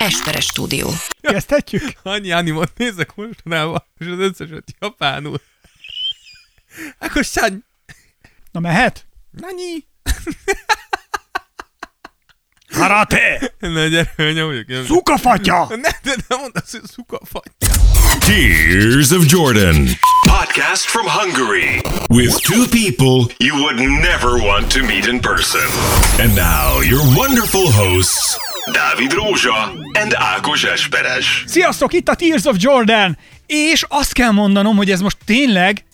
[0.00, 0.90] Esperes stúdió.
[1.20, 1.82] Kezdhetjük?
[2.02, 5.40] Annyi animot nézek mostanában, és az összeset japánul.
[6.98, 7.64] Akkor san...
[8.52, 9.06] Na mehet?
[9.30, 9.88] Nani?
[12.72, 13.52] Karate!
[13.58, 14.66] Na gyere, nyomjuk.
[14.86, 15.66] Szukafatya!
[15.68, 17.68] Ne, de nem mondd azt, hogy szuka fatja.
[18.18, 19.88] Tears of Jordan.
[20.28, 21.80] Podcast from Hungary.
[22.08, 25.66] With two people you would never want to meet in person.
[26.18, 31.44] And now, your wonderful hosts, Dávid Rózsa and Ákos Esperes.
[31.46, 33.18] Sziasztok, itt a Tears of Jordan!
[33.46, 35.84] És azt kell mondanom, hogy ez most tényleg,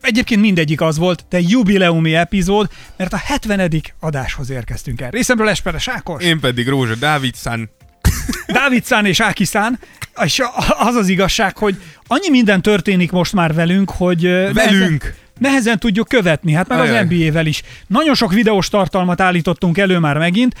[0.00, 3.82] egyébként mindegyik az volt, de jubileumi epizód, mert a 70.
[4.00, 5.10] adáshoz érkeztünk el.
[5.10, 7.70] Részemről Esperes Ákos, Én pedig Rózsa Dávidszán.
[8.46, 9.78] Dávid Szán és Áki Szán,
[10.24, 10.42] és
[10.78, 14.22] az az igazság, hogy annyi minden történik most már velünk, hogy...
[14.22, 14.54] Velünk?
[14.54, 17.06] Nehezen, nehezen tudjuk követni, hát meg az.
[17.08, 17.62] NBA-vel is.
[17.86, 20.54] Nagyon sok videós tartalmat állítottunk elő már megint,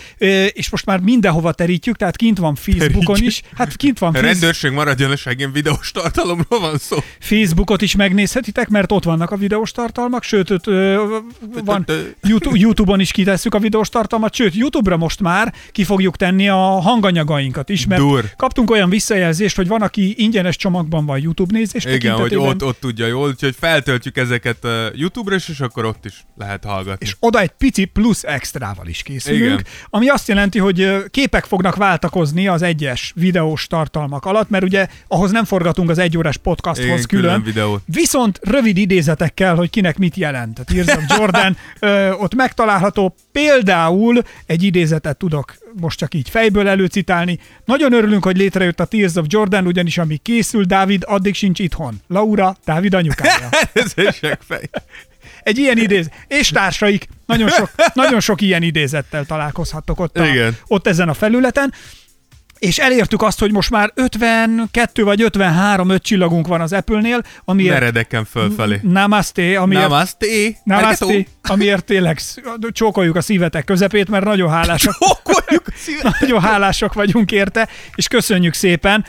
[0.52, 3.28] és most már mindenhova terítjük, tehát kint van Facebookon Terítjük.
[3.28, 3.42] is.
[3.56, 4.40] Hát kint van A Facebook.
[4.40, 6.96] rendőrség maradjon a seggén videós tartalomról van szó.
[7.20, 10.64] Facebookot is megnézhetitek, mert ott vannak a videós tartalmak, sőt, ott,
[11.64, 11.84] van
[12.52, 17.68] YouTube-on is kitesszük a videós tartalmat, sőt, YouTube-ra most már ki fogjuk tenni a hanganyagainkat
[17.68, 18.24] is, mert Dur.
[18.36, 22.80] kaptunk olyan visszajelzést, hogy van, aki ingyenes csomagban van YouTube nézés Igen, hogy ott, ott
[22.80, 24.64] tudja jól, úgyhogy feltöltjük ezeket
[24.94, 27.06] YouTube-ra is, és akkor ott is lehet hallgatni.
[27.06, 29.64] és oda egy pici plusz extrával is készülünk, Igen.
[29.90, 35.30] ami azt jelenti, hogy képek fognak váltakozni az egyes videós tartalmak alatt, mert ugye ahhoz
[35.30, 37.82] nem forgatunk az egyórás podcasthoz Igen, külön, külön videót.
[37.86, 40.60] Viszont rövid idézetekkel, hogy kinek mit jelent.
[40.64, 43.14] Tears of Jordan ö, ott megtalálható.
[43.32, 47.38] Például egy idézetet tudok most csak így fejből előcitálni.
[47.64, 52.00] Nagyon örülünk, hogy létrejött a Tears of Jordan, ugyanis amíg készül, Dávid addig sincs itthon.
[52.08, 53.48] Laura, Dávid anyukája.
[53.72, 54.68] Ez seggfej.
[55.42, 56.10] Egy ilyen idéz.
[56.28, 60.56] És társaik, nagyon sok, nagyon sok ilyen idézettel találkozhattok ott, a, Igen.
[60.66, 61.72] ott ezen a felületen.
[62.58, 67.72] És elértük azt, hogy most már 52 vagy 53 öt csillagunk van az Apple-nél, amiért
[67.72, 68.78] Meredeken fölfelé.
[68.82, 70.26] Namaste, amiért, Namaste.
[70.64, 71.26] Namaste.
[71.42, 72.20] Amiért tényleg
[72.70, 76.20] csókoljuk a szívetek közepét, mert nagyon hálásak, Csókoljuk a szívet.
[76.20, 79.04] nagyon hálásak vagyunk érte, és köszönjük szépen.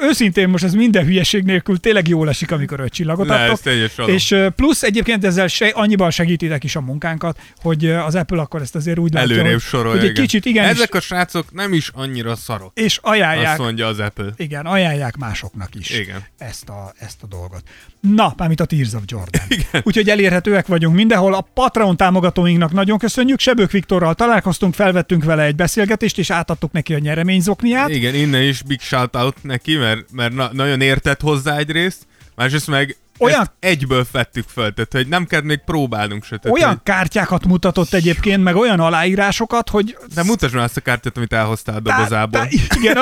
[0.00, 4.08] Őszintén most ez minden hülyeség nélkül tényleg jól esik, amikor öt csillagot Ne, adtok.
[4.08, 8.74] És plusz egyébként ezzel se, annyiban segítitek is a munkánkat, hogy az Apple akkor ezt
[8.74, 10.22] azért úgy látja, Előrébb sorolja, hogy egy igen.
[10.22, 12.70] kicsit igen, Ezek a srácok nem is annyira szarok.
[12.74, 14.32] és ajánlják, Azt mondja az Apple.
[14.36, 16.24] igen, ajánlják másoknak is Igen.
[16.38, 17.62] Ezt, a, ezt a dolgot.
[18.00, 19.42] Na, mármint a Tears of Jordan.
[19.48, 19.82] Igen.
[19.84, 21.34] Úgyhogy elérhetőek vagyunk mindenhol.
[21.34, 23.40] A Patreon támogatóinknak nagyon köszönjük.
[23.40, 27.88] Sebők Viktorral találkoztunk, felvettünk vele egy beszélgetést, és átadtuk neki a nyereményzokniát.
[27.88, 32.66] Igen, innen is big shout out neki, mert, mert na, nagyon értett hozzá egyrészt, másrészt
[32.66, 36.36] meg Olyan- ezt egyből fettük föl, tehát hogy nem kell még próbálnunk se.
[36.36, 40.80] Tehát, Olyan hogy- kártyákat mutatott egyébként, meg olyan aláírásokat, hogy De mutasd már azt a
[40.80, 42.40] kártyát, amit elhoztál a dobozából.
[42.40, 42.96] Tá, tá, igen,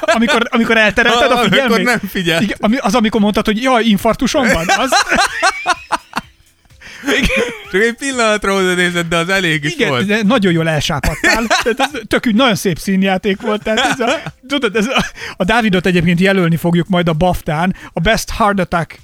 [0.00, 1.84] amikor, amikor elterelted a Amikor figyelmét.
[1.84, 2.42] nem figyelt.
[2.42, 4.90] Igen, az, amikor mondtad, hogy jaj, infarktusom van, az,
[7.70, 10.06] Csak egy pillanatra oda nézett, de az elég is igen, volt.
[10.06, 11.46] de nagyon jól elsápadtál.
[11.46, 13.62] Tehát ez tök úgy, nagyon szép színjáték volt.
[13.62, 15.04] Tehát ez a, tudod, ez a,
[15.36, 18.98] a Dávidot egyébként jelölni fogjuk majd a BAFTA-n, a Best Heart Attack,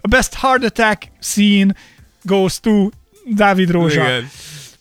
[0.00, 1.74] a Best Heart Attack scene
[2.22, 2.88] goes to
[3.24, 4.02] Dávid Rózsa.
[4.02, 4.30] Igen.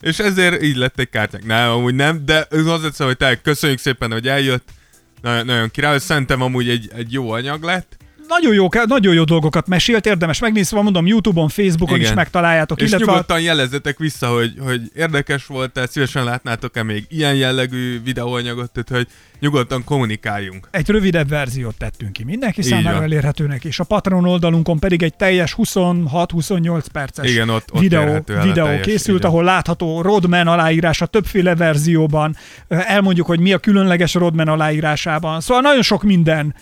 [0.02, 1.46] És ezért így lett egy kártyák.
[1.46, 4.70] Nem, amúgy nem, de az szól, hogy tényleg köszönjük szépen, hogy eljött.
[5.22, 7.97] Nagyon, nagyon király, szerintem amúgy egy, egy jó anyag lett.
[8.28, 12.10] Nagyon jó, nagyon jó dolgokat mesélt, érdemes megnézni, szóval mondom, Youtube-on, Facebookon Igen.
[12.10, 17.36] is megtaláljátok, És illetve nyugodtan jelezzetek vissza, hogy, hogy érdekes volt-e, szívesen látnátok-e még ilyen
[17.36, 19.08] jellegű videóanyagot, tehát hogy
[19.40, 20.68] nyugodtan kommunikáljunk.
[20.72, 23.04] egy rövidebb verziót tettünk ki mindenki Így számára van.
[23.04, 28.66] elérhetőnek, és a Patreon oldalunkon pedig egy teljes 26-28 perces Igen, ott- ott videó, videó
[28.66, 32.36] teljes, készült, ahol látható Rodman aláírása többféle verzióban,
[32.68, 35.42] elmondjuk, hogy mi a különleges Rodman aláírásában.
[35.42, 36.56] Szóval nagyon sok minden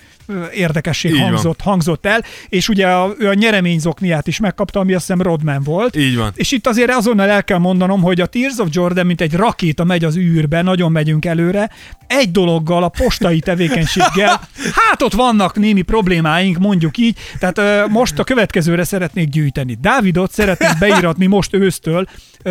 [0.54, 1.28] érdekesség Így van.
[1.28, 5.64] hangzott, hangzott el, és ugye a, ő a nyereményzokniát is megkapta, ami azt hiszem Rodman
[5.64, 5.96] volt.
[5.96, 6.32] Így van.
[6.36, 9.84] És itt azért azonnal el kell mondanom, hogy a Tears of Jordan, mint egy rakéta
[9.84, 11.70] megy az űrbe, nagyon megyünk előre.
[12.08, 14.42] Egy dologgal, a postai tevékenységgel,
[14.90, 17.18] hát ott vannak némi problémáink, mondjuk így.
[17.40, 19.78] Tehát ö, most a következőre szeretnék gyűjteni.
[19.82, 22.08] Dávidot szeretnék beíratni most ősztől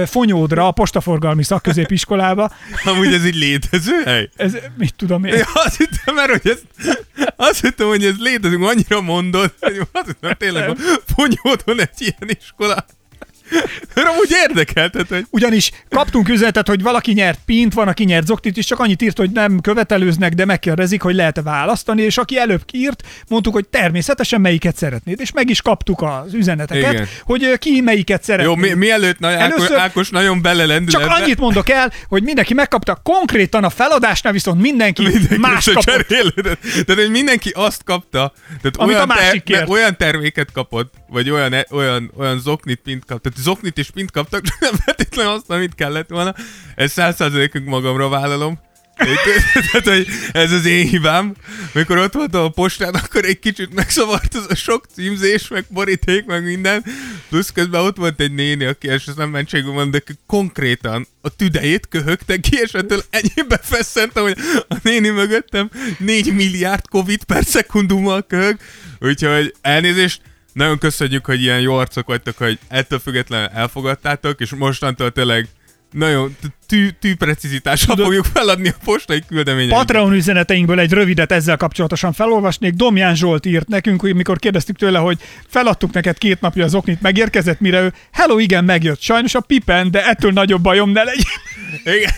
[0.06, 2.50] Fonyódra, a postaforgalmi szakközépiskolába.
[2.84, 4.28] Amúgy ez így létező hely?
[4.36, 5.34] Ez mit tudom én.
[5.34, 6.86] Ja, azt hittem, mert hogy ez,
[7.36, 10.76] azt hittem, hogy ez létezik, annyira mondod, hogy azt hittem, tényleg van
[11.16, 12.84] Fonyódon egy ilyen iskola.
[13.94, 18.26] Mert amúgy érdekel, tehát, hogy Ugyanis kaptunk üzenetet, hogy valaki nyert pint, van, aki nyert
[18.26, 22.38] zoktit, és csak annyit írt, hogy nem követelőznek, de megkérdezik, hogy lehet-e választani, és aki
[22.38, 27.08] előbb írt, mondtuk, hogy természetesen melyiket szeretnéd, és meg is kaptuk az üzeneteket, Igen.
[27.22, 28.46] hogy ki melyiket szeretné.
[28.48, 31.12] jó, mi, mielőtt na, Ákos, Először- Ákos nagyon belelendül Csak ebbe.
[31.12, 36.06] annyit mondok el, hogy mindenki megkapta, konkrétan a feladásnál viszont mindenki, Mindenki más kapott.
[36.06, 41.30] Tehát, hogy mindenki azt kapta, tehát Amit olyan, a másik ter- olyan terméket kapott, vagy
[41.30, 43.22] olyan, e- olyan, olyan zoknit, pint kapott.
[43.22, 46.34] Tehát zoknit és pint kaptak, csak nem feltétlenül azt, amit kellett volna.
[46.74, 47.16] Ez száz
[47.64, 48.58] magamra vállalom.
[49.54, 51.34] Tehát, hogy ez az én hibám.
[51.72, 56.24] Mikor ott voltam a postán, akkor egy kicsit megszavart az a sok címzés, meg boríték,
[56.24, 56.84] meg minden.
[57.28, 61.88] Plusz közben ott volt egy néni, aki, és nem mentségül van, de konkrétan a tüdejét
[61.88, 64.36] köhögte ki, és ettől ennyibe fesszentem, hogy
[64.68, 68.56] a néni mögöttem 4 milliárd Covid per szekundummal köhög.
[69.00, 70.20] Úgyhogy elnézést,
[70.54, 75.48] nagyon köszönjük, hogy ilyen jó arcok vagytok, hogy ettől függetlenül elfogadtátok, és mostantól tényleg
[75.90, 76.36] nagyon
[76.66, 79.78] tű, tű precizitással fogjuk feladni a postai küldeményeket.
[79.78, 82.74] Patreon üzeneteinkből egy rövidet ezzel kapcsolatosan felolvasnék.
[82.74, 85.18] Domján Zsolt írt nekünk, hogy mikor kérdeztük tőle, hogy
[85.48, 89.00] feladtuk neked két napja az oknit, megérkezett, mire ő, hello, igen, megjött.
[89.00, 91.26] Sajnos a pipen, de ettől nagyobb bajom ne legyen.
[91.84, 92.12] Igen.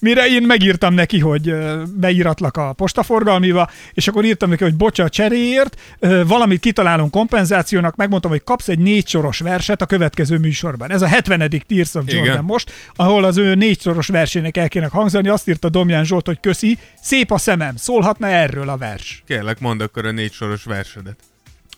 [0.00, 1.54] Mire én megírtam neki, hogy
[1.96, 5.80] beíratlak a postaforgalmiba, és akkor írtam neki, hogy bocsa a cseréért,
[6.26, 10.90] valamit kitalálunk kompenzációnak, megmondtam, hogy kapsz egy négy soros verset a következő műsorban.
[10.90, 11.50] Ez a 70.
[11.66, 12.44] Tears of Jordan Igen.
[12.44, 16.40] most, ahol az ő négy soros versének el kéne hangzani, azt írta Domján Zsolt, hogy
[16.40, 19.22] köszi, szép a szemem, szólhatna erről a vers.
[19.26, 21.16] Kérlek, mondd akkor a négy soros versedet.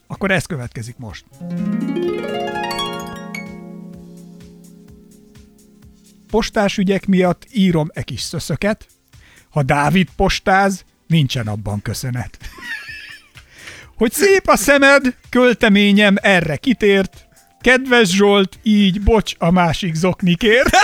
[0.07, 1.25] Akkor ez következik most.
[6.35, 8.87] Postás ügyek miatt írom e kis szöszöket.
[9.51, 12.39] Ha Dávid postáz, nincsen abban köszönet.
[13.99, 17.27] Hogy szép a szemed, költeményem erre kitért.
[17.61, 20.77] Kedves Zsolt, így bocs a másik zoknikért.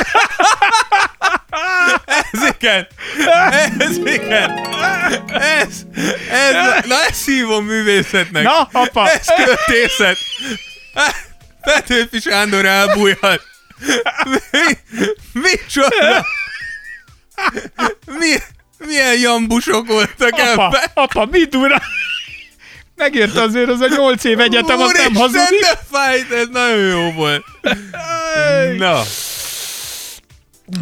[2.32, 2.86] Ez igen!
[3.78, 4.50] Ez igen!
[5.28, 5.86] Ez,
[6.30, 8.42] ez, na ezt hívom művészetnek!
[8.42, 9.10] Na, apa!
[9.10, 10.18] Ez költészet!
[11.62, 13.49] Petőfi Sándor elbújhat!
[14.52, 14.78] Mi,
[15.32, 16.24] mi csoda?
[18.06, 18.34] Mi,
[18.78, 20.80] milyen jambusok voltak Apa, ebben?
[20.94, 21.82] apa, mit ura?
[22.96, 25.60] Megérte azért az a nyolc év egyetem, az nem hazudik.
[25.60, 27.44] de fájt, ez nagyon jó volt.
[28.78, 29.02] Na.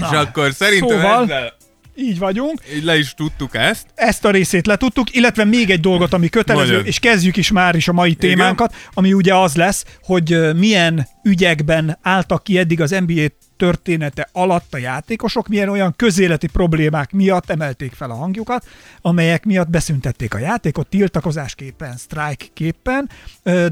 [0.01, 1.57] És akkor szerintem Szóval- ezzel
[2.01, 2.61] Így vagyunk.
[2.75, 3.87] így le is tudtuk ezt.
[3.95, 6.87] Ezt a részét letudtuk, illetve még egy dolgot, ami kötelező, Nagyon.
[6.87, 11.99] és kezdjük is már is a mai témánkat, ami ugye az lesz, hogy milyen ügyekben
[12.03, 17.93] álltak ki eddig az NBA története alatt a játékosok, milyen olyan közéleti problémák miatt emelték
[17.93, 18.67] fel a hangjukat,
[19.01, 23.11] amelyek miatt beszüntették a játékot tiltakozásképpen, sztrájkképpen,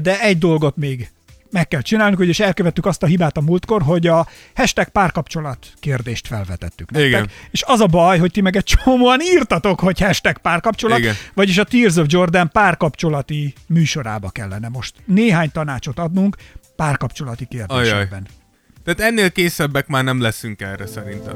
[0.01, 1.09] de egy dolgot még
[1.51, 5.67] meg kell csinálnunk, hogy és elkövettük azt a hibát a múltkor, hogy a hashtag párkapcsolat
[5.79, 7.09] kérdést felvetettük nektek.
[7.09, 7.29] Igen.
[7.51, 11.15] És az a baj, hogy ti meg egy csomóan írtatok, hogy hashtag párkapcsolat, Igen.
[11.33, 16.35] vagyis a Tears of Jordan párkapcsolati műsorába kellene most néhány tanácsot adnunk
[16.75, 18.27] párkapcsolati kérdésekben.
[18.83, 21.35] Tehát ennél készebbek már nem leszünk erre szerintem.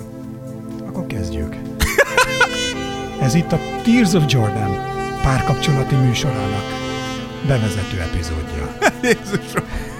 [0.85, 1.55] Akkor kezdjük.
[3.21, 4.89] Ez itt a Tears of Jordan
[5.21, 6.63] párkapcsolati műsorának
[7.47, 8.77] bevezető epizódja.
[9.03, 9.90] Jézusom.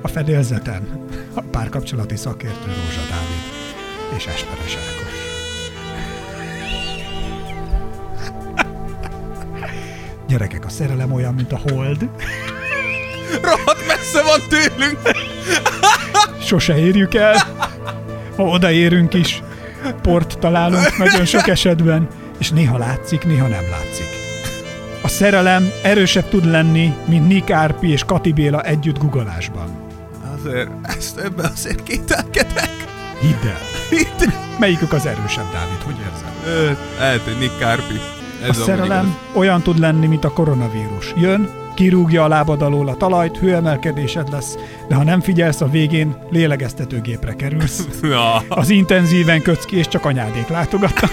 [0.00, 3.56] A fedélzeten a párkapcsolati szakértő Rózsa Dávid
[4.16, 5.08] és Esperes Ákos.
[10.28, 12.08] Gyerekek, a szerelem olyan, mint a hold.
[13.42, 14.98] Rohadt messze van tőlünk.
[16.40, 17.36] Sose érjük el.
[18.36, 19.42] Ha odaérünk is,
[20.02, 22.08] port találunk nagyon sok esetben,
[22.38, 24.06] és néha látszik, néha nem látszik.
[25.02, 29.87] A szerelem erősebb tud lenni, mint Nick Árpi és Kati Béla együtt guggolásban.
[30.48, 32.70] Azért, ezt ebbe azért kételkedek.
[33.20, 33.58] Hidd el.
[33.90, 34.24] Itt.
[34.58, 35.82] Melyikük az erősebb, Dávid?
[35.84, 36.78] Hogy érzed?
[36.98, 38.00] Lehet, hogy Nick Carpi.
[38.42, 39.36] Ez A szerelem igaz.
[39.36, 41.12] olyan tud lenni, mint a koronavírus.
[41.16, 44.54] Jön, kirúgja a lábad alól a talajt, hőemelkedésed lesz,
[44.88, 47.86] de ha nem figyelsz, a végén lélegeztetőgépre kerülsz.
[48.00, 51.10] Na, Az intenzíven kötsz ki, és csak anyádék látogatnak.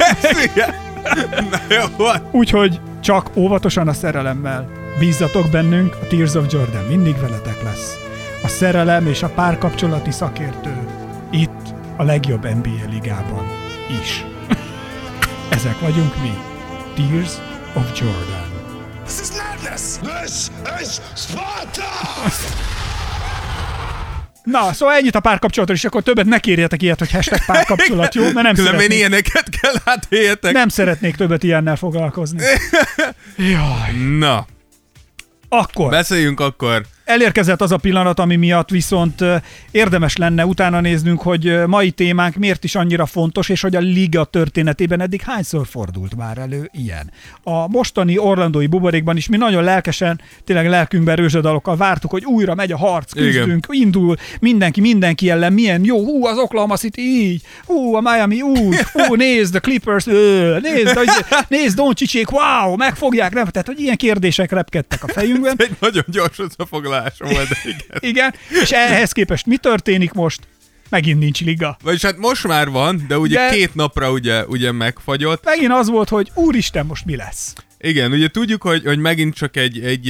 [2.32, 4.70] Úgyhogy csak óvatosan a szerelemmel.
[5.00, 7.98] Bízzatok bennünk, a Tears of Jordan mindig veletek lesz.
[8.46, 10.88] A szerelem és a párkapcsolati szakértő
[11.32, 13.46] itt a legjobb NBA ligában
[14.02, 14.26] is.
[15.50, 16.34] Ezek vagyunk mi.
[16.96, 17.32] Tears
[17.74, 18.46] of Jordan.
[19.06, 19.82] This is madness!
[20.22, 20.50] This
[20.82, 21.84] is Sparta!
[24.44, 28.24] Na, szóval ennyit a párkapcsolatról, és akkor többet ne kérjetek ilyet, hogy hashtag párkapcsolat, jó?
[28.24, 30.54] Mert nem Különben szeretnék, ilyeneket kell átéljetek.
[30.54, 32.44] nem szeretnék többet ilyennel foglalkozni.
[33.38, 34.18] Jaj.
[34.18, 34.46] Na,
[35.50, 39.24] Akkor, beszéljünk akkor Elérkezett az a pillanat, ami miatt viszont
[39.72, 44.24] érdemes lenne utána néznünk, hogy mai témánk miért is annyira fontos, és hogy a liga
[44.24, 47.12] történetében eddig hányszor fordult már elő ilyen.
[47.44, 52.72] A mostani orlandói buborékban is mi nagyon lelkesen, tényleg lelkünkben rőzsadalokkal vártuk, hogy újra megy
[52.72, 53.86] a harc, küzdünk, Igen.
[53.86, 58.78] indul, mindenki mindenki ellen, milyen jó, hú, az Oklahoma City így, hú, a Miami úgy,
[58.78, 61.00] hú, nézd, a Clippers, ö, nézd,
[61.48, 63.46] nézd, Doncsicsék, wow, megfogják, nem?
[63.46, 65.56] Tehát, hogy ilyen kérdések repkedtek a fejünkben.
[65.58, 68.00] Egy nagyon gyors összefoglalás volt, de igen.
[68.00, 68.34] Igen,
[68.64, 70.48] és ehhez képest mi történik most?
[70.90, 71.78] Megint nincs liga.
[71.84, 75.44] Vagyis hát most már van, de ugye De- két napra ugye, ugye megfagyott.
[75.46, 77.54] Megint az volt, hogy úristen, most mi lesz?
[77.80, 80.10] Igen, ugye tudjuk, hogy, hogy megint csak egy, egy,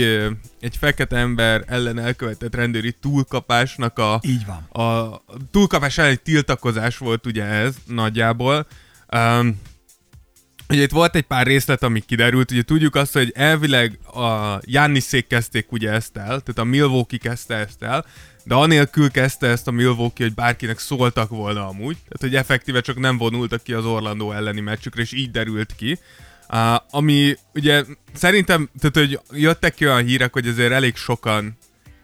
[0.61, 4.83] egy fekete ember ellen elkövetett rendőri túlkapásnak a, Így van.
[4.85, 8.67] a túlkapás elleni tiltakozás volt ugye ez nagyjából.
[9.15, 9.61] Um,
[10.69, 15.27] ugye itt volt egy pár részlet, ami kiderült, ugye tudjuk azt, hogy elvileg a Janniszék
[15.27, 18.05] kezdték ugye ezt el, tehát a Milwaukee kezdte ezt el,
[18.43, 22.99] de anélkül kezdte ezt a Milwaukee, hogy bárkinek szóltak volna amúgy, tehát hogy effektíve csak
[22.99, 25.99] nem vonultak ki az Orlando elleni meccsükre, és így derült ki.
[26.49, 31.57] Uh, ami ugye szerintem, tehát hogy jöttek ki olyan hírek, hogy azért elég sokan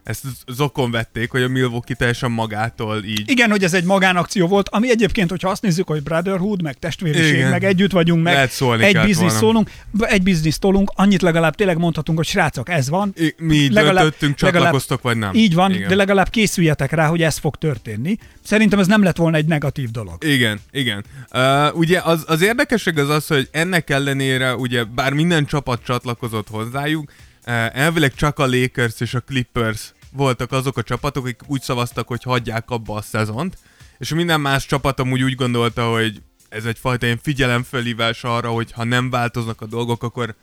[0.03, 4.69] ezt zokon vették, hogy a Milwaukee teljesen magától így Igen, hogy ez egy magánakció volt,
[4.69, 7.49] ami egyébként, hogyha azt nézzük, hogy brotherhood, meg testvériség, Igen.
[7.49, 11.77] meg együtt vagyunk, meg Lehet szólni egy biznisz szólunk, egy biznisz tolunk, annyit legalább tényleg
[11.77, 13.13] mondhatunk, hogy srácok, ez van.
[13.17, 15.33] I- mi így Legalább- döntöttünk, csatlakoztok, vagy nem.
[15.33, 15.87] Így van, Igen.
[15.87, 18.17] de legalább készüljetek rá, hogy ez fog történni.
[18.43, 20.23] Szerintem ez nem lett volna egy negatív dolog.
[20.23, 21.05] Igen, igen.
[21.33, 26.47] Uh, ugye az, az érdekesség az az, hogy ennek ellenére, ugye bár minden csapat csatlakozott
[26.49, 27.11] hozzájuk,
[27.43, 32.23] elvileg csak a Lakers és a Clippers voltak azok a csapatok, akik úgy szavaztak, hogy
[32.23, 33.57] hagyják abba a szezont,
[33.97, 38.83] és minden más csapat amúgy úgy gondolta, hogy ez egyfajta ilyen figyelemfölhívás arra, hogy ha
[38.83, 40.35] nem változnak a dolgok, akkor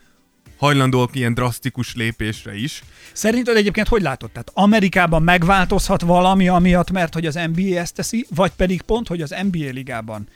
[0.57, 2.83] hajlandóak ilyen drasztikus lépésre is.
[3.13, 4.31] Szerinted egyébként hogy látod?
[4.31, 9.23] Tehát Amerikában megváltozhat valami amiatt, mert hogy az NBA ezt teszi, vagy pedig pont, hogy
[9.23, 10.29] az NBA ligában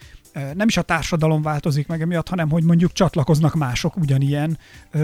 [0.54, 4.58] nem is a társadalom változik meg emiatt, hanem hogy mondjuk csatlakoznak mások ugyanilyen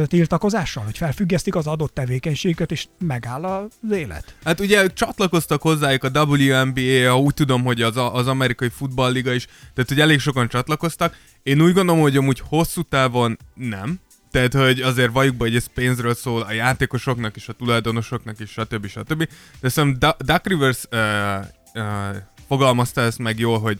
[0.06, 4.34] tiltakozással, hogy felfüggesztik az adott tevékenységet, és megáll az élet.
[4.44, 9.88] Hát ugye csatlakoztak hozzájuk a WNBA, úgy tudom, hogy az, az amerikai futballliga is, tehát
[9.88, 11.16] hogy elég sokan csatlakoztak.
[11.42, 14.00] Én úgy gondolom, hogy amúgy hosszú távon nem.
[14.30, 18.50] Tehát, hogy azért valljuk be, hogy ez pénzről szól a játékosoknak és a tulajdonosoknak és
[18.50, 18.86] stb.
[18.86, 19.28] stb.
[19.60, 20.98] De szerintem Du- Duck Rivers uh,
[21.74, 22.16] uh,
[22.48, 23.78] fogalmazta ezt meg jól, hogy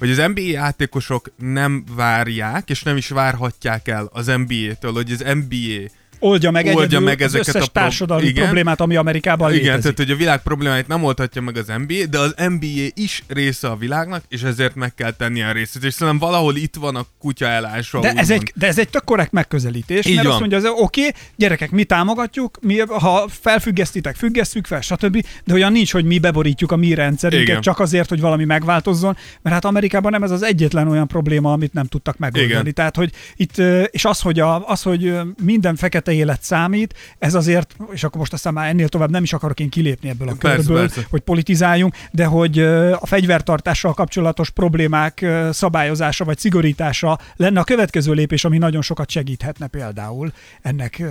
[0.00, 5.24] hogy az NBA játékosok nem várják, és nem is várhatják el az NBA-től, hogy az
[5.34, 5.90] NBA
[6.20, 8.44] Oldja meg, Oldja egyedül meg az ezeket összes a prob- társadalmi Igen.
[8.44, 9.82] problémát, ami Amerikában Igen, létezik.
[9.82, 13.68] tehát hogy a világ problémáit nem oldhatja meg az NBA, de az NBA is része
[13.68, 15.84] a világnak, és ezért meg kell tenni a részét.
[15.84, 18.00] És szerintem valahol itt van a kutya elásva.
[18.00, 20.30] De ez, egy, de ez egy tök korrekt megközelítés, Így mert van.
[20.32, 25.54] azt mondja, az oké, okay, gyerekek, mi támogatjuk, mi, ha felfüggesztitek, függesszük fel, stb., de
[25.54, 27.60] olyan nincs, hogy mi beborítjuk a mi rendszerünket Igen.
[27.60, 31.72] csak azért, hogy valami megváltozzon, mert hát Amerikában nem ez az egyetlen olyan probléma, amit
[31.72, 32.60] nem tudtak megoldani.
[32.60, 32.74] Igen.
[32.74, 33.58] Tehát, hogy itt,
[33.90, 38.32] és az, hogy, a, az, hogy minden fekete élet számít, ez azért, és akkor most
[38.32, 41.06] aztán már ennél tovább nem is akarok én kilépni ebből a Persze, körből, persze.
[41.10, 42.58] hogy politizáljunk, de hogy
[42.92, 49.66] a fegyvertartással kapcsolatos problémák szabályozása vagy szigorítása lenne a következő lépés, ami nagyon sokat segíthetne
[49.66, 51.02] például ennek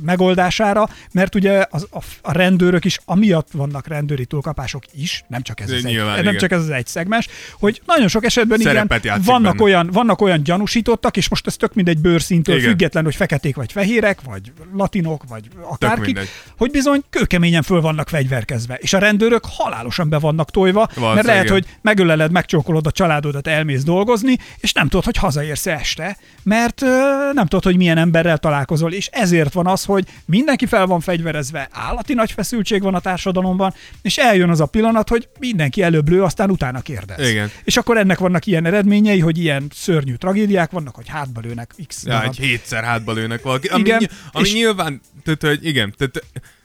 [0.00, 5.60] megoldására, mert ugye az, a, a rendőrök is, amiatt vannak rendőri túlkapások is, nem csak
[5.60, 6.36] ez, az egy, nem igen.
[6.36, 9.62] csak ez az egy szegmens, hogy nagyon sok esetben igen, Szerepet vannak benne.
[9.64, 12.68] olyan, vannak olyan gyanúsítottak, és most ez tök mindegy bőrszintől Igen.
[12.68, 16.16] független, hogy feketék vagy fehérek, vagy latinok, vagy akárki,
[16.58, 21.24] hogy bizony kőkeményen föl vannak fegyverkezve, és a rendőrök halálosan be vannak tojva, mert Valószínűleg
[21.24, 21.54] lehet, igen.
[21.54, 26.86] hogy megöleled, megcsókolod a családodat, elmész dolgozni, és nem tudod, hogy hazaérsz este, mert ö,
[27.32, 31.68] nem tudod, hogy milyen emberrel találkozol, és ezért van az, hogy mindenki fel van fegyverezve,
[31.72, 36.22] állati nagy feszültség van a társadalomban, és eljön az a pillanat, hogy mindenki előbb lő,
[36.22, 37.28] aztán utána kérdez.
[37.28, 37.50] Igen.
[37.64, 42.02] És akkor ennek vannak ilyen eredményei, hogy ilyen szörnyű tragédiák vannak, hogy hátba lőnek x
[42.04, 43.68] Ja, egy hétszer hátba lőnek valaki.
[43.68, 46.24] Ami, Igen, ami és- nyilván, tehát, hogy igen, tehát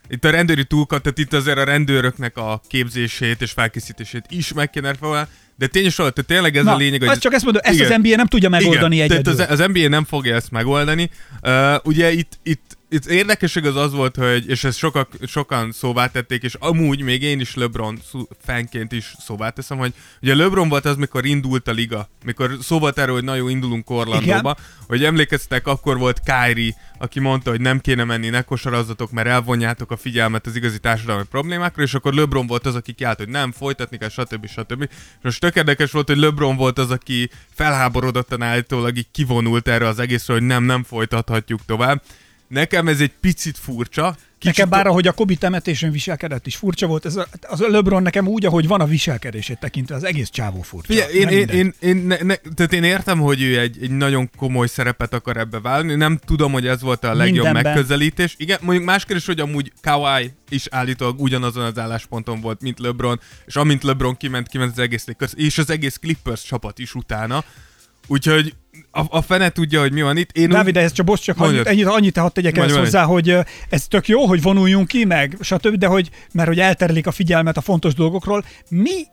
[0.09, 4.69] itt a rendőri túlkat, tehát itt azért a rendőröknek a képzését és felkészítését is meg
[4.69, 7.07] kéne reformálni, de tényleg, tehát tényleg ez Na, a lényeg, hogy...
[7.09, 7.91] azt csak ezt mondom, ezt Igen.
[7.91, 9.35] az NBA nem tudja megoldani Igen, egyedül.
[9.35, 11.09] Tehát az, az NBA nem fogja ezt megoldani.
[11.41, 16.07] Uh, ugye itt, itt, itt érdekesség az az volt, hogy, és ezt sokak, sokan szóvá
[16.07, 17.99] tették, és amúgy még én is LeBron
[18.41, 22.79] fanként is szóvá teszem, hogy ugye LeBron volt az, mikor indult a liga, mikor szó
[22.79, 24.55] volt erről, hogy na jó, indulunk Orlandóba,
[24.87, 29.91] hogy emlékeztek, akkor volt Kyrie, aki mondta, hogy nem kéne menni, ne kosarazzatok, mert elvonjátok
[29.91, 33.51] a figyelmet az igazi társadalmi problémákra, és akkor LeBron volt az, aki kiállt, hogy nem,
[33.51, 34.47] folytatni kell, stb.
[34.47, 34.81] stb.
[34.81, 34.89] És
[35.21, 39.99] most tök érdekes volt, hogy LeBron volt az, aki felháborodottan állítólag így kivonult erre az
[39.99, 42.01] egészre, hogy nem, nem folytathatjuk tovább.
[42.53, 47.05] Nekem ez egy picit furcsa, Nekem bár, ahogy a Kobi temetésén viselkedett is furcsa volt,
[47.05, 50.61] ez a, az a LeBron nekem úgy, ahogy van a viselkedését tekintve, az egész csávó
[50.61, 50.93] furcsa.
[50.93, 54.29] Ugye, én, én, én, én, ne, ne, tehát én értem, hogy ő egy, egy nagyon
[54.37, 57.63] komoly szerepet akar ebbe válni, nem tudom, hogy ez volt a legjobb Mindenben.
[57.63, 58.35] megközelítés.
[58.37, 63.19] Igen, mondjuk más kérdés, hogy amúgy Kawhi is állítólag ugyanazon az állásponton volt, mint LeBron,
[63.45, 67.43] és amint LeBron kiment, kiment az egész Lakers, és az egész Clippers csapat is utána.
[68.07, 68.53] Úgyhogy
[68.91, 70.31] a, a fene tudja, hogy mi van itt.
[70.31, 73.37] Én Dávid, ez csak bocs, csak annyit, ennyit, annyit hadd tegyek ezt hozzá, hogy
[73.69, 77.57] ez tök jó, hogy vonuljunk ki, meg stb., de hogy, mert hogy elterelik a figyelmet
[77.57, 78.45] a fontos dolgokról.
[78.69, 79.03] Mi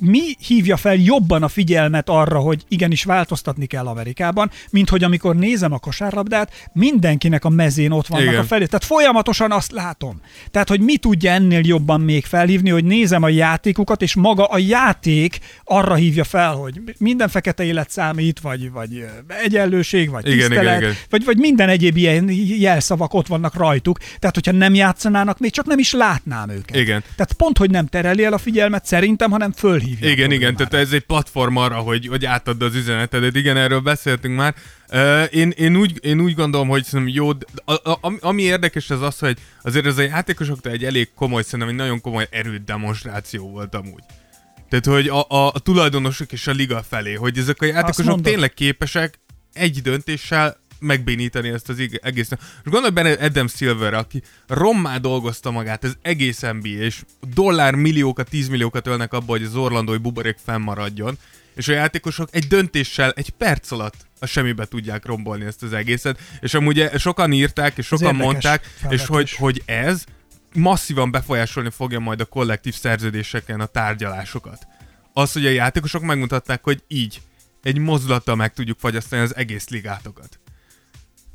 [0.00, 5.36] mi hívja fel jobban a figyelmet arra, hogy igenis változtatni kell Amerikában, mint hogy amikor
[5.36, 8.40] nézem a kosárlabdát, mindenkinek a mezén ott vannak Igen.
[8.40, 8.64] a felé.
[8.64, 10.20] Tehát folyamatosan azt látom.
[10.50, 14.58] Tehát, hogy mi tudja ennél jobban még felhívni, hogy nézem a játékukat, és maga a
[14.58, 20.38] játék arra hívja fel, hogy minden fekete élet számít, vagy, vagy ö, egyenlőség, vagy Igen,
[20.38, 20.94] tisztelet, igen, igen.
[21.10, 23.98] Vagy, vagy minden egyéb ilyen jelszavak ott vannak rajtuk.
[24.18, 26.76] Tehát, hogyha nem játszanának, még csak nem is látnám őket.
[26.76, 27.02] Igen.
[27.16, 29.89] Tehát pont, hogy nem tereli el a figyelmet szerintem, hanem fölhívja.
[30.00, 33.36] A Igen, igen, tehát ez egy platform arra, hogy, hogy átadd az üzenetedet.
[33.36, 34.54] Igen, erről beszéltünk már.
[34.92, 37.28] Uh, én, én, úgy, én úgy gondolom, hogy szerintem jó,
[37.64, 41.68] a, a, ami- érdekes az az, hogy azért ez a játékosoktól egy elég komoly, szerintem
[41.68, 44.02] egy nagyon komoly erőt demonstráció volt amúgy.
[44.68, 48.54] Tehát, hogy a, a, a tulajdonosok és a liga felé, hogy ezek a játékosok tényleg
[48.54, 49.18] képesek
[49.52, 52.40] egy döntéssel megbénítani ezt az egészet.
[52.64, 57.02] És gondolj benne Adam Silver, aki rommá dolgozta magát, ez egész NBA, és
[57.34, 61.18] dollár milliókat, tízmilliókat ölnek abba, hogy az orlandói buborék fennmaradjon,
[61.54, 66.20] és a játékosok egy döntéssel, egy perc alatt a semmibe tudják rombolni ezt az egészet.
[66.40, 69.06] És amúgy e- sokan írták, és sokan mondták, és felvetés.
[69.06, 70.04] hogy, hogy ez
[70.54, 74.66] masszívan befolyásolni fogja majd a kollektív szerződéseken a tárgyalásokat.
[75.12, 77.20] Az, hogy a játékosok megmutatták, hogy így,
[77.62, 80.39] egy mozdulattal meg tudjuk fagyasztani az egész ligátokat.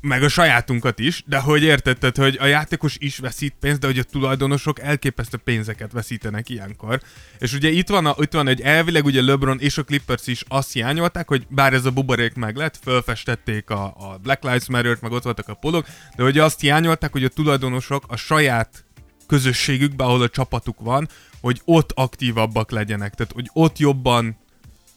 [0.06, 3.98] Meg a sajátunkat is, de hogy értetted, hogy a játékos is veszít pénzt, de hogy
[3.98, 7.00] a tulajdonosok elképesztő pénzeket veszítenek ilyenkor.
[7.38, 10.44] És ugye itt van, a, itt van egy elvileg ugye LeBron és a Clippers is
[10.48, 15.00] azt hiányolták, hogy bár ez a buborék meg lett, fölfestették a, a Black Lives Matter-t,
[15.00, 15.86] meg ott voltak a polok,
[16.16, 18.84] de hogy azt hiányolták, hogy a tulajdonosok a saját
[19.26, 21.08] közösségükbe, ahol a csapatuk van,
[21.40, 24.36] hogy ott aktívabbak legyenek, tehát hogy ott jobban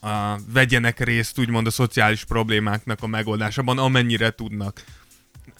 [0.02, 0.10] uh,
[0.52, 4.84] vegyenek részt úgymond a szociális problémáknak a megoldásában, amennyire tudnak.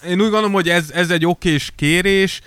[0.05, 2.41] Én úgy gondolom, hogy ez, ez egy okés kérés,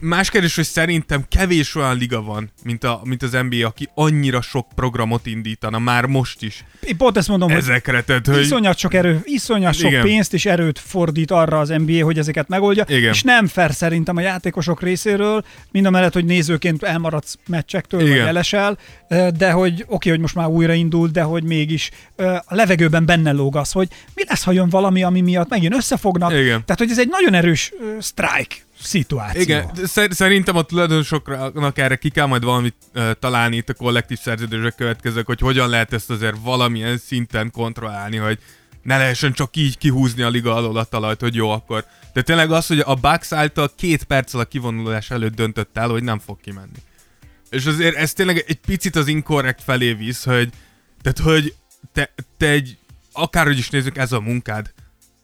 [0.00, 4.40] Más kérdés, hogy szerintem kevés olyan liga van, mint, a, mint az NBA, aki annyira
[4.40, 8.40] sok programot indítana, már most is Én pont ezt mondom, hogy ezekre, tehát, hogy...
[8.40, 10.02] iszonyat sok erő, iszonyat sok Igen.
[10.02, 13.12] pénzt és erőt fordít arra az NBA, hogy ezeket megoldja, Igen.
[13.12, 18.10] és nem fair szerintem a játékosok részéről, mind a mellett, hogy nézőként elmaradsz meccsektől, vagy
[18.10, 18.26] Igen.
[18.26, 18.78] elesel,
[19.36, 21.90] de hogy oké, hogy most már újraindult, de hogy mégis
[22.44, 26.32] a levegőben benne lóg az, hogy mi lesz, ha jön valami, ami miatt megint összefognak.
[26.32, 26.64] Igen.
[26.64, 29.40] Tehát, hogy ez egy nagyon erős strike szituáció.
[29.40, 29.70] Igen,
[30.10, 35.26] szerintem a tulajdonosoknak erre ki kell majd valamit uh, találni itt a kollektív szerződések következők,
[35.26, 38.38] hogy hogyan lehet ezt azért valamilyen szinten kontrollálni, hogy
[38.82, 41.84] ne lehessen csak így kihúzni a liga alól a talajt, hogy jó akkor.
[42.12, 46.02] De tényleg az, hogy a Bucks által két perccel a kivonulás előtt döntött el, hogy
[46.02, 46.78] nem fog kimenni.
[47.50, 50.50] És azért ez tényleg egy picit az inkorrekt felé visz, hogy,
[51.02, 51.54] tehát, hogy
[51.92, 52.78] te, te egy,
[53.12, 54.72] akárhogy is nézzük, ez a munkád,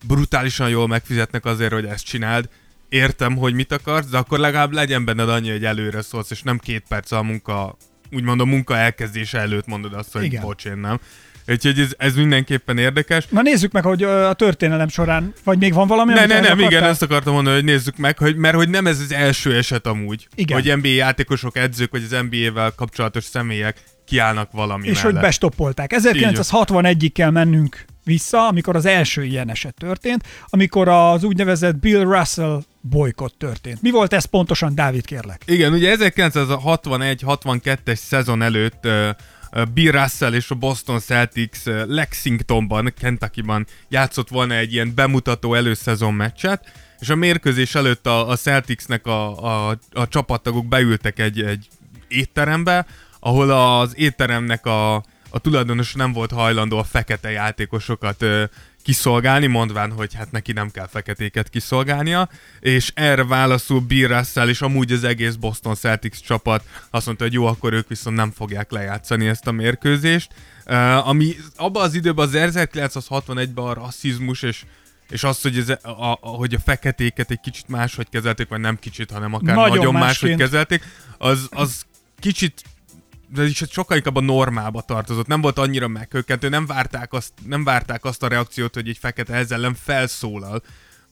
[0.07, 2.49] brutálisan jól megfizetnek azért, hogy ezt csináld,
[2.92, 6.59] értem, hogy mit akarsz, de akkor legalább legyen benned annyi, hogy előre szólsz, és nem
[6.59, 7.76] két perc a munka,
[8.11, 10.42] úgymond a munka elkezdése előtt mondod azt, hogy Igen.
[10.42, 11.00] bocs, én nem.
[11.48, 13.26] Úgyhogy ez, ez mindenképpen érdekes.
[13.28, 16.66] Na nézzük meg, hogy a történelem során, vagy még van valami, Ne, ne, nem, akartál?
[16.70, 19.87] igen, ezt akartam mondani, hogy nézzük meg, hogy, mert hogy nem ez az első eset
[19.87, 20.61] amúgy, Igen.
[20.62, 23.76] hogy NBA játékosok, edzők, vagy az NBA-vel kapcsolatos személyek
[24.07, 25.12] kiállnak valami És mellett.
[25.12, 25.90] hogy bestoppolták.
[25.96, 32.62] 1961-ig kell mennünk vissza, amikor az első ilyen eset történt, amikor az úgynevezett Bill Russell
[32.81, 33.83] bolykott történt.
[33.83, 35.43] Mi volt ez pontosan, Dávid, kérlek?
[35.47, 38.88] Igen, ugye 1961-62-es szezon előtt
[39.75, 46.73] Bill Russell és a Boston Celtics Lexingtonban, Kentuckyban játszott volna egy ilyen bemutató előszezon meccset,
[46.99, 51.69] és a mérkőzés előtt a, a Celticsnek a, a, a csapattagok beültek egy, egy
[52.09, 52.87] étterembe,
[53.21, 58.45] ahol az étteremnek a, a tulajdonos nem volt hajlandó a fekete játékosokat ö,
[58.83, 62.29] kiszolgálni, mondván, hogy hát neki nem kell feketéket kiszolgálnia,
[62.61, 67.33] és erre válaszul Bill Russell és amúgy az egész Boston Celtics csapat azt mondta, hogy
[67.33, 70.35] jó, akkor ők viszont nem fogják lejátszani ezt a mérkőzést,
[70.66, 74.64] uh, ami abban az időben az 1961-ben a rasszizmus és
[75.09, 78.79] és az, hogy, ez, a, a, hogy a feketéket egy kicsit máshogy kezelték, vagy nem
[78.79, 80.11] kicsit, hanem akár Nagyon nagyon, másként.
[80.12, 80.83] máshogy kezelték,
[81.18, 81.85] az, az
[82.21, 82.62] kicsit
[83.35, 87.64] de is sokkal inkább a normába tartozott, nem volt annyira meghökkentő, nem várták azt, nem
[87.64, 90.62] várták azt a reakciót, hogy egy fekete ezzel ellen felszólal,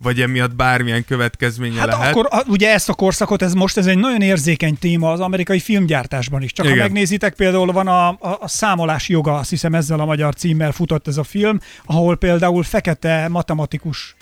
[0.03, 2.17] vagy emiatt bármilyen következménye Hát lehet.
[2.17, 6.43] akkor ugye ezt a korszakot, ez most ez egy nagyon érzékeny téma az amerikai filmgyártásban
[6.43, 6.53] is.
[6.53, 6.77] Csak Igen.
[6.77, 10.73] ha megnézitek, például van a, a, a számolás joga, azt hiszem ezzel a magyar címmel
[10.73, 14.17] futott ez a film, ahol például fekete matematikus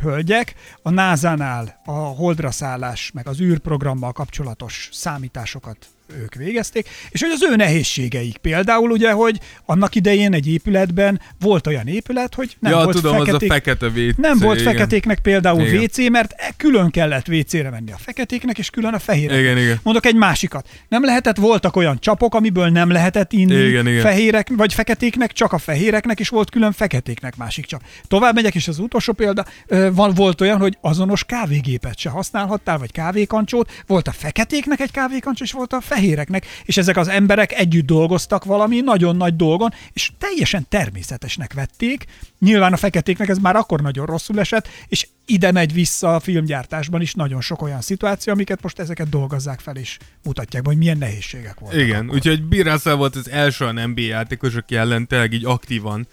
[0.00, 5.86] hölgyek a NASA-nál a holdra szállás, meg az űrprogrammal kapcsolatos számításokat
[6.22, 11.66] ők végezték, és hogy az ő nehézségeik például ugye, hogy annak idején egy épületben volt
[11.66, 14.16] olyan épület, hogy nem ja, volt tudom, feketék, az a fekete WC.
[14.16, 14.72] nem volt igen.
[14.72, 15.82] feketéknek például Igen.
[15.82, 19.40] WC, mert e- külön kellett WC-re menni a feketéknek, és külön a fehéreknek.
[19.40, 19.80] Igen, igen.
[19.82, 20.68] Mondok egy másikat.
[20.88, 24.00] Nem lehetett, voltak olyan csapok, amiből nem lehetett inni Igen, igen.
[24.00, 27.82] fehérek, vagy feketéknek, csak a fehéreknek, és volt külön feketéknek másik csap.
[28.08, 29.44] Tovább megyek, és az utolsó példa,
[29.92, 35.44] van, volt olyan, hogy azonos kávégépet se használhattál, vagy kávékancsót, volt a feketéknek egy kávékancsó,
[35.44, 35.97] és volt a fehéreknek,
[36.64, 42.04] és ezek az emberek együtt dolgoztak valami nagyon nagy dolgon, és teljesen természetesnek vették.
[42.38, 47.00] Nyilván a feketéknek ez már akkor nagyon rosszul esett, és ide megy vissza a filmgyártásban
[47.00, 50.98] is nagyon sok olyan szituáció, amiket most ezeket dolgozzák fel, és mutatják, be, hogy milyen
[50.98, 51.80] nehézségek voltak.
[51.80, 52.14] Igen, akkor.
[52.14, 56.06] úgyhogy Bill Russell volt az első olyan NBA játékos, aki ellen tényleg így aktívan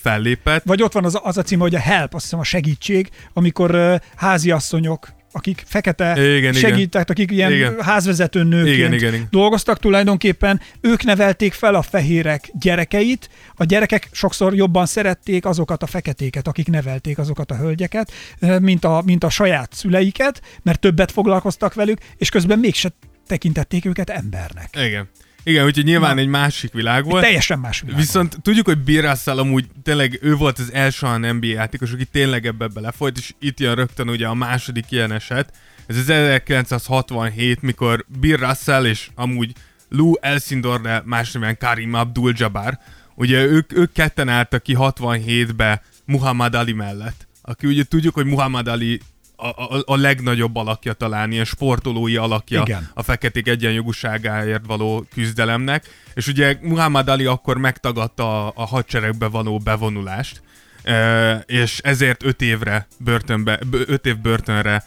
[0.00, 0.64] fellépett.
[0.64, 4.00] Vagy ott van az, az a cím, hogy a help, azt hiszem a segítség, amikor
[4.16, 6.52] háziasszonyok, akik fekete Igen, igen.
[6.52, 7.80] segítek, akik ilyen Igen.
[7.80, 9.26] házvezető nőként Igen, igen, igen.
[9.30, 15.86] dolgoztak tulajdonképpen, ők nevelték fel a fehérek gyerekeit, a gyerekek sokszor jobban szerették azokat a
[15.86, 18.12] feketéket, akik nevelték azokat a hölgyeket,
[18.60, 22.92] mint a, mint a saját szüleiket, mert többet foglalkoztak velük, és közben mégse
[23.26, 24.68] tekintették őket embernek.
[24.86, 25.08] Igen.
[25.44, 26.20] Igen, úgyhogy nyilván Na.
[26.20, 27.22] egy másik világ Egy volt.
[27.22, 27.96] teljesen más világ.
[27.96, 32.04] Viszont tudjuk, hogy Bill Russell amúgy tényleg ő volt az első olyan NBA játékos, aki
[32.04, 35.52] tényleg ebbe belefolyt, és itt jön rögtön ugye a második ilyen eset.
[35.86, 39.52] Ez az 1967, mikor Bill Russell és amúgy
[39.88, 42.78] Lou Elcindor, de más néven Karim Abdul-Jabbar,
[43.14, 47.26] ugye ők, ők ketten álltak ki 67-be Muhammad Ali mellett.
[47.42, 49.00] Aki ugye tudjuk, hogy Muhammad Ali
[49.36, 52.88] a, a, a legnagyobb alakja talán, ilyen sportolói alakja Igen.
[52.94, 59.58] a feketék egyenjogúságáért való küzdelemnek, és ugye Muhammad Ali akkor megtagadta a, a hadseregbe való
[59.58, 60.42] bevonulást,
[60.82, 64.84] e, és ezért öt évre börtönbe, bö- öt év börtönre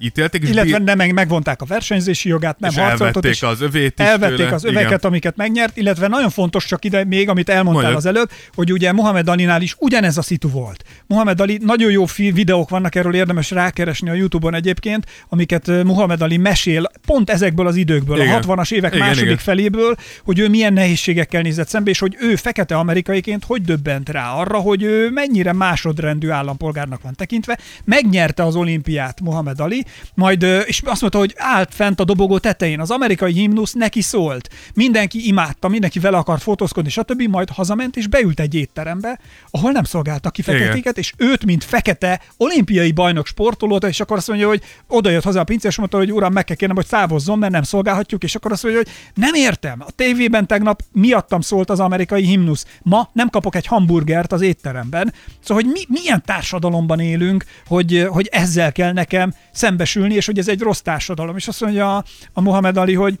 [0.00, 3.42] ítélték, és Illetve Bill- nem, meg megvonták a versenyzési jogát, nem és harcoltott, elvették és
[3.42, 4.52] az övét is elvették tőle.
[4.54, 4.98] az öveket, Igen.
[5.02, 8.04] amiket megnyert, illetve nagyon fontos csak ide még, amit elmondtál Mondjad.
[8.06, 10.84] az előbb, hogy ugye Muhammad Alinál is ugyanez a szitu volt.
[11.06, 15.82] Muhammad Ali, nagyon jó fi- videók vannak erről, érdemes rákeresni a Youtube-on egyébként, amiket ö,
[15.82, 18.34] Muhammad Ali mesél pont ezekből az időkből, Igen.
[18.34, 19.38] a 60-as évek Igen, második igen.
[19.38, 24.32] feléből, hogy ő milyen nehézségekkel nézett szembe, és hogy ő fekete amerikaiként hogy döbbent rá
[24.32, 27.58] arra, hogy ő mennyire másodrendű állampolgárnak van tekintve.
[27.84, 32.80] Megnyerte az olimpiát Muhammad Ali, majd, és azt mondta, hogy állt fent a dobogó tetején.
[32.80, 34.48] Az amerikai himnusz neki szólt.
[34.74, 37.22] Mindenki imádta, mindenki vele akart fotózkodni, stb.
[37.22, 39.18] Majd hazament és beült egy étterembe,
[39.50, 44.28] ahol nem szolgáltak ki feketéket, és őt, mint fekete olimpiai bajnok sportolót, és akkor azt
[44.28, 46.86] mondja, hogy oda jött hozzá a pincér, és mondta, hogy uram, meg kell kérnem, hogy
[46.86, 49.82] távozzon, mert nem szolgálhatjuk, és akkor azt mondja, hogy nem értem.
[49.86, 52.66] A tévében tegnap miattam szólt az amerikai himnusz.
[52.82, 55.14] Ma nem kapok egy hamburgert az étteremben.
[55.40, 60.48] Szóval, hogy mi, milyen társadalomban élünk, hogy, hogy ezzel kell nekem szembesülni, és hogy ez
[60.48, 61.36] egy rossz társadalom.
[61.36, 63.18] És azt mondja a, a Mohamed Ali, hogy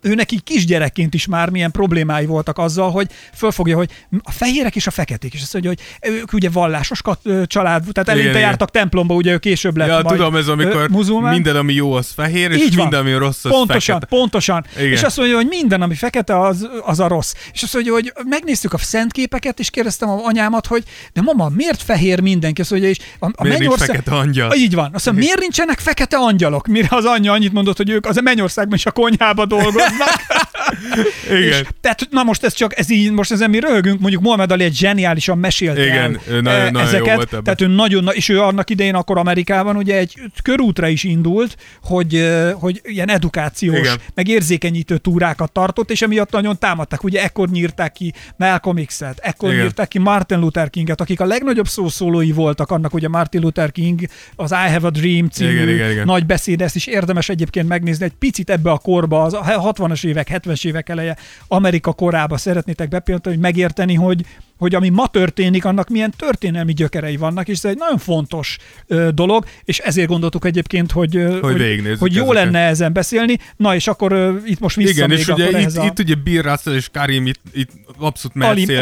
[0.00, 3.90] ő neki kisgyerekként is már milyen problémái voltak azzal, hogy fölfogja, hogy
[4.22, 8.08] a fehérek és a feketék, és azt mondja, hogy ők ugye vallásos kat, család, tehát
[8.08, 8.40] eleinte igen.
[8.48, 11.32] jártak templomba, ugye ő később lett Ja, majd tudom, ez amikor muzulmán.
[11.32, 12.82] minden, ami jó, az fehér, és Így van.
[12.82, 14.16] minden, ami rossz, az Pontosan, fekete.
[14.16, 14.64] pontosan.
[14.76, 14.90] Igen.
[14.92, 17.32] És azt mondja, hogy minden, ami fekete, az, az a rossz.
[17.52, 20.82] És azt mondja, hogy megnéztük a szentképeket, és kérdeztem a anyámat, hogy
[21.12, 22.60] de mama, miért fehér mindenki?
[22.60, 23.86] Azt mondja, és a, a Miért mennyország...
[23.86, 24.52] fekete angyal?
[24.54, 24.90] Így van.
[24.92, 26.66] Azt mondja, miért nincsenek fekete angyalok?
[26.66, 29.87] Mire az anyja annyit mondott, hogy ők az a mennyországban is a konyhába dolgoznak.
[31.30, 31.42] Igen.
[31.42, 34.64] És, tehát, na most ez csak, ez így, most ezen mi röhögünk, mondjuk Mohamed Ali
[34.64, 37.42] egy zseniálisan mesélte Igen, el nagyon- eh, nagyon jó ezeket, volt ebben.
[37.42, 41.56] tehát ő nagyon, na- és ő annak idején akkor Amerikában ugye egy körútra is indult,
[41.82, 43.96] hogy, eh, hogy ilyen edukációs, Igen.
[44.14, 47.04] meg érzékenyítő túrákat tartott, és emiatt nagyon támadták.
[47.04, 49.62] Ugye ekkor nyírták ki Malcolm X-et, ekkor Igen.
[49.62, 54.00] nyírták ki Martin Luther Kinget, akik a legnagyobb szószólói voltak annak, ugye Martin Luther King
[54.36, 56.04] az I Have a Dream című Igen, igen, igen.
[56.06, 59.42] nagy beszéd, ezt is érdemes egyébként megnézni, egy picit ebbe a korba, az a
[59.78, 61.16] 60-as évek, 70-es évek eleje
[61.48, 64.24] Amerika korába szeretnétek bepillantani, hogy megérteni, hogy,
[64.58, 69.08] hogy ami ma történik, annak milyen történelmi gyökerei vannak, és ez egy nagyon fontos ö,
[69.14, 72.44] dolog, és ezért gondoltuk egyébként, hogy, ö, hogy, végignézzük hogy jó ezeket.
[72.44, 73.38] lenne ezen beszélni.
[73.56, 75.84] Na és akkor ö, itt most vissza Igen, még és ugye itt, a...
[75.84, 78.36] itt ugye Bill Russell és Karim itt, itt abszolút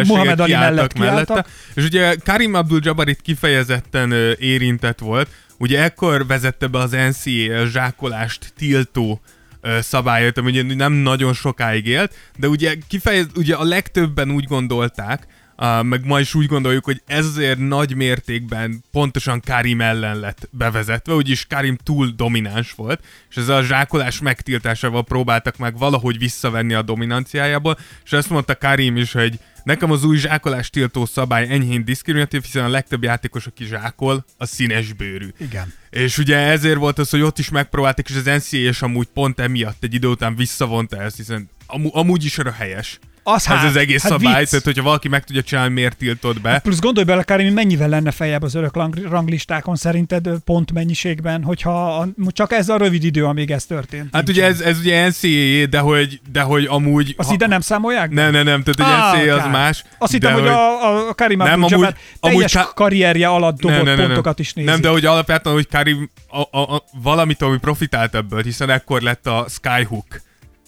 [0.06, 1.46] Muhammad Ali kiálltak mellett mellette.
[1.74, 5.28] És ugye Karim Abdul-Jabbar itt kifejezetten ö, érintett volt.
[5.58, 9.20] Ugye ekkor vezette be az NCAA zsákolást tiltó
[9.66, 14.44] ö, szabályot, ami ugye nem nagyon sokáig élt, de ugye kifejez, ugye a legtöbben úgy
[14.44, 15.26] gondolták,
[15.58, 20.48] Uh, meg ma is úgy gondoljuk, hogy ez azért nagy mértékben pontosan Karim ellen lett
[20.50, 26.74] bevezetve, úgyis Karim túl domináns volt, és ezzel a zsákolás megtiltásával próbáltak meg valahogy visszavenni
[26.74, 31.84] a dominanciájából, és azt mondta Karim is, hogy Nekem az új zsákolás tiltó szabály enyhén
[31.84, 35.28] diszkriminatív, hiszen a legtöbb játékos, aki zsákol, a színes bőrű.
[35.38, 35.72] Igen.
[35.90, 39.40] És ugye ezért volt az, hogy ott is megpróbálták, és az NCAA és amúgy pont
[39.40, 42.98] emiatt egy idő után visszavonta ezt, hiszen amú, amúgy is arra helyes.
[43.28, 44.48] Az Ez hát, az egész hát szabály, vicc.
[44.50, 46.58] tehát hogyha valaki meg tudja csinálni, miért tiltod be.
[46.58, 48.76] Plusz gondolj bele, Karim, mennyivel lenne feljebb az örök
[49.08, 54.08] ranglistákon szerinted pont mennyiségben, hogyha a, csak ez a rövid idő, amíg ez történt.
[54.12, 57.14] Hát ugye ez, ez ugye NCAA, de hogy, de hogy amúgy...
[57.18, 58.10] Az ide nem számolják?
[58.10, 59.50] Nem, nem, nem, tehát Á, egy NCAA az kár.
[59.50, 59.84] más.
[59.98, 64.38] Azt hittem, hogy a, a Karim Nem, amúgy- amúgy teljes Ka- karrierje alatt dobott pontokat
[64.38, 64.70] is nézik.
[64.70, 69.00] Nem, de hogy alapvetően, hogy Karim a, a, a, valamit, ami profitált ebből, hiszen ekkor
[69.02, 70.24] lett a Skyhook.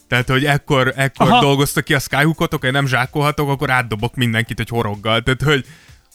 [0.09, 1.41] Tehát, hogy ekkor, ekkor Aha.
[1.41, 5.23] dolgoztak ki a Skyhookot, akkor nem zsákolhatok, akkor átdobok mindenkit egy horoggal.
[5.23, 5.65] Tehát, hogy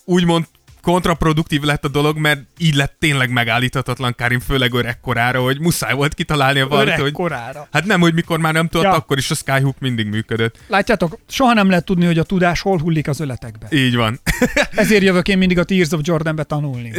[0.05, 0.45] úgymond
[0.81, 5.93] kontraproduktív lett a dolog, mert így lett tényleg megállíthatatlan Karim, főleg öreg korára, hogy muszáj
[5.93, 7.31] volt kitalálnia valamit, Öreg hogy...
[7.71, 8.93] Hát nem, hogy mikor már nem tudott, Ja.
[8.93, 10.57] akkor is a Skyhook mindig működött.
[10.67, 13.67] Látjátok, soha nem lehet tudni, hogy a tudás hol hullik az öletekbe.
[13.71, 14.19] Így van.
[14.75, 16.91] Ezért jövök én mindig a Tears of Jordanbe tanulni.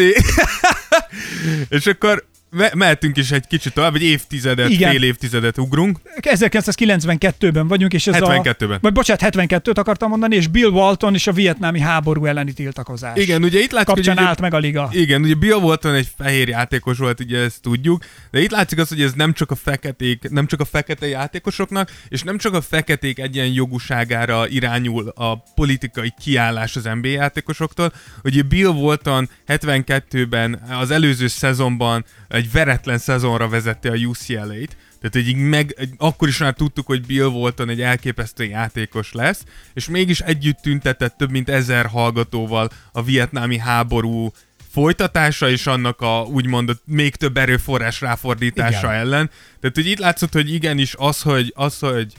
[1.68, 2.24] És akkor
[2.55, 4.90] me- mehetünk is egy kicsit tovább, egy évtizedet, Igen.
[4.90, 5.99] fél évtizedet ugrunk.
[6.21, 8.71] 1992-ben vagyunk, és ez 72-ben.
[8.71, 8.79] a...
[8.81, 13.19] Vagy bocsánat, 72-t akartam mondani, és Bill Walton és a vietnámi háború elleni tiltakozás.
[13.19, 14.88] Igen, ugye itt látszik, Kapcsán hogy ugye, állt meg a liga.
[14.93, 18.88] igen, ugye Bill Walton egy fehér játékos volt, ugye ezt tudjuk, de itt látszik az,
[18.88, 22.61] hogy ez nem csak a feketék, nem csak a fekete játékosoknak, és nem csak a
[22.61, 27.93] feketék egyenjogúságára irányul a politikai kiállás az NBA játékosoktól,
[28.25, 35.35] ugye Bill Walton 72-ben az előző szezonban egy veretlen szezonra vezette a UCLA-t, tehát egy
[35.35, 40.20] meg, egy, akkor is már tudtuk, hogy Bill Walton egy elképesztő játékos lesz, és mégis
[40.20, 44.33] együtt tüntetett több mint ezer hallgatóval a vietnámi háború
[44.70, 49.00] folytatása és annak a úgymond a még több erőforrás ráfordítása Igen.
[49.00, 49.30] ellen.
[49.61, 52.12] Tehát, hogy itt látszott, hogy igenis az, hogy, az, hogy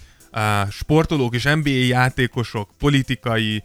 [0.71, 3.63] sportolók és NBA játékosok politikai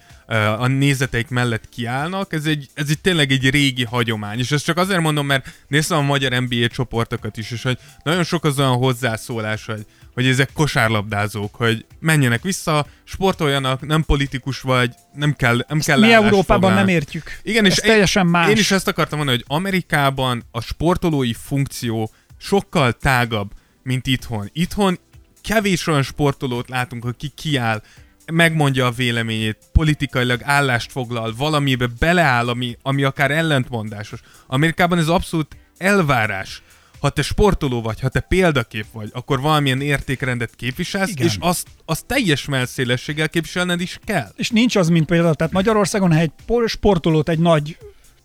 [0.58, 4.38] a nézeteik mellett kiállnak, ez egy, ez egy tényleg egy régi hagyomány.
[4.38, 8.24] És ezt csak azért mondom, mert néztem a magyar NBA csoportokat is, és hogy nagyon
[8.24, 14.94] sok az olyan hozzászólás, hogy, hogy ezek kosárlabdázók, hogy menjenek vissza, sportoljanak, nem politikus vagy,
[15.14, 17.40] nem kell, nem kell Mi Európában nem értjük.
[17.42, 18.50] Igen, Ez és teljesen más.
[18.50, 23.50] Én is ezt akartam mondani, hogy Amerikában a sportolói funkció sokkal tágabb,
[23.82, 24.50] mint itthon.
[24.52, 24.98] Itthon
[25.50, 27.82] kevés olyan sportolót látunk, aki kiáll,
[28.32, 34.20] megmondja a véleményét, politikailag állást foglal, valamibe beleáll, ami, ami akár ellentmondásos.
[34.46, 36.62] Amerikában ez abszolút elvárás.
[37.00, 41.26] Ha te sportoló vagy, ha te példakép vagy, akkor valamilyen értékrendet képviselsz, Igen.
[41.26, 44.32] és azt, azt teljes melszélességgel képviselned is kell.
[44.36, 47.76] És nincs az, mint például, tehát Magyarországon, ha egy por- sportolót, egy nagy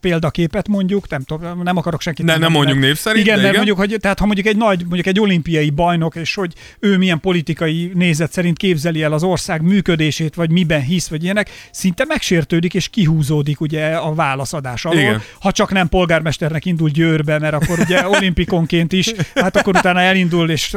[0.05, 3.55] példaképet mondjuk, nem, tudom, nem akarok senkit Ne- nem mondjuk név szerint, Igen, de igen.
[3.55, 7.19] mondjuk, hogy, tehát ha mondjuk egy nagy, mondjuk egy olimpiai bajnok, és hogy ő milyen
[7.19, 12.73] politikai nézet szerint képzeli el az ország működését, vagy miben hisz, vagy ilyenek, szinte megsértődik
[12.73, 14.99] és kihúzódik ugye a válaszadás alól.
[14.99, 15.21] Igen.
[15.39, 20.49] Ha csak nem polgármesternek indul Győrbe, mert akkor ugye olimpikonként is, hát akkor utána elindul,
[20.49, 20.75] és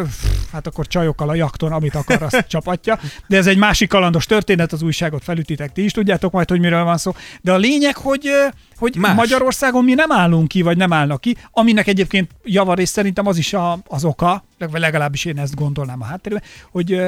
[0.52, 2.98] hát akkor csajokkal a jakton, amit akar, azt csapatja.
[3.26, 6.84] De ez egy másik kalandos történet, az újságot felütitek, ti is tudjátok majd, hogy miről
[6.84, 7.14] van szó.
[7.40, 8.30] De a lényeg, hogy,
[8.78, 9.14] hogy Más.
[9.14, 13.52] Magyarországon mi nem állunk ki, vagy nem állnak ki, aminek egyébként javarészt szerintem az is
[13.52, 17.00] a, az oka, vagy legalábbis én ezt gondolnám a háttérben, hogy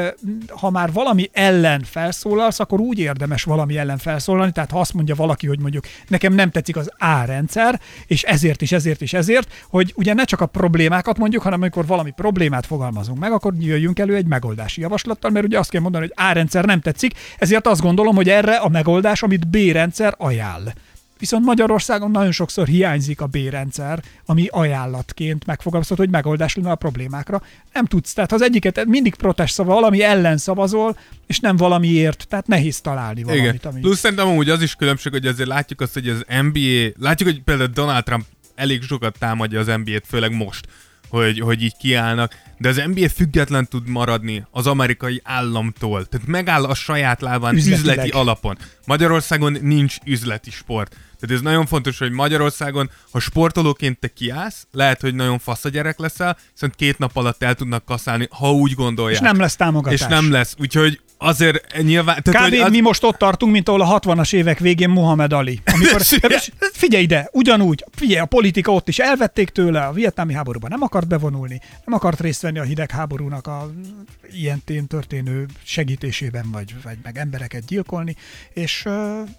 [0.48, 5.14] ha már valami ellen felszólalsz, akkor úgy érdemes valami ellen felszólalni, tehát ha azt mondja
[5.14, 9.92] valaki, hogy mondjuk nekem nem tetszik az A-rendszer, és ezért is, ezért is, ezért, hogy
[9.96, 14.14] ugye ne csak a problémákat mondjuk, hanem amikor valami problémát fogalmazunk meg, akkor jöjjünk elő
[14.14, 18.14] egy megoldási javaslattal, mert ugye azt kell mondani, hogy A-rendszer nem tetszik, ezért azt gondolom,
[18.14, 20.72] hogy erre a megoldás, amit B-rendszer ajánl.
[21.20, 27.42] Viszont Magyarországon nagyon sokszor hiányzik a B-rendszer, ami ajánlatként megfogalmazható, hogy megoldás lenne a problémákra.
[27.72, 32.46] Nem tudsz, tehát az egyiket mindig protest szava, valami ellen szavazol, és nem valamiért, tehát
[32.46, 33.44] nehéz találni valamit.
[33.44, 33.72] Igen.
[33.72, 33.80] Ami...
[33.80, 37.42] Plusz szerintem amúgy az is különbség, hogy azért látjuk azt, hogy az NBA, látjuk, hogy
[37.42, 40.66] például Donald Trump elég sokat támadja az NBA-t, főleg most,
[41.09, 46.06] hogy, hogy így kiállnak, de az NBA független tud maradni az amerikai államtól.
[46.06, 47.96] Tehát megáll a saját lábán Üzletileg.
[47.96, 48.59] üzleti alapon.
[48.87, 50.96] Magyarországon nincs üzleti sport.
[51.20, 55.68] Tehát ez nagyon fontos, hogy Magyarországon, ha sportolóként te kiállsz, lehet, hogy nagyon fasz a
[55.68, 59.20] gyerek leszel, viszont két nap alatt el tudnak kaszálni, ha úgy gondolják.
[59.20, 60.00] És nem lesz támogatás.
[60.00, 60.54] És nem lesz.
[60.59, 62.16] Úgyhogy azért nyilván...
[62.22, 62.37] Kb.
[62.37, 62.70] hogy az...
[62.70, 65.61] mi most ott tartunk, mint ahol a 60-as évek végén Muhammad Ali.
[65.64, 66.00] Amikor,
[66.72, 71.09] figyelj ide, ugyanúgy, figyelj, a politika ott is elvették tőle, a vietnámi háborúban nem akart
[71.09, 73.70] bevonulni, nem akart részt venni a hidegháborúnak a
[74.33, 78.16] ilyen tén történő segítésében, vagy, vagy meg embereket gyilkolni,
[78.52, 78.83] és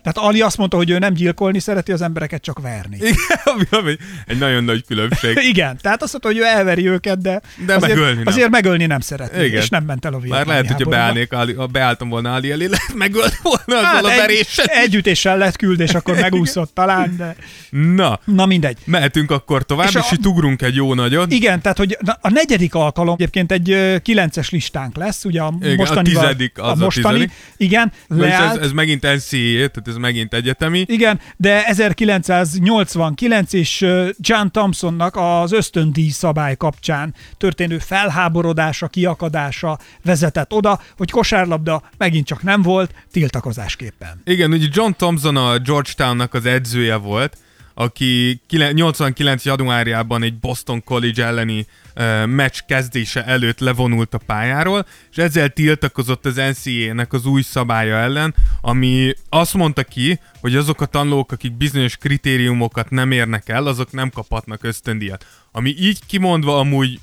[0.03, 2.97] tehát Ali azt mondta, hogy ő nem gyilkolni szereti az embereket, csak verni.
[3.11, 5.37] Igen, ami, egy nagyon nagy különbség.
[5.51, 8.27] Igen, tehát azt mondta, hogy ő elveri őket, de, de azért, megölni nem.
[8.27, 9.61] azért megölni nem szereti, Igen.
[9.61, 12.65] és nem ment el a vietnámi Már lehet, hogyha beállnék, Ali, beálltam volna Ali elé,
[12.65, 14.65] lehet megölni volna hát a veréssel.
[14.65, 17.35] Egy, együttéssel lett küldés, akkor megúszott talán, de...
[17.69, 18.77] Na, Na mindegy.
[18.85, 20.07] Mehetünk akkor tovább, és, és a...
[20.11, 21.31] itt ugrunk egy jó nagyot.
[21.31, 26.15] Igen, tehát hogy a negyedik alkalom egyébként egy kilences listánk lesz, ugye a igen, mostani...
[26.15, 27.07] A tizedik az a mostani.
[27.07, 27.35] A tizedik.
[27.57, 28.57] Igen, leállt.
[28.57, 30.85] Ez, ez megint NCAA, tehát ez megint egyetemi.
[30.87, 33.85] Igen, de 1989 és
[34.17, 41.60] John Thompsonnak az ösztöndíj szabály kapcsán történő felháborodása, kiakadása vezetett oda, hogy kosárlabda
[41.97, 44.21] megint csak nem volt tiltakozásképpen.
[44.23, 47.37] Igen, ugye John Thompson a Georgetownnak az edzője volt,
[47.73, 48.41] aki
[48.73, 49.45] 89.
[49.45, 56.25] januárjában egy Boston College elleni uh, meccs kezdése előtt levonult a pályáról, és ezzel tiltakozott
[56.25, 61.57] az NCAA-nek az új szabálya ellen, ami azt mondta ki, hogy azok a tanulók, akik
[61.57, 65.25] bizonyos kritériumokat nem érnek el, azok nem kaphatnak ösztöndíjat.
[65.51, 66.99] Ami így kimondva amúgy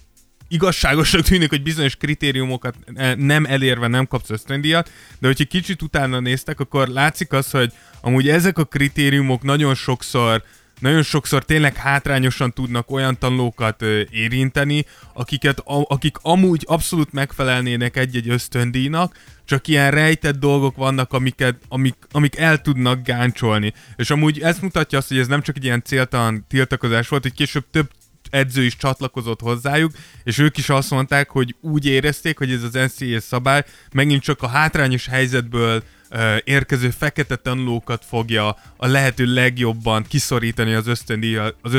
[0.49, 6.21] igazságosnak tűnik, hogy bizonyos kritériumokat e, nem elérve nem kapsz ösztöndíjat, de hogyha kicsit utána
[6.21, 10.43] néztek, akkor látszik az, hogy amúgy ezek a kritériumok nagyon sokszor
[10.79, 18.29] nagyon sokszor tényleg hátrányosan tudnak olyan tanulókat ö, érinteni, akiket, akik amúgy abszolút megfelelnének egy-egy
[18.29, 23.73] ösztöndíjnak, csak ilyen rejtett dolgok vannak, amiket, amik, amik el tudnak gáncsolni.
[23.97, 27.35] És amúgy ez mutatja azt, hogy ez nem csak egy ilyen céltalan tiltakozás volt, hogy
[27.35, 27.91] később több
[28.31, 29.93] edző is csatlakozott hozzájuk,
[30.25, 34.43] és ők is azt mondták, hogy úgy érezték, hogy ez az NCAA szabály megint csak
[34.43, 35.83] a hátrányos helyzetből
[36.45, 41.75] érkező fekete tanulókat fogja a lehető legjobban kiszorítani az ösztöndíj, az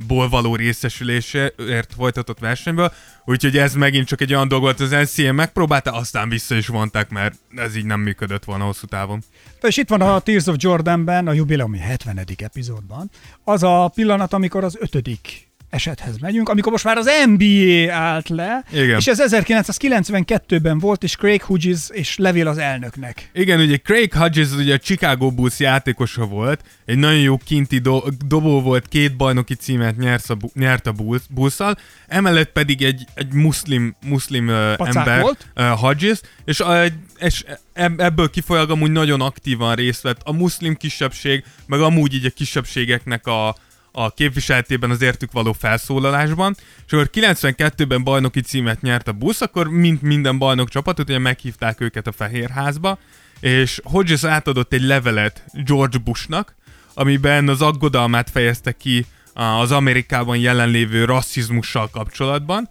[0.00, 2.92] ösztöndíjból való részesülésért folytatott versenyből,
[3.24, 7.10] úgyhogy ez megint csak egy olyan dolog volt, az NCA megpróbálta, aztán vissza is vonták,
[7.10, 9.22] mert ez így nem működött volna hosszú távon.
[9.62, 12.26] És itt van a Tears of Jordanben, a jubileumi 70.
[12.36, 13.10] epizódban,
[13.44, 18.64] az a pillanat, amikor az ötödik esethez megyünk, amikor most már az NBA állt le,
[18.72, 18.98] Igen.
[18.98, 23.30] és ez 1992-ben volt, és Craig Hughes és levél az elnöknek.
[23.32, 28.26] Igen, ugye Craig Hughes ugye a Chicago Bulls játékosa volt, egy nagyon jó kinti do-
[28.26, 33.32] dobó volt, két bajnoki címet nyert a, nyert a Bulls, Bulls-szal, emellett pedig egy, egy
[33.32, 35.46] muszlim, muszlim uh, ember, volt.
[35.56, 36.86] Uh, Hughes, és, uh,
[37.18, 37.44] és
[37.96, 43.26] ebből kifolyólag amúgy nagyon aktívan részt vett a muszlim kisebbség, meg amúgy így a kisebbségeknek
[43.26, 43.54] a,
[43.92, 49.68] a képviseletében az értük való felszólalásban, és akkor 92-ben bajnoki címet nyert a busz, akkor
[49.68, 52.98] mint minden bajnok csapatot, ugye meghívták őket a Fehérházba,
[53.40, 56.56] és Hodges átadott egy levelet George Bushnak,
[56.94, 62.68] amiben az aggodalmát fejezte ki az Amerikában jelenlévő rasszizmussal kapcsolatban,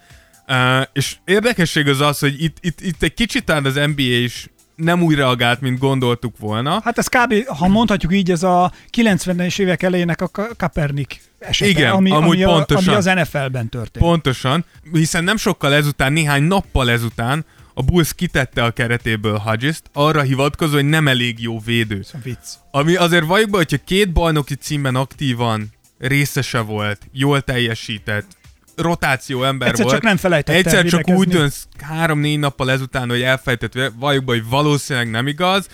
[0.93, 5.15] és érdekesség az az, hogy itt, itt, itt egy kicsit az NBA is nem úgy
[5.15, 6.81] reagált, mint gondoltuk volna.
[6.83, 7.47] Hát ez kb.
[7.47, 12.53] ha mondhatjuk így, ez a 90-es évek elejének a Kaepernick esete, Igen, ami, amúgy ami,
[12.53, 12.93] pontosan.
[12.93, 14.05] A, ami az NFL-ben történt.
[14.05, 20.21] Pontosan, hiszen nem sokkal ezután, néhány nappal ezután a Bulls kitette a keretéből Hodges-t, arra
[20.21, 22.03] hivatkozó, hogy nem elég jó védő.
[22.23, 22.37] Vicc.
[22.71, 28.37] Ami azért valljuk be, hogyha két bajnoki címben aktívan részese volt, jól teljesített,
[28.81, 29.95] rotáció ember Egyszer volt.
[29.95, 34.45] csak nem felejtett Egyszer csak úgy dönsz három-négy nappal ezután, hogy elfejtett, valljuk be, hogy
[34.49, 35.67] valószínűleg nem igaz.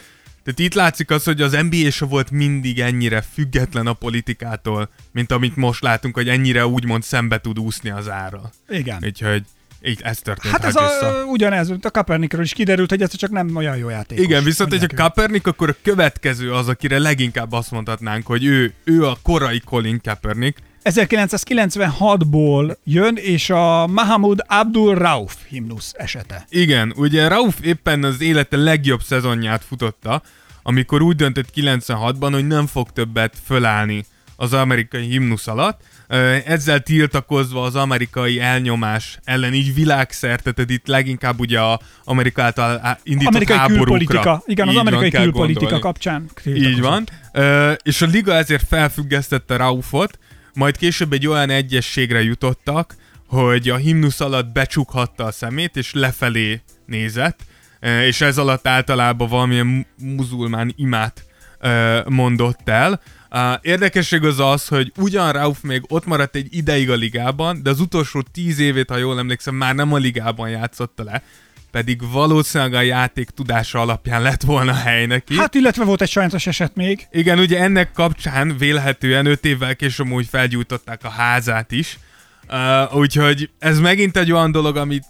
[0.44, 5.32] Tehát itt látszik az, hogy az NBA se volt mindig ennyire független a politikától, mint
[5.32, 8.52] amit most látunk, hogy ennyire úgymond szembe tud úszni az ára.
[8.70, 9.04] Igen.
[9.06, 9.44] Úgyhogy
[9.84, 10.54] így ez történt.
[10.54, 14.20] Hát ez a, ugyanez, a Kaepernickről is kiderült, hogy ez csak nem olyan jó játék.
[14.20, 18.74] Igen, viszont egy a Kaepernick, akkor a következő az, akire leginkább azt mondhatnánk, hogy ő,
[18.84, 20.58] ő a korai Colin Kaepernick,
[20.90, 26.46] 1996-ból jön, és a Mahamud Abdul Rauf himnusz esete.
[26.50, 30.22] Igen, ugye Rauf éppen az élete legjobb szezonját futotta,
[30.64, 35.82] amikor úgy döntött 96-ban, hogy nem fog többet fölállni az amerikai himnusz alatt,
[36.46, 42.98] ezzel tiltakozva az amerikai elnyomás ellen így világszerte, tehát itt leginkább ugye a Amerika által
[43.04, 43.86] indított amerikai háborúkra.
[43.86, 44.44] Külpolitika.
[44.46, 45.84] Igen, az amerikai külpolitika gondolni.
[45.84, 46.30] kapcsán.
[46.46, 47.08] Így van.
[47.84, 50.20] És a liga ezért felfüggesztette Raufot,
[50.56, 52.96] majd később egy olyan egyességre jutottak,
[53.28, 57.40] hogy a himnusz alatt becsukhatta a szemét, és lefelé nézett,
[57.80, 61.26] e, és ez alatt általában valamilyen muzulmán imát
[61.60, 63.02] e, mondott el.
[63.62, 67.80] Érdekesség az az, hogy ugyan Rauf még ott maradt egy ideig a ligában, de az
[67.80, 71.24] utolsó tíz évét, ha jól emlékszem, már nem a ligában játszotta le.
[71.76, 75.38] Pedig valószínűleg a játék tudása alapján lett volna hely neki.
[75.38, 77.08] Hát illetve volt egy sajátos eset még.
[77.12, 82.00] Igen, ugye ennek kapcsán vélhetően 5 évvel később úgy felgyújtották a házát is.
[82.50, 85.04] Uh, úgyhogy ez megint egy olyan dolog, amit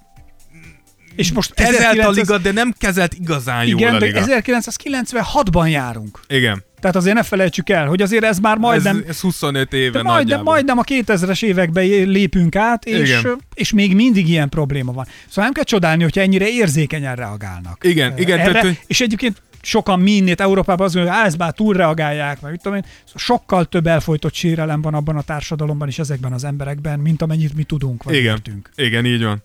[1.15, 2.05] És most kezelt 1900...
[2.05, 4.21] a liga, de nem kezelt igazán jól Igen, a de liga.
[4.25, 6.19] 1996-ban járunk.
[6.27, 6.63] Igen.
[6.79, 8.97] Tehát azért ne felejtsük el, hogy azért ez már majdnem...
[9.03, 13.41] ez, ez 25 éve de majdnem, majdnem a 2000-es évekbe lépünk át, és, Igen.
[13.53, 15.05] és még mindig ilyen probléma van.
[15.27, 17.83] Szóval nem kell csodálni, hogyha ennyire érzékenyen reagálnak.
[17.83, 21.27] Igen, eh, igen, Erre, tehát, hogy- és egyébként sokan mi innét Európában azt gondolják, hogy
[21.27, 22.83] "Á, ezt már túlreagálják, vagy tudom én.
[23.05, 27.55] Szóval sokkal több elfolytott sérelem van abban a társadalomban és ezekben az emberekben, mint amennyit
[27.55, 28.31] mi tudunk, vagy Igen.
[28.33, 28.69] értünk.
[28.75, 29.41] Igen, így van.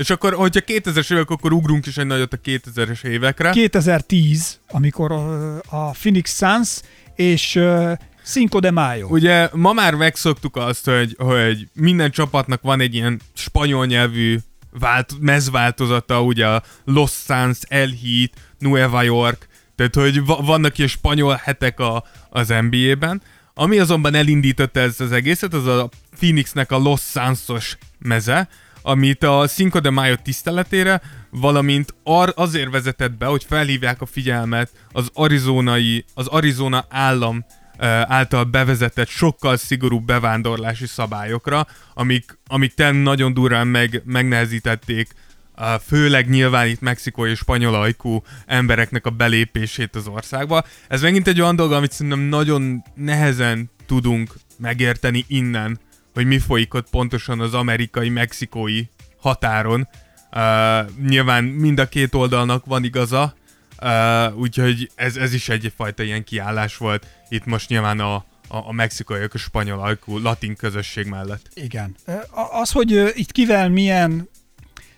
[0.00, 3.50] És akkor, hogyha 2000-es évek, akkor ugrunk is egy nagyot a 2000-es évekre.
[3.50, 6.80] 2010, amikor a, Phoenix Suns
[7.14, 7.60] és
[8.24, 9.06] Cinco de Mayo.
[9.08, 14.38] Ugye ma már megszoktuk azt, hogy, hogy minden csapatnak van egy ilyen spanyol nyelvű
[14.78, 20.90] vált, mezváltozata, ugye a Los Suns, El Heat, Nueva York, tehát hogy va- vannak ilyen
[20.90, 23.22] spanyol hetek a, az NBA-ben.
[23.54, 25.88] Ami azonban elindította ezt az egészet, az a
[26.18, 28.48] Phoenixnek a Los Sansos meze,
[28.82, 31.00] amit a Cinco de Mayo tiszteletére,
[31.30, 37.44] valamint ar- azért vezetett be, hogy felhívják a figyelmet az arizonai, az Arizona állam
[37.78, 45.14] ö, által bevezetett sokkal szigorúbb bevándorlási szabályokra, amik, amik ten nagyon durán meg, megnehezítették
[45.60, 50.64] a főleg nyilván itt mexikói és spanyol ajkú embereknek a belépését az országba.
[50.88, 55.78] Ez megint egy olyan dolog, amit szerintem nagyon nehezen tudunk megérteni innen,
[56.14, 58.82] hogy mi folyik ott pontosan az amerikai-mexikói
[59.20, 59.88] határon.
[60.32, 63.34] Uh, nyilván mind a két oldalnak van igaza,
[63.82, 68.72] uh, úgyhogy ez, ez is egyfajta ilyen kiállás volt itt most nyilván a, a, a
[68.72, 71.50] mexikói, a spanyol ajkú latin közösség mellett.
[71.54, 71.96] Igen.
[72.52, 74.28] Az, hogy itt kivel milyen...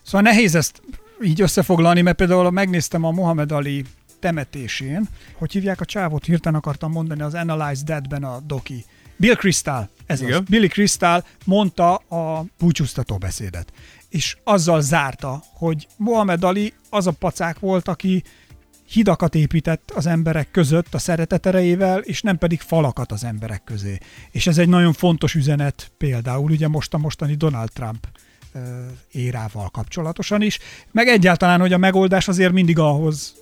[0.02, 0.82] Szóval nehéz ezt
[1.22, 3.84] így összefoglalni, mert például megnéztem a Mohamed Ali
[4.18, 8.84] temetésén, hogy hívják a csávot, hirtelen akartam mondani az Analyze Dead-ben a doki.
[9.16, 10.40] Bill Crystal, ez Igen.
[10.40, 10.48] az.
[10.48, 13.72] Billy Crystal mondta a búcsúztató beszédet.
[14.08, 18.22] És azzal zárta, hogy Mohamed Ali az a pacák volt, aki
[18.88, 23.98] hidakat épített az emberek között a szeretet erejével, és nem pedig falakat az emberek közé.
[24.30, 28.06] És ez egy nagyon fontos üzenet például ugye most a mostani Donald Trump
[29.12, 30.58] érával kapcsolatosan is,
[30.90, 33.34] meg egyáltalán, hogy a megoldás azért mindig ahhoz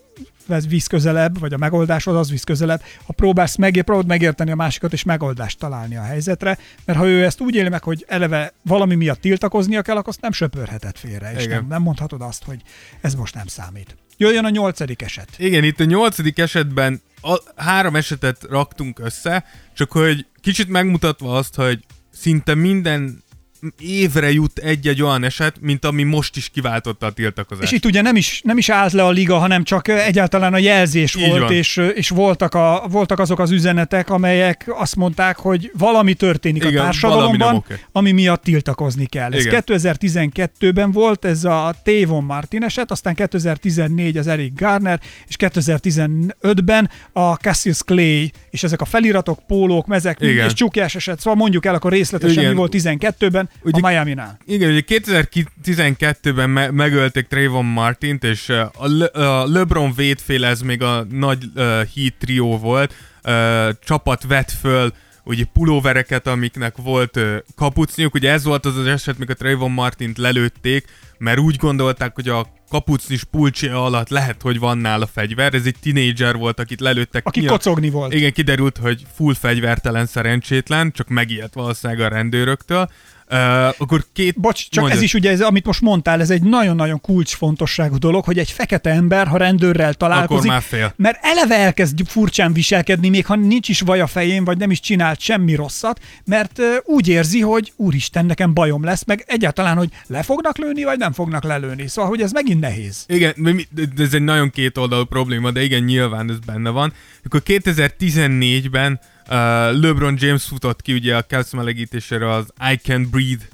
[0.68, 4.92] visz közelebb, vagy a megoldáshoz az visz közelebb, ha próbálsz meg, próbáld megérteni a másikat,
[4.92, 8.94] és megoldást találni a helyzetre, mert ha ő ezt úgy éli meg, hogy eleve valami
[8.94, 11.58] miatt tiltakoznia kell, akkor azt nem söpörheted félre, és Igen.
[11.58, 12.62] nem, nem mondhatod azt, hogy
[13.00, 13.96] ez most nem számít.
[14.16, 15.28] Jöjjön a nyolcadik eset.
[15.36, 19.44] Igen, itt a nyolcadik esetben a, három esetet raktunk össze,
[19.74, 23.22] csak hogy kicsit megmutatva azt, hogy szinte minden
[23.78, 27.70] évre jut egy-egy olyan eset, mint ami most is kiváltotta a tiltakozást.
[27.72, 30.58] És itt ugye nem is, nem is állt le a liga, hanem csak egyáltalán a
[30.58, 31.52] jelzés Így volt, van.
[31.52, 36.80] és, és voltak, a, voltak azok az üzenetek, amelyek azt mondták, hogy valami történik Igen,
[36.80, 37.74] a társadalomban, oké.
[37.92, 39.32] ami miatt tiltakozni kell.
[39.32, 39.62] Ez Igen.
[39.66, 47.34] 2012-ben volt, ez a Tavon Martin eset, aztán 2014 az Eric Garner, és 2015-ben a
[47.34, 50.46] Cassius Clay, és ezek a feliratok, pólók, mezek, Igen.
[50.46, 52.50] és csukjás eset, szóval mondjuk el akkor részletesen, Igen.
[52.50, 54.38] mi volt 12-ben Ugye- a Miami-nál.
[54.46, 54.82] Igen, ugye
[55.64, 61.44] 2012-ben me- megölték Trayvon Martint, és a, Le- a LeBron védféle, ez még a nagy
[61.44, 62.94] uh, Heat trió volt,
[63.24, 64.92] uh, csapat vett föl
[65.24, 68.14] ugye pulóvereket, amiknek volt uh, kapucniuk.
[68.14, 70.84] Ugye ez volt az az eset, mikor Trayvon Martint lelőtték,
[71.18, 75.54] mert úgy gondolták, hogy a kapucnis pulcsia alatt lehet, hogy van nála fegyver.
[75.54, 77.26] Ez egy tinédzser volt, akit lelőttek.
[77.26, 78.14] Aki Nyilván- kocogni volt.
[78.14, 82.90] igen, kiderült, hogy full fegyvertelen szerencsétlen, csak megijedt valószínűleg a rendőröktől.
[83.32, 84.40] Uh, akkor két...
[84.40, 84.98] Bocs, csak mondjad.
[84.98, 88.90] ez is ugye, ez, amit most mondtál, ez egy nagyon-nagyon kulcsfontosságú dolog, hogy egy fekete
[88.90, 90.52] ember, ha rendőrrel találkozik,
[90.96, 94.80] mert eleve elkezd furcsán viselkedni, még ha nincs is vaj a fején, vagy nem is
[94.80, 99.88] csinált semmi rosszat, mert uh, úgy érzi, hogy úristen, nekem bajom lesz, meg egyáltalán, hogy
[100.06, 101.88] le fognak lőni, vagy nem fognak lelőni.
[101.88, 103.04] Szóval, hogy ez megint nehéz.
[103.06, 103.34] Igen,
[103.74, 106.92] de ez egy nagyon kétoldalú probléma, de igen, nyilván ez benne van.
[107.24, 109.19] Akkor 2014-ben uh,
[109.72, 113.44] LeBron James futott ki ugye a Cavs melegítésére az I Can Breathe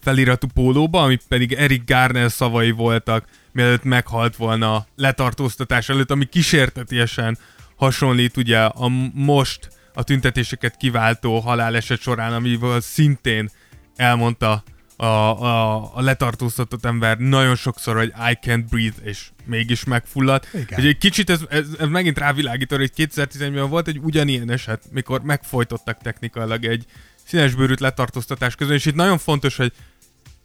[0.00, 7.38] feliratú pólóba, ami pedig Eric Garner szavai voltak, mielőtt meghalt volna letartóztatás előtt, ami kísértetiesen
[7.76, 13.50] hasonlít ugye a most a tüntetéseket kiváltó haláleset során, amivel szintén
[13.96, 14.62] elmondta
[14.96, 20.48] a, a, a letartóztatott ember nagyon sokszor, hogy I can't breathe, és mégis megfulladt.
[20.54, 20.78] Igen.
[20.78, 24.82] Ugye egy kicsit ez, ez, ez megint rávilágít arra, hogy 2011-ben volt egy ugyanilyen eset,
[24.90, 26.84] mikor megfojtottak technikailag egy
[27.24, 29.72] színesbőrűt letartóztatás közben, és itt nagyon fontos, hogy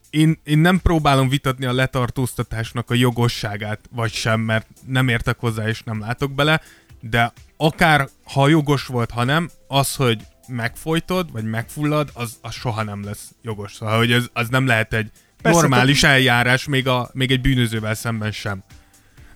[0.10, 5.68] én, én nem próbálom vitatni a letartóztatásnak a jogosságát, vagy sem, mert nem értek hozzá
[5.68, 6.62] és nem látok bele,
[7.02, 12.84] de akár ha jogos volt, ha nem, az, hogy megfojtod, vagy megfullad, az, az soha
[12.84, 13.74] nem lesz jogos.
[13.74, 17.94] Szóval, hogy az, az nem lehet egy Persze, normális eljárás, még, a, még egy bűnözővel
[17.94, 18.64] szemben sem.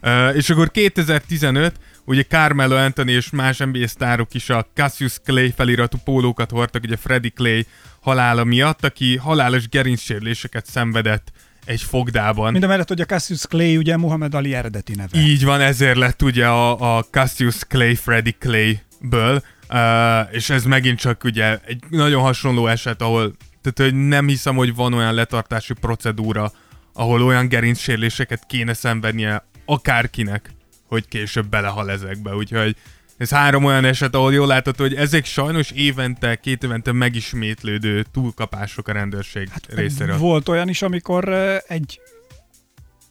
[0.01, 5.53] Uh, és akkor 2015, ugye Carmelo Anthony és más NBA sztárok is a Cassius Clay
[5.55, 7.65] feliratú pólókat hordtak, ugye Freddie Clay
[8.01, 11.31] halála miatt, aki halálos gerincsérléseket szenvedett
[11.65, 12.51] egy fogdában.
[12.51, 15.19] Mind a mellett, hogy a Cassius Clay ugye Muhammad Ali eredeti neve.
[15.19, 19.43] Így van, ezért lett ugye a, a Cassius Clay Freddie Clay-ből,
[19.73, 24.55] uh, és ez megint csak ugye egy nagyon hasonló eset, ahol tehát, hogy nem hiszem,
[24.55, 26.51] hogy van olyan letartási procedúra,
[26.93, 30.49] ahol olyan gerincsérléseket kéne szenvednie akárkinek,
[30.87, 32.75] hogy később belehal ezekbe, úgyhogy
[33.17, 38.87] ez három olyan eset, ahol jól látható, hogy ezek sajnos évente, két évente megismétlődő túlkapások
[38.87, 40.17] a rendőrség hát, részéről.
[40.17, 41.29] Volt olyan is, amikor
[41.67, 41.99] egy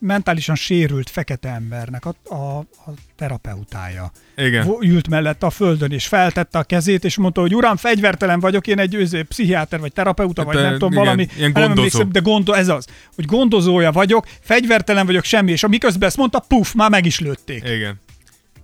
[0.05, 4.77] mentálisan sérült fekete embernek a, a, a terapeutája Igen.
[4.81, 8.79] ült mellette a földön, és feltette a kezét, és mondta, hogy uram, fegyvertelen vagyok, én
[8.79, 11.29] egy őző, pszichiáter, vagy terapeuta, vagy Hát, nem tudom, igen, valami.
[11.37, 16.09] ilyen nem emlékszem, de gondo, ez az, hogy gondozója vagyok, fegyvertelen vagyok, semmi, és amiközben
[16.09, 17.63] ezt mondta, puf, már meg is lőtték.
[17.69, 18.01] Igen.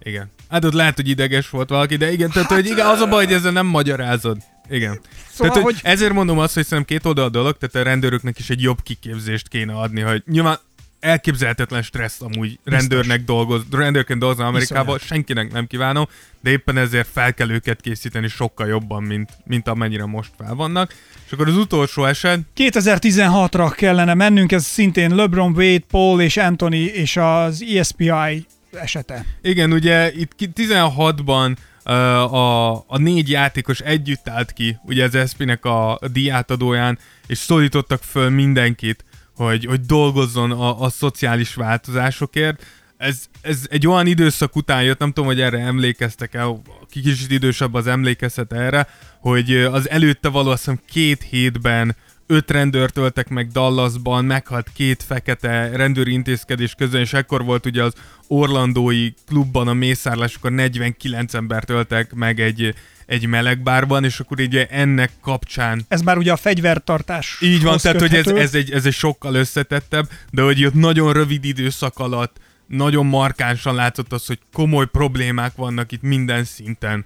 [0.03, 0.31] Igen.
[0.49, 3.25] Hát ott lehet, hogy ideges volt valaki, de igen, tehát hogy igen, az a baj,
[3.25, 4.39] hogy ezzel nem magyarázod.
[4.71, 4.89] Igen.
[4.91, 5.01] Hát,
[5.33, 7.91] Szóval, tehát, hogy hogy- ezért mondom azt, hogy szerintem két oldal a dolog, tehát a
[7.91, 10.59] rendőröknek is egy jobb kiképzést kéne adni, hogy nyilván
[11.01, 15.03] elképzelhetetlen stressz amúgy rendőrnek dolgoz, rendőrként dolgozni Amerikában, Iszonyat.
[15.03, 16.09] senkinek nem kívánom,
[16.41, 20.95] de éppen ezért fel kell őket készíteni sokkal jobban, mint, mint amennyire most fel vannak.
[21.27, 26.73] És akkor az utolsó eset, 2016-ra kellene mennünk, ez szintén LeBron Wade, Paul és Anthony
[26.75, 29.25] és az ESPI esete.
[29.43, 31.95] Igen, ugye itt ki- 16-ban uh,
[32.35, 38.29] a, a négy játékos együtt állt ki, ugye az SP-nek a, díjátadóján, és szólítottak föl
[38.29, 39.05] mindenkit,
[39.39, 42.65] hogy, hogy dolgozzon a, a szociális változásokért.
[42.97, 47.31] Ez, ez egy olyan időszak után jött, nem tudom, hogy erre emlékeztek el, aki kicsit
[47.31, 48.89] idősebb az emlékezhet erre,
[49.21, 50.55] hogy az előtte való
[50.87, 57.45] két hétben öt rendőrt öltek meg Dallasban, meghalt két fekete rendőri intézkedés közben, és ekkor
[57.45, 57.93] volt ugye az
[58.29, 62.75] orlandói klubban a mészárlás, akkor 49 embert öltek meg egy,
[63.07, 67.39] egy melegbárban, és akkor ugye ennek kapcsán Ez már ugye a fegyvertartás.
[67.41, 71.13] így van, tehát hogy ez, ez, egy, ez egy sokkal összetettebb, de hogy ott nagyon
[71.13, 77.05] rövid időszak alatt nagyon markánsan látszott az, hogy komoly problémák vannak itt minden szinten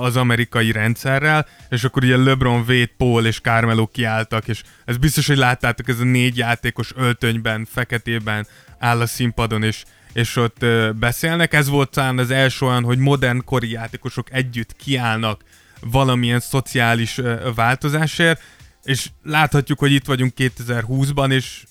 [0.00, 5.26] az amerikai rendszerrel, és akkor ugye LeBron, Wade, Paul és Carmelo kiálltak, és ez biztos,
[5.26, 8.46] hogy láttátok, ez a négy játékos öltönyben, feketében
[8.78, 11.52] áll a színpadon, és, és ott beszélnek.
[11.52, 15.44] Ez volt talán az első olyan, hogy modern kori játékosok együtt kiállnak
[15.80, 17.20] valamilyen szociális
[17.54, 18.40] változásért,
[18.82, 21.62] és láthatjuk, hogy itt vagyunk 2020-ban, és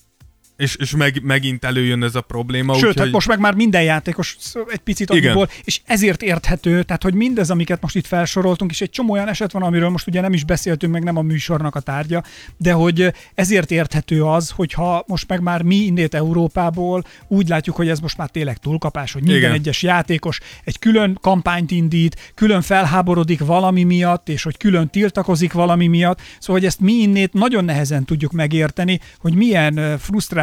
[0.62, 2.74] és, és meg, megint előjön ez a probléma.
[2.74, 3.02] Sőt, úgyhogy...
[3.02, 4.36] hát most meg már minden játékos
[4.68, 8.90] egy picit annyiból, és ezért érthető, tehát hogy mindez, amiket most itt felsoroltunk, és egy
[8.90, 11.80] csomó olyan eset van, amiről most ugye nem is beszéltünk, meg nem a műsornak a
[11.80, 12.22] tárgya,
[12.56, 17.88] de hogy ezért érthető az, hogyha most meg már mi innét Európából úgy látjuk, hogy
[17.88, 19.52] ez most már tényleg túlkapás, hogy minden Igen.
[19.52, 25.86] egyes játékos egy külön kampányt indít, külön felháborodik valami miatt, és hogy külön tiltakozik valami
[25.86, 29.94] miatt, szóval hogy ezt mi innét nagyon nehezen tudjuk megérteni, hogy milyen ö,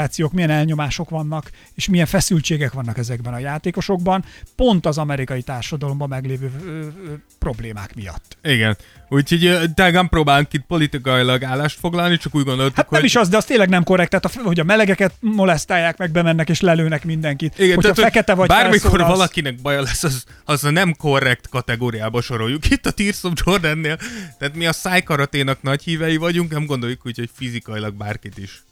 [0.10, 6.10] frusztrációk, milyen elnyomások vannak, és milyen feszültségek vannak ezekben a játékosokban, pont az amerikai társadalomban
[6.10, 8.38] meglévő ö, ö, problémák miatt.
[8.44, 8.78] Igen.
[9.10, 13.10] Úgyhogy nem próbálunk itt politikailag állást foglalni, csak úgy gondoltuk, Hát nem hogy...
[13.10, 16.50] is az, de az tényleg nem korrekt, tehát a, hogy a melegeket molesztálják, meg bemennek
[16.50, 17.60] és lelőnek mindenkit.
[17.60, 21.50] Igen, Hogyha tehát, fekete vagy bármikor felszólalsz- valakinek baja lesz, az, az a nem korrekt
[21.50, 22.70] kategóriába soroljuk.
[22.70, 23.98] Itt a Tears of Jordannél,
[24.38, 28.64] tehát mi a szájkaraténak nagy hívei vagyunk, nem gondoljuk úgy, hogy fizikailag bárkit is.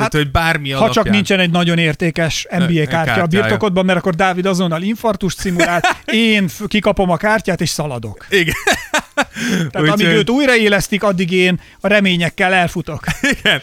[0.00, 1.04] Tehát, Hát, hogy bármi Ha alapján.
[1.04, 3.26] csak nincsen egy nagyon értékes NBA kártya a kártyája.
[3.26, 8.26] birtokodban, mert akkor Dávid azonnal infartust szimulál, én kikapom a kártyát és szaladok.
[8.30, 8.54] Igen.
[9.44, 13.04] Tehát Úgyhogy- amíg őt újraélesztik, addig én a reményekkel elfutok.
[13.38, 13.62] Igen.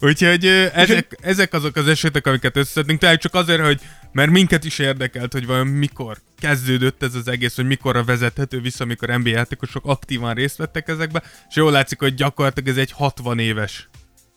[0.00, 3.80] Úgyhogy ezek, ezek azok az esetek, amiket összeszedünk, tehát csak azért, hogy
[4.12, 8.84] mert minket is érdekelt, hogy vajon mikor kezdődött ez az egész, hogy mikorra vezethető vissza,
[8.84, 13.38] amikor NBA játékosok aktívan részt vettek ezekbe, és jól látszik, hogy gyakorlatilag ez egy 60
[13.38, 13.88] éves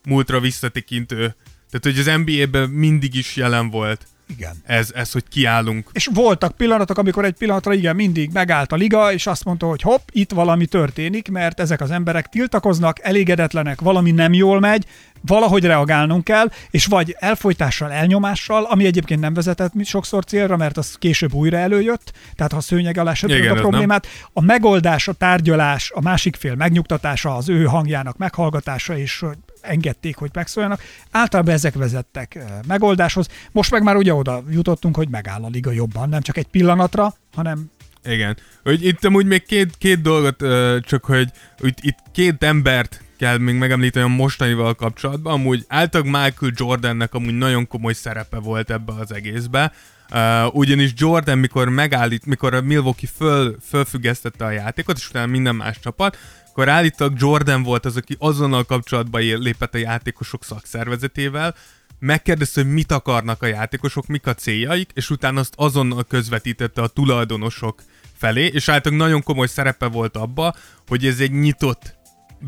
[0.06, 1.36] múltra visszatekintő.
[1.72, 4.56] Tehát, hogy az NBA-ben mindig is jelen volt Igen.
[4.64, 5.90] ez, ez hogy kiállunk.
[5.94, 9.82] És voltak pillanatok, amikor egy pillanatra igen, mindig megállt a liga, és azt mondta, hogy
[9.82, 14.86] hopp, itt valami történik, mert ezek az emberek tiltakoznak, elégedetlenek, valami nem jól megy,
[15.22, 20.96] valahogy reagálnunk kell, és vagy elfolytással, elnyomással, ami egyébként nem vezetett sokszor célra, mert az
[21.00, 25.92] később újra előjött, tehát ha szőnyeg alá söpört Igen, a problémát, a megoldás, a tárgyalás,
[25.96, 29.26] a másik fél megnyugtatása, az ő hangjának meghallgatása, és
[29.68, 30.82] engedték, hogy megszóljanak.
[31.12, 33.28] Általában ezek vezettek megoldáshoz.
[33.52, 37.14] Most meg már ugye oda jutottunk, hogy megáll a liga jobban, nem csak egy pillanatra,
[37.36, 37.72] hanem
[38.04, 38.38] Igen.
[38.64, 40.38] Hogy itt amúgy még két, két dolgot,
[40.82, 45.34] csak hogy, hogy itt két embert kell még megemlíteni a mostanival kapcsolatban.
[45.34, 49.72] Amúgy általában Michael Jordannek amúgy nagyon komoly szerepe volt ebbe az egészbe.
[50.12, 55.56] Uh, ugyanis Jordan, mikor megállít, mikor a Milwaukee föl, fölfüggesztette a játékot, és utána minden
[55.56, 56.18] más csapat,
[56.56, 61.56] akkor állítólag Jordan volt az, aki azonnal kapcsolatba lépett a játékosok szakszervezetével,
[62.00, 66.88] megkérdezte, hogy mit akarnak a játékosok, mik a céljaik, és utána azt azonnal közvetítette a
[66.88, 67.84] tulajdonosok
[68.14, 70.56] felé, és általában nagyon komoly szerepe volt abba,
[70.88, 71.95] hogy ez egy nyitott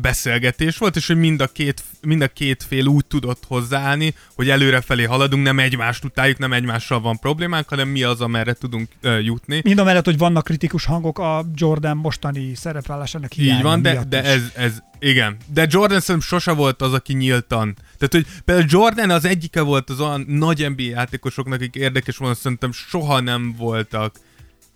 [0.00, 4.50] beszélgetés volt, és hogy mind a két, mind a két fél úgy tudott hozzáállni, hogy
[4.50, 9.24] előrefelé haladunk, nem egymást utáljuk, nem egymással van problémánk, hanem mi az, amerre tudunk uh,
[9.24, 9.60] jutni.
[9.64, 14.04] mind a mellett, hogy vannak kritikus hangok a Jordan mostani szerepvállásának hiánya Így van, de,
[14.08, 14.26] de is.
[14.26, 15.36] ez, ez, igen.
[15.52, 17.76] De Jordan szerintem sose volt az, aki nyíltan.
[17.98, 22.34] Tehát, hogy például Jordan az egyike volt az olyan nagy NBA játékosoknak, akik érdekes volna,
[22.34, 24.14] szerintem soha nem voltak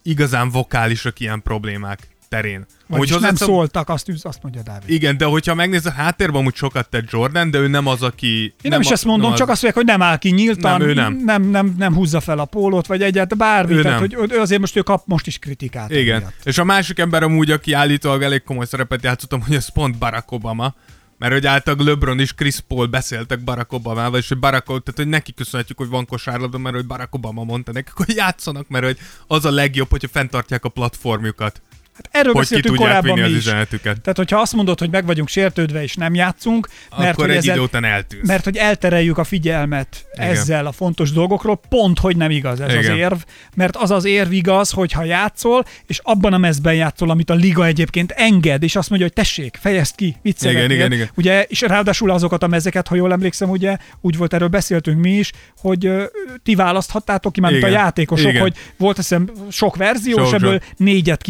[0.02, 2.66] igazán vokálisak ilyen problémák terén.
[2.86, 4.90] Vagyis nem hozzáteszem- szóltak, azt, üz- azt mondja Dávid.
[4.90, 8.54] Igen, de hogyha megnézed, a háttérben amúgy sokat tett Jordan, de ő nem az, aki...
[8.62, 10.78] Én nem, is a, ezt mondom, az- csak azt mondják, hogy nem áll ki nyíltan,
[10.78, 11.20] Nem, ő nem.
[11.24, 13.72] nem, nem, nem húzza fel a pólót, vagy egyet, bármi.
[13.74, 14.18] Ő tehát, nem.
[14.18, 15.90] hogy ő azért most ő kap most is kritikát.
[15.90, 16.16] Igen.
[16.16, 16.34] emiatt.
[16.44, 20.30] És a másik ember amúgy, aki állítólag elég komoly szerepet játszottam, hogy ez pont Barack
[20.32, 20.74] Obama.
[21.18, 25.06] Mert hogy általában LeBron és Chris Paul beszéltek Barack Obamával, és hogy Barack, tehát hogy
[25.08, 28.98] neki köszönhetjük, hogy van kosárlabda, mert hogy Barack Obama mondta nekik, hogy játszanak, mert hogy
[29.26, 31.62] az a legjobb, hogyha fenntartják a platformjukat,
[31.94, 33.46] Hát erről hogy ki beszéltünk tudják korábban vinni mi az is.
[33.46, 34.00] üzenetüket.
[34.00, 36.68] Tehát, hogyha azt mondod, hogy meg vagyunk sértődve és nem játszunk,
[36.98, 38.26] mert Akkor hogy, egy ezen, idő után eltűnsz.
[38.26, 40.28] mert hogy eltereljük a figyelmet Igen.
[40.28, 42.90] ezzel a fontos dolgokról, pont, hogy nem igaz ez Igen.
[42.92, 43.18] az érv,
[43.54, 47.34] mert az az érv igaz, hogy ha játszol, és abban a mezben játszol, amit a
[47.34, 50.76] liga egyébként enged, és azt mondja, hogy tessék, fejezd ki, mit Igen, szeretnél.
[50.76, 51.10] igen, igen.
[51.14, 55.10] Ugye, és ráadásul azokat a mezeket, ha jól emlékszem, ugye úgy volt, erről beszéltünk mi
[55.10, 55.30] is,
[55.60, 56.04] hogy ö,
[56.42, 57.80] ti választhattátok ki, már mint a Igen.
[57.80, 58.40] játékosok, Igen.
[58.42, 60.62] hogy volt hiszem sok verzió, Sok, és ebből sok.
[60.76, 61.22] négyet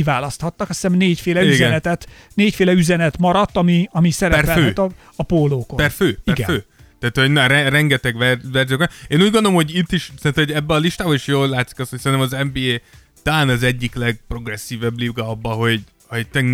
[0.52, 1.52] kiválaszthattak, azt hiszem négyféle Igen.
[1.52, 5.76] üzenetet, négyféle üzenet maradt, ami, ami szerepelhet a, a pólókon.
[5.76, 6.48] Per fő, per Igen.
[6.50, 6.64] fő.
[6.98, 8.88] Tehát, hogy na, re- rengeteg ver- verziók van.
[9.08, 11.90] Én úgy gondolom, hogy itt is, szerintem, hogy ebbe a listában is jól látszik azt,
[11.90, 12.80] hogy szerintem az NBA
[13.22, 16.44] talán az egyik legprogresszívebb liga abba, hogy, hogy te,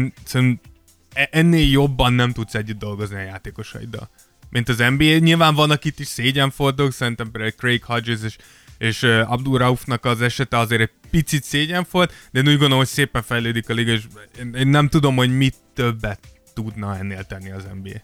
[1.13, 4.11] e- ennél jobban nem tudsz együtt dolgozni a játékosaiddal.
[4.51, 5.19] Mint az NBA.
[5.19, 8.37] Nyilván vannak itt is szégyenfordulók, szerintem például Craig Hodges és,
[8.79, 13.23] és Abdul Raufnak az esete azért egy picit szégyenfolt, de én úgy gondolom, hogy szépen
[13.23, 14.03] fejlődik a liga, és
[14.55, 16.21] én, nem tudom, hogy mit többet
[16.55, 18.03] tudna ennél tenni az NBA,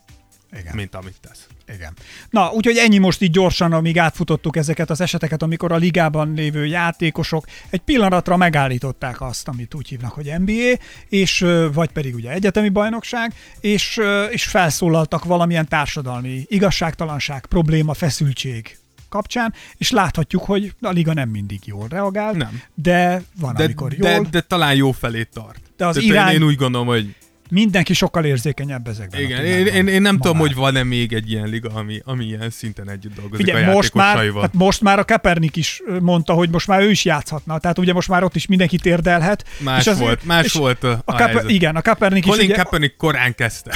[0.58, 0.74] Igen.
[0.74, 1.46] mint amit tesz.
[1.74, 1.92] Igen.
[2.30, 6.66] Na, úgyhogy ennyi most így gyorsan, amíg átfutottuk ezeket az eseteket, amikor a ligában lévő
[6.66, 12.68] játékosok egy pillanatra megállították azt, amit úgy hívnak, hogy NBA, és vagy pedig ugye egyetemi
[12.68, 14.00] bajnokság, és,
[14.30, 18.78] és felszólaltak valamilyen társadalmi igazságtalanság, probléma, feszültség
[19.14, 22.60] kapcsán, és láthatjuk, hogy a liga nem mindig jól reagál, Nem.
[22.74, 25.60] de van, De, amikor de, jól, de talán jó felé tart.
[25.76, 27.14] De az Tehát irány- én, úgy gondolom, hogy
[27.50, 29.20] mindenki sokkal érzékenyebb ezekben.
[29.20, 32.50] igen, én, én, én nem tudom, hogy van-e még egy ilyen liga, ami, ami ilyen
[32.50, 36.50] szinten együtt dolgozik Figyelj, a most már, hát most már a Kaepernick is mondta, hogy
[36.50, 37.58] most már ő is játszhatna.
[37.58, 39.44] Tehát ugye most már ott is mindenki térdelhet.
[39.58, 41.50] Más és az- volt, más és volt a, A helyzet.
[41.50, 43.74] igen, a Kaepernick is Colin ugye, Kaepernick korán kezdte.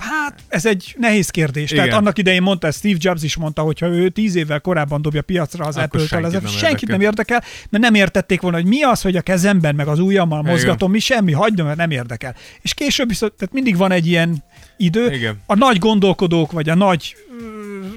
[0.00, 1.70] Hát ez egy nehéz kérdés.
[1.70, 1.98] Tehát Igen.
[1.98, 5.64] annak idején mondta, Steve Jobs is mondta, hogy ha ő tíz évvel korábban dobja piacra
[5.64, 6.96] az Apple-től, senkit ez nem senkit érdekel.
[6.96, 10.40] nem érdekel, mert nem értették volna, hogy mi az, hogy a kezemben meg az ujjammal
[10.40, 10.52] Igen.
[10.52, 12.34] mozgatom, mi semmi, hagyd, mert nem érdekel.
[12.60, 14.44] És később viszont, tehát mindig van egy ilyen
[14.76, 15.12] idő.
[15.12, 15.40] Igen.
[15.46, 17.16] A nagy gondolkodók, vagy a nagy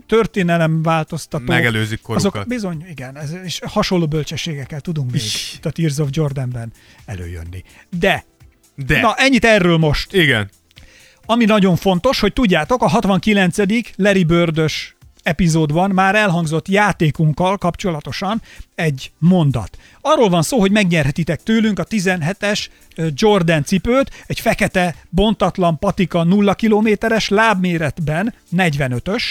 [0.08, 2.34] történelem változtatók, Megelőzik korukat.
[2.36, 5.22] azok bizony, igen, ez, és hasonló bölcsességekkel tudunk még
[5.62, 6.72] a Tears of Jordanben
[7.06, 7.64] előjönni.
[8.00, 8.26] De,
[8.76, 10.14] De, na ennyit erről most.
[10.14, 10.50] igen.
[11.26, 13.58] Ami nagyon fontos, hogy tudjátok, a 69.
[13.96, 18.42] Larry Birdös epizódban már elhangzott játékunkkal kapcsolatosan
[18.76, 19.78] egy mondat.
[20.02, 22.66] Arról van szó, hogy megnyerhetitek tőlünk a 17-es
[22.96, 29.24] ö, Jordan cipőt, egy fekete, bontatlan patika 0 kilométeres lábméretben, 45-ös,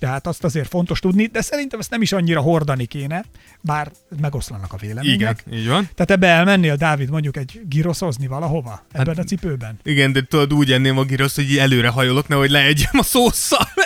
[0.00, 3.24] tehát azt azért fontos tudni, de szerintem ezt nem is annyira hordani kéne,
[3.60, 3.90] bár
[4.20, 5.42] megoszlanak a vélemények.
[5.46, 5.88] Igen, így van.
[5.94, 8.84] Tehát ebbe elmennél, Dávid, mondjuk egy giroszozni valahova?
[8.92, 9.78] Ebben Hát- a cipőben?
[9.82, 13.68] Igen, de tudod, úgy enném a girosz, hogy előre hajolok, nehogy leegyem a szószal.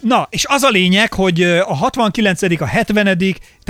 [0.00, 3.18] Na, és az a lényeg, hogy a 69 a 70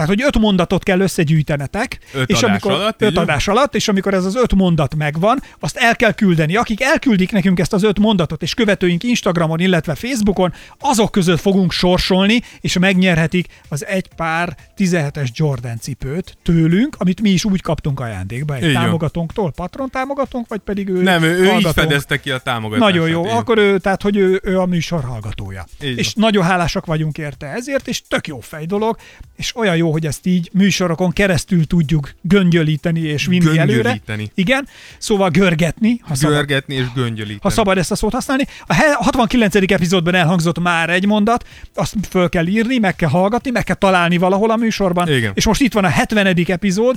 [0.01, 3.19] tehát hogy öt mondatot kell összegyűjtenetek, Öt és adás amikor, alatt, öt így?
[3.19, 6.57] adás alatt, és amikor ez az öt mondat megvan, azt el kell küldeni.
[6.57, 11.73] Akik elküldik nekünk ezt az öt mondatot, és követőink Instagramon, illetve Facebookon, azok között fogunk
[11.73, 18.01] sorsolni, és megnyerhetik az egy pár 17-es Jordan cipőt tőlünk, amit mi is úgy kaptunk
[18.01, 21.89] ajándékba egy Így támogatónktól, patron támogatónk, vagy pedig ő Nem, ő, ő így hallgatónk?
[21.89, 22.93] fedezte ki a támogatást.
[22.93, 25.67] Nagyon jó, akkor ő, tehát, hogy ő, ő a műsor hallgatója.
[25.83, 26.25] Így és van.
[26.25, 28.97] nagyon hálásak vagyunk érte ezért, és tök jó fej dolog,
[29.37, 33.67] és olyan jó, hogy ezt így műsorokon keresztül tudjuk göngyölíteni és vinni előre.
[33.83, 34.31] Göngyölíteni.
[34.35, 34.69] Igen,
[34.99, 37.39] szóval görgetni, ha szabad, Görgetni és göngyölíteni.
[37.43, 38.47] ha szabad ezt a szót használni.
[38.67, 39.55] A he- 69.
[39.55, 44.17] epizódban elhangzott már egy mondat, azt föl kell írni, meg kell hallgatni, meg kell találni
[44.17, 45.09] valahol a műsorban.
[45.09, 45.33] Igen.
[45.35, 46.27] És most itt van a 70.
[46.47, 46.97] epizód.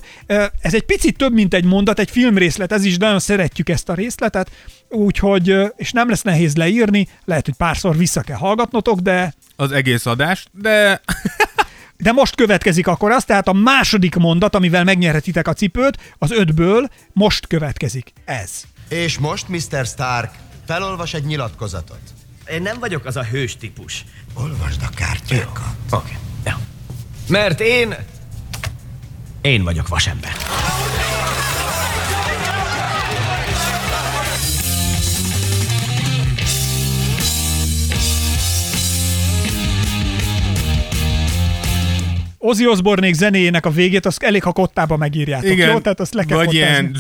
[0.61, 3.93] Ez egy picit több, mint egy mondat, egy filmrészlet, ez is nagyon szeretjük ezt a
[3.93, 4.51] részletet,
[4.89, 10.05] úgyhogy, és nem lesz nehéz leírni, lehet, hogy párszor vissza kell hallgatnotok, de Az egész
[10.05, 11.01] adást, de
[11.97, 16.89] de most következik akkor az, tehát a második mondat, amivel megnyerhetitek a cipőt, az ötből
[17.13, 18.63] most következik ez.
[18.89, 19.85] És most, Mr.
[19.85, 20.31] Stark,
[20.65, 22.01] felolvas egy nyilatkozatot.
[22.51, 24.05] Én nem vagyok az a hős típus.
[24.33, 25.75] Olvasd a kártyákat.
[25.91, 25.95] Oké.
[25.95, 26.17] Okay.
[26.45, 26.59] Ja.
[27.27, 27.95] Mert én...
[29.41, 30.31] Én vagyok vasember.
[42.53, 45.69] Ozzy Osbournék zenéjének a végét, azt elég, ha kottába megírjátok, igen.
[45.69, 45.79] jó?
[45.79, 46.67] Tehát azt le kell Vagy kottázni.
[46.67, 46.95] ilyen...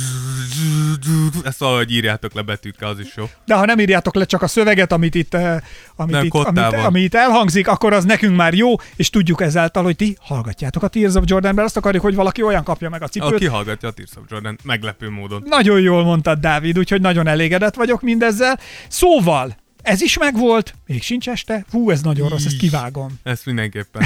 [1.43, 3.29] Ezt valahogy írjátok le betűkkel, az is jó.
[3.45, 5.57] De ha nem írjátok le csak a szöveget, amit itt, eh,
[5.95, 6.85] amit, Nem, itt, amit, kottában.
[6.85, 10.87] ami itt elhangzik, akkor az nekünk már jó, és tudjuk ezáltal, hogy ti hallgatjátok a
[10.87, 13.33] Tears of Jordan, mert azt akarjuk, hogy valaki olyan kapja meg a cipőt.
[13.33, 15.43] Aki hallgatja a Tears of Jordan, meglepő módon.
[15.45, 18.59] Nagyon jól mondtad, Dávid, úgyhogy nagyon elégedett vagyok mindezzel.
[18.87, 21.65] Szóval, ez is megvolt, még sincs este.
[21.71, 23.19] Hú, ez nagyon rossz, ezt kivágom.
[23.23, 24.03] Ezt mindenképpen.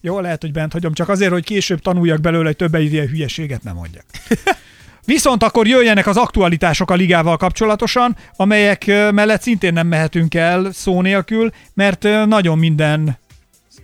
[0.00, 3.62] Jó, lehet, hogy bent hagyom, csak azért, hogy később tanuljak belőle, hogy többet ilyen hülyeséget
[3.62, 4.04] nem mondjak.
[5.04, 11.00] Viszont akkor jöjjenek az aktualitások a ligával kapcsolatosan, amelyek mellett szintén nem mehetünk el szó
[11.00, 13.20] nélkül, mert nagyon minden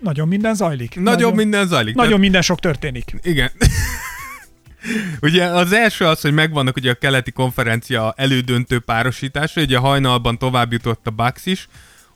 [0.01, 1.01] nagyon minden zajlik.
[1.01, 1.94] Nagyon minden zajlik.
[1.94, 3.14] Nagyon minden sok történik.
[3.22, 3.51] Igen.
[5.20, 10.72] Ugye az első az, hogy megvannak ugye a keleti konferencia elődöntő párosítása, ugye hajnalban tovább
[10.72, 11.68] jutott a Bucks is,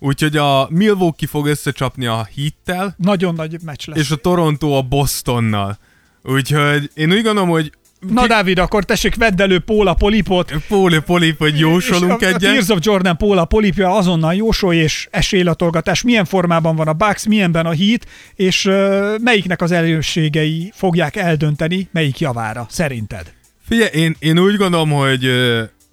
[0.03, 3.99] úgyhogy a Milwaukee fog összecsapni a Heat-tel, Nagyon nagy meccs lesz.
[3.99, 5.79] és a Toronto a Bostonnal.
[6.23, 7.73] Úgyhogy én úgy gondolom, hogy
[8.09, 12.35] Na Dávid, akkor tessék, vedd elő Póla Polipot, Póli Polip, hogy jósolunk és a, a
[12.35, 12.41] egyet.
[12.41, 17.67] Tears of Jordan Póla Polipja azonnal jósolj és esélylatolgatás, milyen formában van a Bucks, milyenben
[17.67, 23.33] a Heat, és uh, melyiknek az erősségei fogják eldönteni, melyik javára, szerinted?
[23.69, 25.21] Figyelj, én, én úgy gondolom, hogy,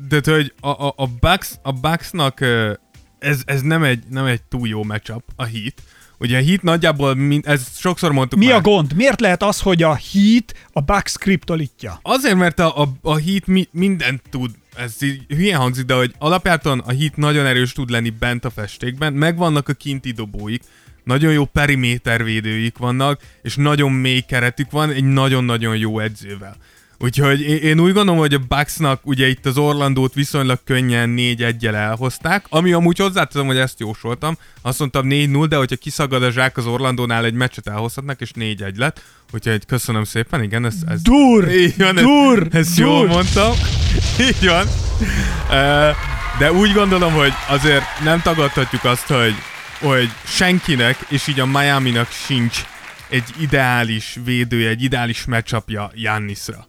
[0.10, 2.40] de hogy a, a, a, Bucks, a Bucksnak
[3.20, 5.74] ez, ez nem, egy, nem egy túl jó matchup, a Heat.
[6.18, 8.56] Ugye a Heat nagyjából, mind, ezt sokszor mondtuk Mi már.
[8.56, 8.94] a gond?
[8.96, 12.00] Miért lehet az, hogy a Heat a Bucks kriptolitja?
[12.02, 16.14] Azért, mert a, a, a Heat mi, mindent tud, ez így hülyen hangzik, de hogy
[16.18, 20.64] alapjáton a Heat nagyon erős tud lenni bent a festékben, megvannak a kinti dobóik,
[21.04, 26.56] nagyon jó perimétervédőik vannak, és nagyon mély keretük van egy nagyon-nagyon jó edzővel.
[27.02, 31.66] Úgyhogy én, úgy gondolom, hogy a Bucksnak ugye itt az Orlandót viszonylag könnyen 4 1
[31.68, 34.38] elhozták, ami amúgy hozzáteszem, hogy ezt jósoltam.
[34.62, 38.76] Azt mondtam 4-0, de hogyha kiszagad a zsák az Orlandónál egy meccset elhozhatnak, és 4-1
[38.76, 39.02] lett.
[39.32, 40.76] Úgyhogy köszönöm szépen, igen, ez...
[40.88, 41.52] ez Dur!
[41.52, 42.48] így van, ez- Dur!
[42.52, 42.86] Ezt Dur!
[42.86, 43.52] jól mondtam.
[44.28, 44.66] Így van.
[46.40, 49.36] De úgy gondolom, hogy azért nem tagadhatjuk azt, hogy,
[49.80, 52.62] hogy senkinek, és így a Miami-nak sincs
[53.10, 56.68] egy ideális védője, egy ideális matchupja Jannisra.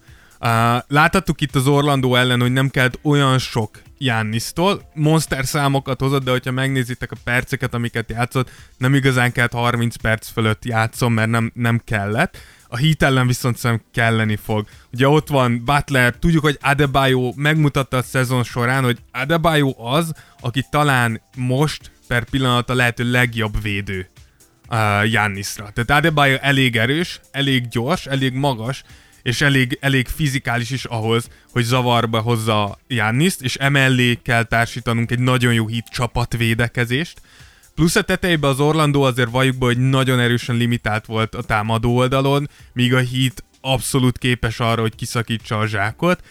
[0.88, 4.91] Láthattuk itt az Orlandó ellen, hogy nem kellett olyan sok Jannisztól.
[4.95, 10.28] Monster számokat hozott, de hogyha megnézitek a perceket, amiket játszott, nem igazán kellett 30 perc
[10.28, 12.38] fölött játszom, mert nem, nem kellett.
[12.68, 14.68] A Heat ellen viszont szerintem kelleni fog.
[14.93, 20.66] Ugye ott van Butler, tudjuk, hogy Adebayo megmutatta a szezon során, hogy Adebayo az, aki
[20.70, 24.09] talán most per pillanat a lehető legjobb védő
[24.70, 25.72] uh.
[25.72, 28.82] Tehát Adebayo elég erős, elég gyors, elég magas,
[29.22, 35.18] és elég, elég fizikális is ahhoz, hogy zavarba hozza Janniszt, és emellé kell társítanunk egy
[35.18, 37.20] nagyon jó hit csapatvédekezést.
[37.74, 41.96] Plusz a tetejében az Orlandó azért valljuk be, hogy nagyon erősen limitált volt a támadó
[41.96, 46.22] oldalon, míg a Heat abszolút képes arra, hogy kiszakítsa a zsákot.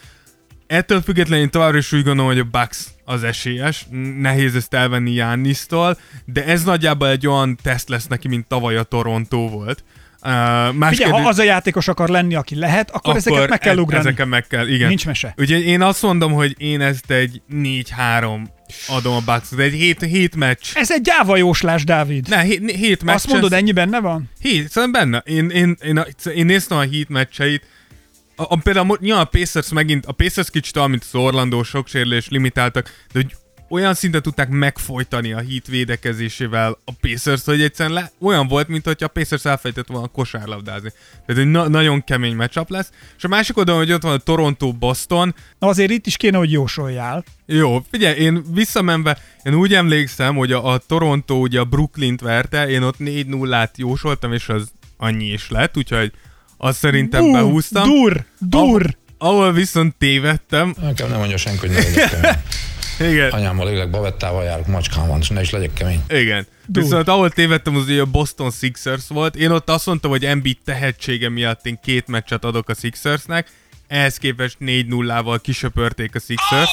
[0.67, 3.85] Ettől függetlenül én továbbra is úgy gondolom, hogy a Bucks az esélyes,
[4.19, 8.83] nehéz ezt elvenni Jannisztól, de ez nagyjából egy olyan teszt lesz neki, mint tavaly a
[8.83, 9.83] Toronto volt.
[10.23, 13.49] Uh, más Figyelj, kérdés- ha az a játékos akar lenni, aki lehet, akkor, akkor ezeket
[13.49, 13.99] meg kell e- ugrani.
[14.07, 14.87] Ezeken meg kell, igen.
[14.87, 15.33] Nincs mese.
[15.37, 18.47] Ugye én azt mondom, hogy én ezt egy 4-3
[18.87, 19.59] adom a Bucksot.
[19.59, 20.65] Egy 7, 7 meccs.
[20.73, 22.27] Ez egy gyáva jóslás, Dávid.
[22.29, 23.15] Ne, 7, 7 meccs.
[23.15, 24.29] Azt mondod, ennyi benne van?
[24.41, 25.23] Hét, szerintem benne.
[25.25, 27.63] Én, én, én, a- én néztem a Heat meccseit,
[28.35, 32.27] a, a, például nyilván a Pacers megint, a Pacers kicsit mint az Orlando, sok sérülés
[32.29, 33.35] limitáltak, de hogy
[33.69, 38.85] olyan szinten tudták megfojtani a Heat védekezésével a Pacers, hogy egyszerűen le, olyan volt, mint
[38.85, 40.91] hogyha a Pacers elfejtett volna kosárlabdázni.
[41.25, 42.89] Tehát egy na- nagyon kemény matchup lesz.
[43.17, 46.51] És a másik oldalon, hogy ott van a Toronto-Boston, Na azért itt is kéne, hogy
[46.51, 47.23] jósoljál.
[47.45, 52.69] jó, figyelj, én visszamenve, én úgy emlékszem, hogy a, a Toronto ugye a Brooklyn-t verte,
[52.69, 56.11] én ott 4-0-át jósoltam, és az annyi is lett, úgyhogy
[56.57, 57.83] azt szerintem Ú, behúztam.
[57.89, 58.97] Dur, dur.
[59.17, 61.75] Ahol viszont tévedtem, Nekem nem mondja senki, hogy.
[62.99, 66.03] igen, Anyámmal élek, bavettával járok, macskám van, és ne is legyek kemény.
[66.09, 66.47] igen.
[66.65, 66.83] Dur.
[66.83, 69.35] Viszont ahol tévedtem, az ugye a Boston Sixers volt.
[69.35, 73.47] Én ott azt mondtam, hogy Embiid tehetsége miatt én két meccset adok a Sixersnek,
[73.87, 76.69] ehhez képest 4-0-val kisöpörték a Sixers.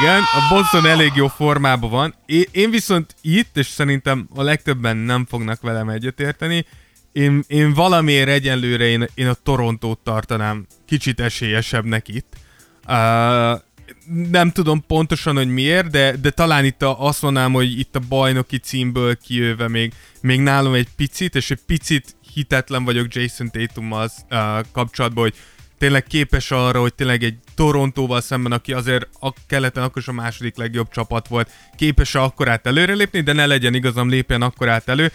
[0.00, 2.14] Igen, a Boston elég jó formában van.
[2.26, 6.66] Én, én viszont itt, és szerintem a legtöbben nem fognak velem egyetérteni,
[7.12, 12.32] én, én valamiért egyenlőre én, én a Torontót tartanám kicsit esélyesebbnek itt.
[12.88, 13.60] Uh,
[14.30, 18.00] nem tudom pontosan, hogy miért, de, de talán itt a, azt mondanám, hogy itt a
[18.08, 24.10] bajnoki címből kijöve még, még nálam egy picit, és egy picit hitetlen vagyok Jason Tatummal
[24.30, 24.38] uh,
[24.72, 25.34] kapcsolatban, hogy
[25.78, 30.12] tényleg képes arra, hogy tényleg egy Torontóval szemben, aki azért a keleten akkor is a
[30.12, 35.12] második legjobb csapat volt, képes akkorát előrelépni, de ne legyen igazam, lépjen akkorát elő.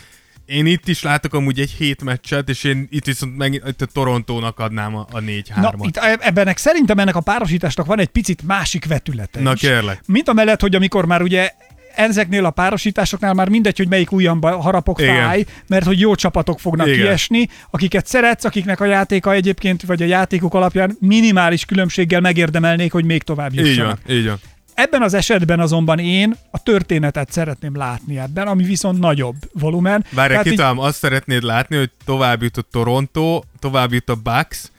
[0.48, 3.86] Én itt is látok amúgy egy hét meccset, és én itt viszont meg itt a
[3.86, 5.56] Torontónak adnám a, a 4-3-at.
[5.56, 9.60] Na, itt ebbenek szerintem ennek a párosításnak van egy picit másik vetülete Na is.
[9.60, 10.02] kérlek.
[10.06, 11.52] Mint amellett, hogy amikor már ugye
[11.96, 15.16] ezeknél a párosításoknál már mindegy, hogy melyik ujjamba harapok Igen.
[15.16, 17.00] fáj, mert hogy jó csapatok fognak Igen.
[17.00, 23.06] kiesni, akiket szeretsz, akiknek a játéka egyébként, vagy a játékuk alapján minimális különbséggel megérdemelnék, hogy
[23.06, 24.00] még tovább Így jussanak.
[24.06, 24.40] van, így van.
[24.78, 30.06] Ebben az esetben azonban én a történetet szeretném látni ebben, ami viszont nagyobb volumen.
[30.12, 34.72] Várj, Tehát így- azt szeretnéd látni, hogy tovább jut a Toronto, tovább jut a Bucks,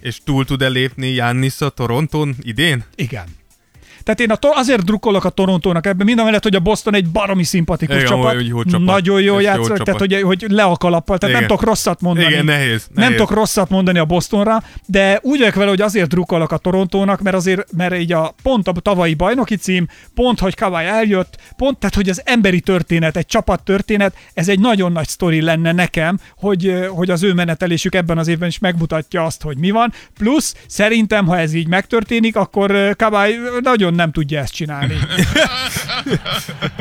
[0.00, 2.84] és túl tud-e lépni Jannis a Toronton idén?
[2.94, 3.24] Igen.
[4.02, 6.94] Tehát én a to- azért drukkolok a Torontónak ebben, mind a mellett, hogy a Boston
[6.94, 8.86] egy baromi szimpatikus Igen, csapat, hogy jó csapat.
[8.86, 9.84] nagyon jó És jó játszik, csapat.
[9.84, 11.46] tehát hogy, hogy le a kalappal, tehát Igen.
[11.48, 12.26] nem tudok rosszat mondani.
[12.26, 13.16] Igen, nehéz, Nem nehéz.
[13.16, 17.36] tudok rosszat mondani a Bostonra, de úgy vagyok vele, hogy azért drukkolok a Torontónak, mert
[17.36, 21.94] azért, mert így a pont a tavalyi bajnoki cím, pont, hogy Kawai eljött, pont, tehát,
[21.94, 26.74] hogy az emberi történet, egy csapat történet, ez egy nagyon nagy sztori lenne nekem, hogy,
[26.88, 29.92] hogy az ő menetelésük ebben az évben is megmutatja azt, hogy mi van.
[30.18, 34.94] Plusz szerintem, ha ez így megtörténik, akkor Kawai nagyon nem tudja ezt csinálni.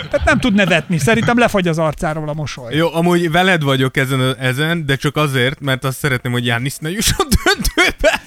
[0.10, 0.98] Tehát nem tud nevetni.
[0.98, 2.76] Szerintem lefagy az arcáról a mosoly.
[2.76, 6.90] Jó, amúgy veled vagyok ezen, ezen, de csak azért, mert azt szeretném, hogy Jannis ne
[6.90, 8.22] jusson döntőbe.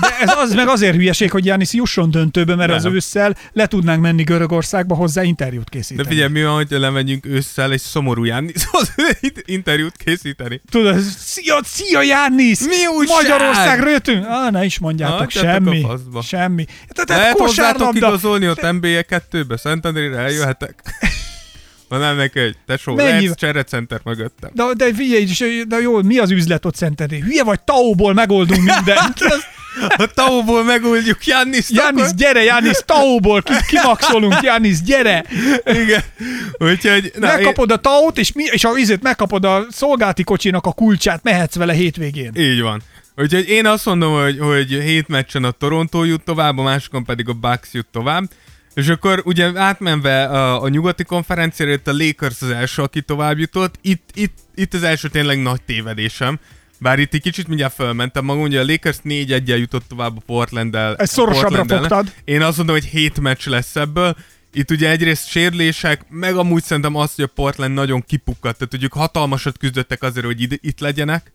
[0.00, 2.94] De ez az meg azért hülyeség, hogy Jánisz jusson döntőbe, mert az Nem.
[2.94, 6.08] ősszel le tudnánk menni Görögországba hozzá interjút De készíteni.
[6.08, 8.94] figyelj, mi van, hogyha lemegyünk ősszel egy szomorú Jannishoz
[9.44, 10.60] interjút készíteni?
[10.70, 12.66] Tudod, szia, szia Jánisz!
[12.66, 13.16] Mi újság?
[13.22, 14.26] Magyarországra jöttünk?
[14.26, 15.86] Ah, ne is mondjátok, Hagyjátok semmi.
[16.22, 16.64] Semmi.
[16.88, 18.06] Tehát Lehet hozzátok kosárlabda.
[18.06, 20.82] igazolni ott NBA 2-be, Szentendrére eljöhetek.
[21.88, 24.50] Mondanám neki, hogy tesó, Mennyi- lehetsz cserecenter mögöttem.
[24.52, 27.22] De, de figyelj, is, de jó, mi az üzlet ott Szentendrén?
[27.22, 29.18] Hülye vagy, Taóból megoldunk mindent.
[29.96, 31.70] A Taóból megoldjuk Jannis.
[31.70, 35.24] Jánisz, gyere, Jánisz, Taóból ki, kimaxolunk, Jánisz, gyere!
[35.64, 36.02] Igen.
[36.58, 40.72] Úgyhogy, na, megkapod a Taót, és, mi, és a vizet megkapod a szolgálti kocsinak a
[40.72, 42.30] kulcsát, mehetsz vele hétvégén.
[42.34, 42.82] én, így van.
[43.16, 47.28] Úgyhogy én azt mondom, hogy, hogy hét meccsen a Toronto jut tovább, a másikon pedig
[47.28, 48.24] a Bucks jut tovább.
[48.74, 53.38] És akkor ugye átmenve a, a nyugati konferenciára, itt a Lakers az első, aki tovább
[53.38, 53.74] jutott.
[53.82, 56.38] Itt, itt, itt az első tényleg nagy tévedésem.
[56.78, 60.22] Bár itt egy kicsit mindjárt fölmentem magam, ugye a Lakers 4 1 jutott tovább a
[60.26, 60.96] Portland-el.
[60.96, 62.12] Ezt szorosabbra fogtad.
[62.24, 64.16] Én azt mondom, hogy 7 meccs lesz ebből.
[64.52, 68.58] Itt ugye egyrészt sérülések, meg amúgy szerintem az, hogy a Portland nagyon kipukkadt.
[68.58, 71.32] Tehát ők hatalmasat küzdöttek azért, hogy ide, itt legyenek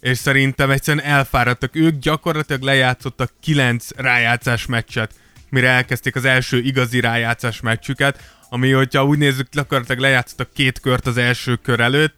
[0.00, 1.76] és szerintem egyszerűen elfáradtak.
[1.76, 5.14] Ők gyakorlatilag lejátszottak kilenc rájátszás meccset,
[5.48, 11.06] mire elkezdték az első igazi rájátszás meccsüket, ami, hogyha úgy nézzük, gyakorlatilag lejátszottak két kört
[11.06, 12.14] az első kör előtt,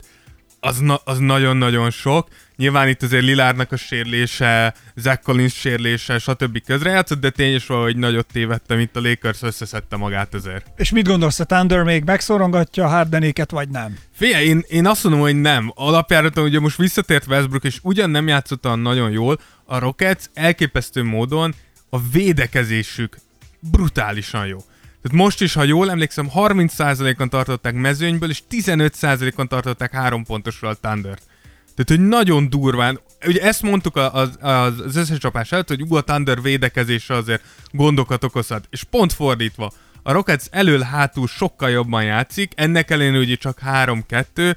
[0.61, 2.29] az, na- az nagyon-nagyon sok.
[2.61, 6.65] Nyilván itt azért Lilárnak a sérülése, Zach Collins sérülése, stb.
[6.65, 10.67] közrejátszott, de tényes valahogy nagyot tévedtem, itt a Lakers összeszedte magát azért.
[10.77, 13.99] És mit gondolsz, a Thunder még megszorongatja a Hardenéket, vagy nem?
[14.13, 15.73] Figyelj, én, én azt mondom, hogy nem.
[15.75, 21.03] Alapjáraton ugye most visszatért Westbrook, és ugyan nem játszott olyan nagyon jól, a Rockets elképesztő
[21.03, 21.55] módon
[21.91, 23.17] a védekezésük
[23.61, 24.59] brutálisan jó.
[25.03, 30.75] Tehát most is, ha jól emlékszem, 30%-on tartották mezőnyből, és 15%-on tartották három pontosról a
[30.75, 31.19] Thunder.
[31.85, 36.43] Tehát hogy nagyon durván, ugye ezt mondtuk az, az, az összecsapás előtt, hogy Ugo Thunder
[36.43, 39.73] védekezése azért gondokat okozhat, és pont fordítva,
[40.03, 44.57] a Rockets elől-hátul sokkal jobban játszik, ennek ellenére ugye csak 3-2,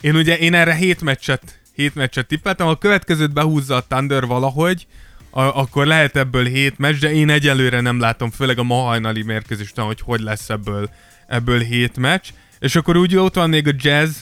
[0.00, 4.86] én ugye, én erre 7 meccset, 7 meccset tippeltem, a következőt behúzza a Thunder valahogy,
[5.30, 9.22] a, akkor lehet ebből 7 meccs, de én egyelőre nem látom, főleg a ma hajnali
[9.22, 10.90] mérkőzésen, hogy hogy lesz ebből,
[11.26, 12.26] ebből 7 meccs.
[12.58, 14.16] És akkor úgy ott van még a Jazz,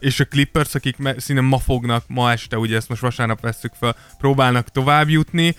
[0.00, 3.96] És a Clippers, akik színe ma fognak, ma este, ugye ezt most vasárnap veszük fel,
[4.18, 5.56] próbálnak tovább jutni.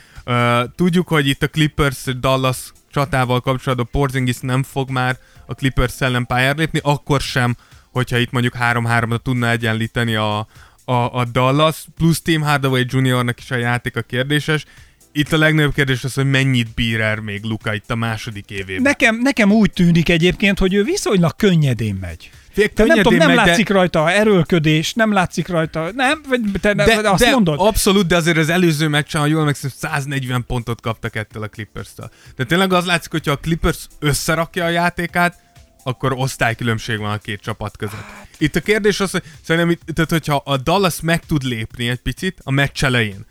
[0.76, 6.26] Tudjuk, hogy itt a Clippers Dallas csatával kapcsolatban Porzingis nem fog már a Clippers ellen
[6.26, 7.56] pályára lépni, akkor sem,
[7.92, 10.48] hogyha itt mondjuk 3-3-ra tudna egyenlíteni a,
[10.86, 14.66] a, a Dallas, plusz Tim Hardaway Juniornak is a játék a kérdéses.
[15.12, 18.82] Itt a legnagyobb kérdés az, hogy mennyit bír el még Luka itt a második évében.
[18.82, 22.32] Nekem, nekem úgy tűnik egyébként, hogy ő viszonylag könnyedén megy.
[22.54, 26.22] Fél, Te nem tudom, nem megy, de- látszik rajta erőlködés, nem látszik rajta, nem?
[26.30, 27.60] Vagy te De, de, azt de mondod?
[27.60, 32.10] abszolút, de azért az előző meccsen, ha jól emlékszem, 140 pontot kaptak ettől a Clippers-től.
[32.36, 35.41] De tényleg az látszik, hogyha a Clippers összerakja a játékát,
[35.84, 38.06] akkor osztálykülönbség van a két csapat között.
[38.38, 42.38] Itt a kérdés az, hogy szerintem, tehát hogyha a Dallas meg tud lépni egy picit
[42.43, 43.26] a meccs elején,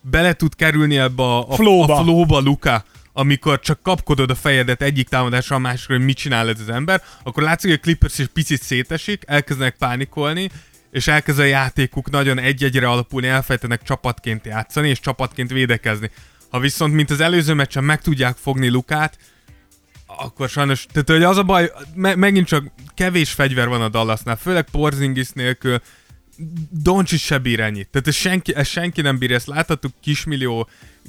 [0.00, 1.96] bele tud kerülni ebbe a, a Flowba.
[1.98, 2.84] a flowba Luka,
[3.18, 7.02] amikor csak kapkodod a fejedet egyik támadásra a másikra, hogy mit csinál ez az ember,
[7.22, 10.50] akkor látszik, hogy a Clippers is picit szétesik, elkezdenek pánikolni,
[10.90, 16.10] és elkezd a játékuk nagyon egy-egyre alapulni, elfejtenek csapatként játszani, és csapatként védekezni.
[16.50, 19.18] Ha viszont, mint az előző meccsen meg tudják fogni Lukát,
[20.06, 22.64] akkor sajnos, tehát hogy az a baj, me- megint csak
[22.94, 25.80] kevés fegyver van a Dallasnál, főleg Porzingis nélkül,
[26.70, 27.88] Doncsics se bír ennyit.
[27.88, 30.68] Tehát ez senki, ez senki nem bírja, ezt láthattuk kismillió,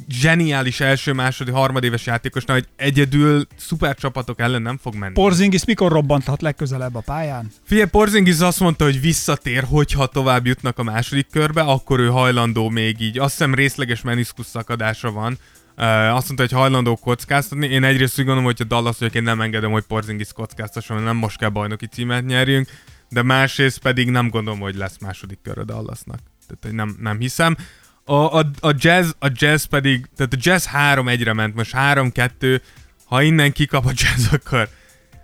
[0.10, 5.14] zseniális első, második, harmadéves játékosnál, hogy egyedül szuper csapatok ellen nem fog menni.
[5.14, 7.52] Porzingis mikor robbanthat legközelebb a pályán?
[7.64, 12.70] Figyelj, Porzingis azt mondta, hogy visszatér, hogyha tovább jutnak a második körbe, akkor ő hajlandó
[12.70, 13.20] még így.
[13.20, 15.38] Azt hiszem részleges meniszkusz szakadása van.
[15.78, 17.68] Uh, azt mondta, hogy hajlandó kockáztatni.
[17.68, 21.08] Én egyrészt úgy gondolom, hogy a Dallas vagyok, én nem engedem, hogy Porzingis kockáztasson, mert
[21.08, 22.68] nem most kell bajnoki címet nyerjünk,
[23.10, 26.20] de másrészt pedig nem gondolom, hogy lesz második kör a Dallasnak.
[26.48, 27.58] Tehát hogy nem, nem hiszem.
[28.06, 32.62] A, a, a, jazz, a jazz pedig, tehát a jazz 3-1-re ment, most 3-2,
[33.06, 34.70] ha innen kikap a jazz, akkor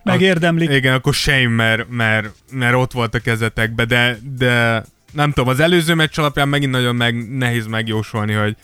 [0.03, 0.69] Megérdemlik.
[0.69, 5.59] igen, akkor shame, mert, mert, mert ott volt a kezetekbe, de, de nem tudom, az
[5.59, 8.55] előző meccs alapján megint nagyon meg, nehéz megjósolni, hogy,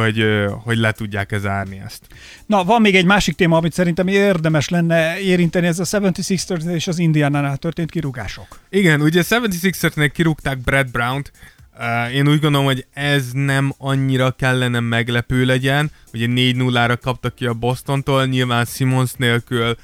[0.00, 0.24] hogy,
[0.64, 2.06] hogy le tudják ez árni ezt.
[2.46, 6.86] Na, van még egy másik téma, amit szerintem érdemes lenne érinteni, ez a 76ers és
[6.86, 8.60] az Indiánánál történt kirúgások.
[8.70, 11.32] Igen, ugye 76ersnek kirúgták Brad Brown-t,
[12.12, 15.90] én úgy gondolom, hogy ez nem annyira kellene meglepő legyen.
[16.12, 19.76] Ugye 4-0-ra kaptak ki a Bostontól, nyilván Simons nélkül,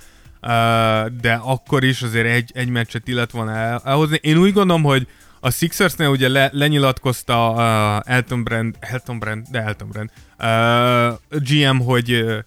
[1.20, 4.18] de akkor is azért egy, egy meccset illet volna el, elhozni.
[4.22, 5.06] Én úgy gondolom, hogy
[5.44, 11.76] a Sixersnél ugye le, lenyilatkozta uh, Elton Brand, Elton Brand, de Elton Brand, uh, GM,
[11.76, 12.38] hogy uh,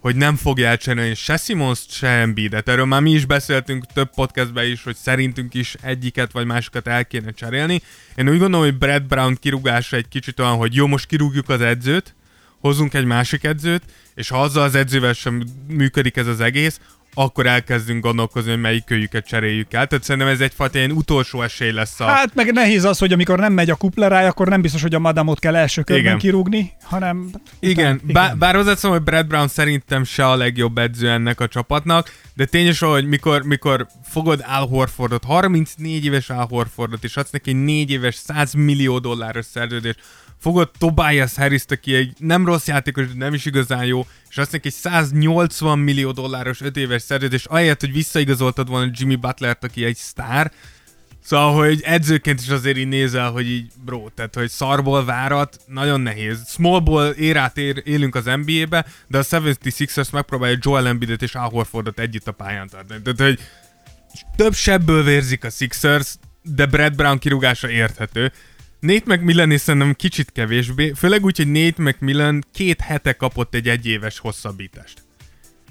[0.00, 2.68] hogy nem fogja elcserélni se simons se Embiidet.
[2.68, 7.04] Erről már mi is beszéltünk több podcastben is, hogy szerintünk is egyiket vagy másikat el
[7.04, 7.82] kéne cserélni.
[8.16, 11.60] Én úgy gondolom, hogy Brad Brown kirúgása egy kicsit olyan, hogy jó, most kirúgjuk az
[11.60, 12.14] edzőt,
[12.60, 13.82] hozzunk egy másik edzőt,
[14.14, 16.80] és ha azzal az edzővel sem működik ez az egész,
[17.14, 19.86] akkor elkezdünk gondolkozni, hogy melyik kölyüket cseréljük el.
[19.86, 22.04] Tehát szerintem ez egyfajta ilyen utolsó esély lesz a...
[22.04, 24.98] Hát meg nehéz az, hogy amikor nem megy a kuplerája, akkor nem biztos, hogy a
[24.98, 26.18] madamot kell első körben Igen.
[26.18, 27.30] kirúgni, hanem...
[27.60, 32.12] Igen, bár, bár hozzáteszem, hogy Brad Brown szerintem se a legjobb edző ennek a csapatnak,
[32.34, 37.50] de tényes, hogy mikor, mikor fogod Al Horfordot, 34 éves Al Horfordot, és adsz neki
[37.50, 39.98] egy 4 éves 100 millió dolláros szerződést,
[40.44, 44.54] fogod Tobias harris aki egy nem rossz játékos, de nem is igazán jó, és azt
[44.54, 49.96] egy 180 millió dolláros 5 éves szerződést, ahelyett, hogy visszaigazoltad volna Jimmy Butlert, aki egy
[49.96, 50.52] sztár,
[51.22, 56.00] Szóval, hogy edzőként is azért így nézel, hogy így, bro, tehát, hogy szarból várat, nagyon
[56.00, 56.48] nehéz.
[56.48, 61.98] Smallból érát ér, élünk az NBA-be, de a 76ers megpróbálja Joel Embiidet és Al Horfordot
[61.98, 63.02] együtt a pályán tartani.
[63.02, 63.38] Tehát, hogy
[64.36, 68.32] több sebből vérzik a Sixers, de Brad Brown kirúgása érthető.
[68.84, 73.68] Nate McMillan is szerintem kicsit kevésbé, főleg úgy, hogy Nate McMillan két hete kapott egy
[73.68, 75.02] egyéves hosszabbítást.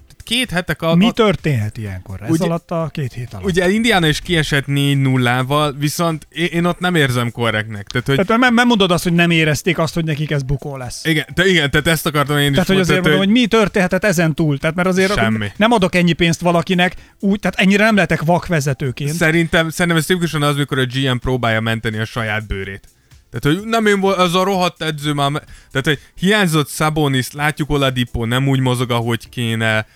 [0.07, 0.97] Tehát két hete kapott...
[0.97, 2.21] Mi történhet ilyenkor?
[2.21, 3.45] Ez Ugye- alatt a két hét alatt.
[3.45, 7.87] Ugye Indiana is kiesett 4-0-val, viszont én, én ott nem érzem korrektnek.
[7.87, 10.77] Tehát, hogy Tehát nem, nem mondod azt, hogy nem érezték azt, hogy nekik ez bukó
[10.77, 11.05] lesz.
[11.05, 14.03] igen, te, igen, tehát ezt akartam én is Tehát, hogy azért mondom, hogy mi történhetett
[14.03, 14.57] ezen túl.
[14.57, 15.47] Tehát, mert azért Semmi.
[15.57, 19.13] nem adok ennyi pénzt valakinek, úgy, tehát ennyire nem lehetek vakvezetőként.
[19.13, 22.87] Szerintem, szerintem ez tipikusan az, mikor a GM próbálja menteni a saját bőrét.
[23.33, 25.31] Tehát, hogy nem én volt, az a rohadt edző már...
[25.71, 29.87] Tehát, hogy hiányzott Sabonis, látjuk Oladipo, nem úgy mozog, ahogy kéne.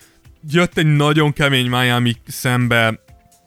[0.50, 3.00] Jött egy nagyon kemény Miami szembe.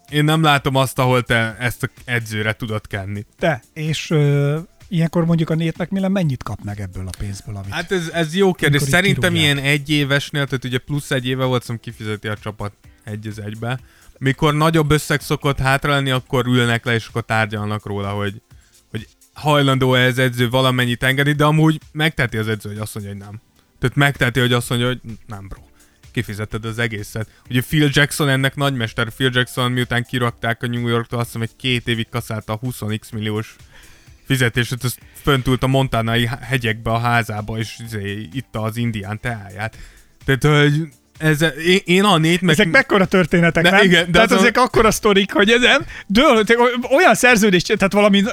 [0.09, 3.25] Én nem látom azt, ahol te ezt a edzőre tudod kenni.
[3.37, 7.73] Te, és ö, Ilyenkor mondjuk a Nate McMillan mennyit kap meg ebből a pénzből, amit...
[7.73, 8.81] Hát ez, ez jó kérdés.
[8.81, 9.55] Szerintem kirúgják.
[9.55, 12.73] ilyen egy évesnél, tehát ugye plusz egy éve volt, szóval kifizeti a csapat
[13.03, 13.79] egy az egybe.
[14.17, 18.41] Mikor nagyobb összeg szokott hátra lenni, akkor ülnek le, és akkor tárgyalnak róla, hogy
[19.41, 23.41] hajlandó ez edző valamennyit engedni, de amúgy megteheti az edző, hogy azt mondja, hogy nem.
[23.79, 25.61] Tehát megteheti, hogy azt mondja, hogy nem, bro.
[26.11, 27.29] Kifizetted az egészet.
[27.49, 29.09] Ugye Phil Jackson ennek nagymester.
[29.09, 33.13] Phil Jackson miután kirakták a New Yorktól, azt hiszem, hogy két évig kaszálta a 20x
[33.13, 33.55] milliós
[34.23, 39.77] fizetését, az fönt ült a montanai hegyekbe a házába, és izé, itta az indián teáját.
[40.25, 40.87] Tehát, hogy
[41.21, 42.53] ez, én, én a nét meg...
[42.53, 43.83] Ezek mekkora történetek, De nem?
[43.83, 46.43] igen, de tehát az a- ezek akkora sztorik, hogy ez nem, dől,
[46.95, 48.23] olyan szerződés, tehát valami,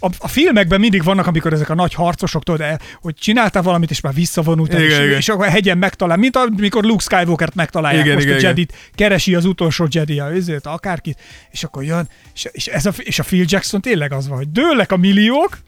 [0.00, 3.90] a, a, filmekben mindig vannak, amikor ezek a nagy harcosok, tudod, eh, hogy csináltál valamit,
[3.90, 5.18] és már visszavonultál, Igen, és, igen.
[5.18, 8.40] és akkor a hegyen megtalál, mint amikor Luke Skywalker-t megtalálják Igen, most igen, a.
[8.40, 11.18] Jedit, keresi az utolsó Jedi, ezért, akárkit,
[11.50, 14.50] és akkor jön, és, és, ez a, és a Phil Jackson tényleg az van, hogy
[14.52, 15.58] dőlnek a milliók,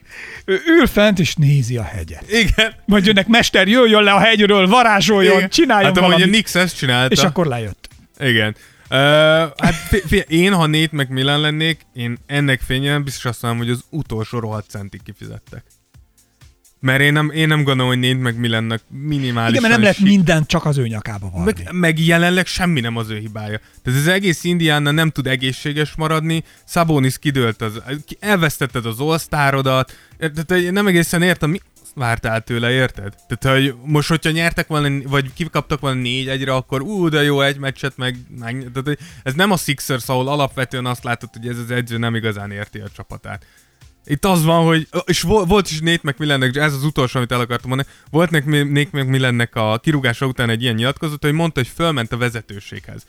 [0.45, 2.23] ő ül fent, és nézi a hegyet.
[2.31, 2.73] Igen.
[2.85, 5.49] Majd jönnek, mester, jöjjön le a hegyről, varázsoljon, Igen.
[5.49, 6.29] csináljon hát, valamit.
[6.29, 7.13] Nix ezt csinálta.
[7.13, 7.89] És akkor lejött.
[8.19, 8.55] Igen.
[8.89, 8.97] Uh,
[9.57, 9.73] hát
[10.07, 13.83] fi, én, ha Nate meg Milan lennék, én ennek fényében biztos azt mondom, hogy az
[13.89, 15.63] utolsó rohadt centig kifizettek.
[16.81, 19.49] Mert én nem, én nem gondolom, hogy Nate meg Milannak minimális.
[19.49, 21.53] Igen, mert nem lehet mindent csak az ő nyakába varni.
[21.63, 23.59] meg, meg jelenleg semmi nem az ő hibája.
[23.83, 27.81] Tehát az egész Indiana nem tud egészséges maradni, Sabonis kidőlt, az,
[28.19, 29.17] elvesztetted az all
[30.17, 31.59] tehát nem egészen értem, mi
[31.89, 33.13] azt vártál tőle, érted?
[33.27, 37.41] Tehát, hogy most, hogyha nyertek volna, vagy kikaptak volna négy egyre, akkor ú, de jó,
[37.41, 41.57] egy meccset meg, meg tehát, ez nem a Sixers, ahol alapvetően azt látod, hogy ez
[41.57, 43.45] az edző nem igazán érti a csapatát.
[44.05, 47.39] Itt az van, hogy, és vo- volt is Nate McMillannek, ez az utolsó, amit el
[47.39, 52.11] akartam mondani, volt Nate McMillannek a kirúgása után egy ilyen nyilatkozat, hogy mondta, hogy fölment
[52.11, 53.05] a vezetőséghez.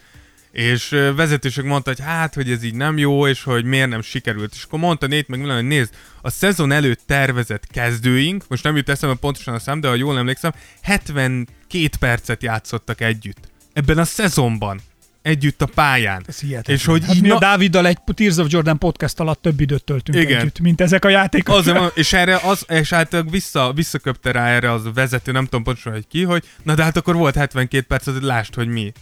[0.53, 4.03] És ö, vezetőség mondta, hogy hát, hogy ez így nem jó, és hogy miért nem
[4.03, 4.53] sikerült.
[4.55, 8.89] És akkor mondta Nate McMillan, hogy nézd, a szezon előtt tervezett kezdőink, most nem jut
[8.89, 13.49] eszembe pontosan a szám, de ha jól emlékszem, 72 percet játszottak együtt.
[13.73, 14.81] Ebben a szezonban.
[15.23, 16.23] Együtt a pályán.
[16.27, 16.77] Ez hihetetlen.
[16.77, 19.61] És hogy hát így mi na- a Dáviddal egy Tears of Jordan podcast alatt több
[19.61, 20.41] időt töltünk Igen.
[20.41, 21.65] együtt, mint ezek a játékok.
[21.65, 25.63] Van, és erre az, és általában vissza, visszaköpte rá erre az a vezető, nem tudom
[25.63, 28.93] pontosan, hogy ki, hogy na de hát akkor volt 72 perc, az lásd, hogy mi.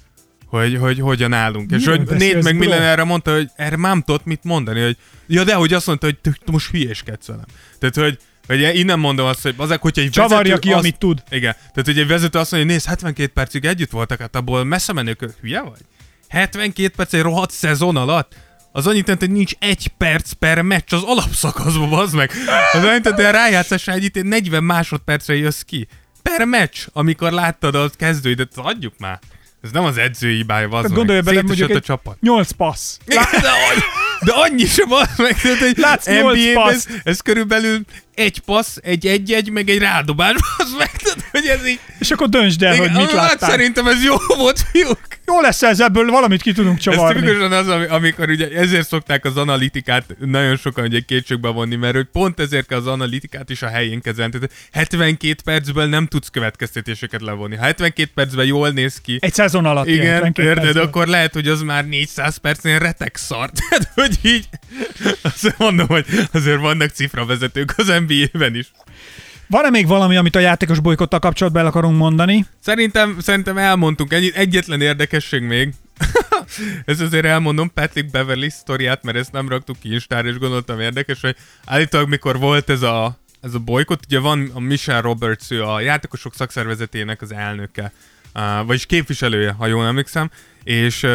[0.48, 1.70] Hogy, hogy hogyan állunk.
[1.70, 2.56] És Miről hogy Nate meg?
[2.56, 4.96] Millen erre mondta, hogy erre nem tudott mit mondani, hogy
[5.26, 7.44] ja de, hogy azt mondta, hogy te most hülyéskedsz velem.
[7.78, 10.98] Tehát, hogy, hogy innen mondom azt, hogy azért, hogyha egy Csavarja vezető ki, azt, amit
[10.98, 11.22] tud.
[11.30, 11.52] Igen.
[11.52, 14.92] Tehát, hogy egy vezető azt mondja, hogy nézd, 72 percig együtt voltak, hát abból messze
[14.92, 15.80] menők, hülye vagy?
[16.28, 18.34] 72 perc egy rohadt szezon alatt?
[18.72, 22.30] Az annyit jelent, hogy nincs egy perc per meccs az alapszakaszban, az meg.
[22.72, 25.88] Az annyit jelent, hogy a rájátszásra egy 40 másodpercre jössz ki.
[26.22, 29.18] Per meccs, amikor láttad a kezdőidet, adjuk már.
[29.68, 32.20] Ez nem az edző hibája, az Tehát gondolj bele, mondjuk a csapat.
[32.20, 32.98] 8 passz.
[33.06, 33.50] Igen, de,
[34.24, 36.74] de annyi sem az meg, hogy Látsz NBA-ben passz.
[36.74, 37.80] ez, ez, körülbelül
[38.18, 41.78] egy passz, egy egy-egy, meg egy rádobás, az meg, tehát, hogy ez így...
[41.98, 43.50] És akkor döntsd el, hogy Igen, mit hát láttál.
[43.50, 44.98] Szerintem ez jó volt, fiúk.
[45.26, 47.20] Jó lesz ez ebből, valamit ki tudunk Ez csavarni.
[47.20, 51.94] tipikusan az, ami- amikor ugye ezért szokták az analitikát nagyon sokan ugye kétségbe vonni, mert
[51.94, 54.32] hogy pont ezért kell az analitikát is a helyén kezelni.
[54.32, 57.56] Tehát 72 percből nem tudsz következtetéseket levonni.
[57.56, 59.86] Ha 72 percben jól néz ki, Egy szezon alatt.
[59.86, 63.50] igen, 72 érted, akkor lehet, hogy az már 400 percnél retek szar.
[63.68, 64.48] Tehát, hogy így,
[65.22, 68.70] azt mondom, hogy azért vannak cifravezetők az NBA-ben is.
[69.46, 72.46] Van-e még valami, amit a játékos bolykottal kapcsolatban el akarunk mondani?
[72.60, 75.74] Szerintem, szerintem elmondtunk ennyi, egyetlen érdekesség még.
[76.84, 81.20] ez azért elmondom Patrick Beverly sztoriát, mert ezt nem raktuk ki Instára, és gondoltam érdekes,
[81.20, 85.64] hogy állítólag mikor volt ez a, ez a bolykott, ugye van a Michelle Roberts, ő
[85.64, 87.92] a játékosok szakszervezetének az elnöke,
[88.66, 90.30] vagyis képviselője, ha jól emlékszem,
[90.64, 91.06] és,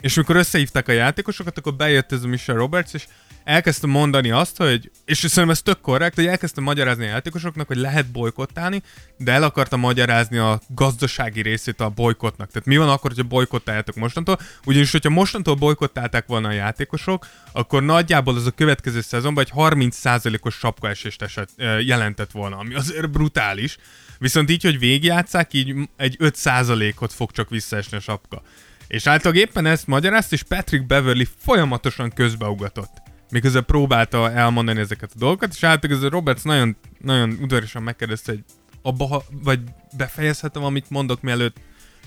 [0.00, 3.06] és mikor összehívták a játékosokat, akkor bejött ez a Michelle Roberts, és
[3.44, 7.76] elkezdte mondani azt, hogy, és szerintem ez tök korrekt, hogy elkezdte magyarázni a játékosoknak, hogy
[7.76, 8.82] lehet bolykottálni,
[9.16, 12.50] de el akarta magyarázni a gazdasági részét a bolykottnak.
[12.50, 14.38] Tehát mi van akkor, hogyha bolykottáljátok mostantól?
[14.64, 20.54] Ugyanis, hogyha mostantól bolykottálták volna a játékosok, akkor nagyjából az a következő szezonban egy 30%-os
[20.54, 21.50] sapkaesést eset,
[21.80, 23.78] jelentett volna, ami azért brutális.
[24.22, 28.42] Viszont így, hogy végigjátszák, így egy 5%-ot fog csak visszaesni a sapka.
[28.86, 33.02] És általában éppen ezt magyarázta, és Patrick Beverly folyamatosan közbeugatott.
[33.30, 38.44] Miközben próbálta elmondani ezeket a dolgokat, és általában Roberts nagyon, nagyon udvariasan megkérdezte, hogy
[38.82, 39.60] abba, vagy
[39.96, 41.56] befejezhetem, amit mondok, mielőtt,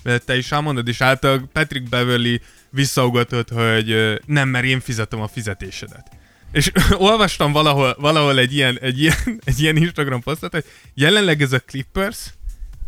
[0.02, 2.40] mielőtt te is elmondod, és általában Patrick Beverly
[2.70, 6.10] visszaugatott, hogy nem, mert én fizetem a fizetésedet.
[6.52, 6.72] És
[7.08, 11.58] olvastam valahol, valahol egy, ilyen, egy, ilyen, egy ilyen Instagram posztot, hogy jelenleg ez a
[11.58, 12.18] Clippers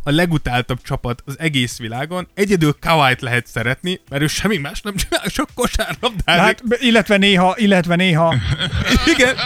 [0.08, 2.28] a legutáltabb csapat az egész világon.
[2.34, 6.24] Egyedül Kawait lehet szeretni, mert ő semmi más nem csinál, csak kosárlabdázik.
[6.26, 8.34] Hát, illetve néha, illetve néha
[9.14, 9.36] igen,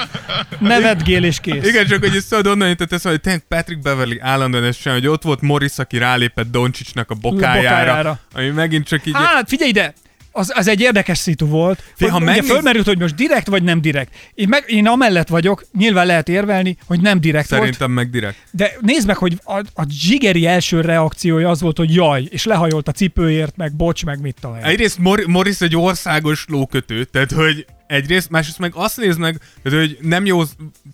[0.59, 1.67] nevetgél és kész.
[1.67, 4.93] igen, csak hogy ezt tudod onnan jutott eszembe, hogy tényleg Patrick Beverly állandóan ez sem,
[4.93, 8.21] hogy ott volt Morris, aki rálépett Doncsicsnak a bokájára, bokájára.
[8.33, 9.15] ami megint csak így...
[9.15, 9.95] Hát figyelj ide!
[10.33, 11.83] Az, az egy érdekes szitu volt.
[11.95, 14.15] Figyelj, ha ugye megnéz- fölmerült, hogy most direkt vagy nem direkt.
[14.35, 18.37] Én, meg, én amellett vagyok, nyilván lehet érvelni, hogy nem direkt volt, Szerintem meg direkt.
[18.51, 22.89] de nézd meg, hogy a, a zsigeri első reakciója az volt, hogy jaj, és lehajolt
[22.89, 24.65] a cipőért, meg bocs, meg mit én.
[24.65, 29.79] Egyrészt Mor- Morris egy országos lókötő, tehát hogy egyrészt, másrészt meg azt nézd meg, tehát,
[29.79, 30.43] hogy nem jó,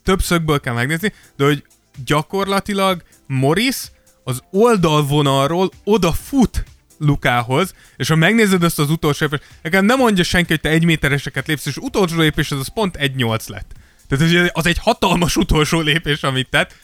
[0.03, 1.63] több szögből kell megnézni, de hogy
[2.05, 3.77] gyakorlatilag Morris
[4.23, 6.63] az oldalvonalról oda fut
[6.99, 10.85] Lukához, és ha megnézed ezt az utolsó lépést, nekem nem mondja senki, hogy te egy
[10.85, 13.71] métereseket lépsz, és utolsó lépés az, az pont 1.8 lett.
[14.07, 16.75] Tehát az egy hatalmas utolsó lépés, amit tett.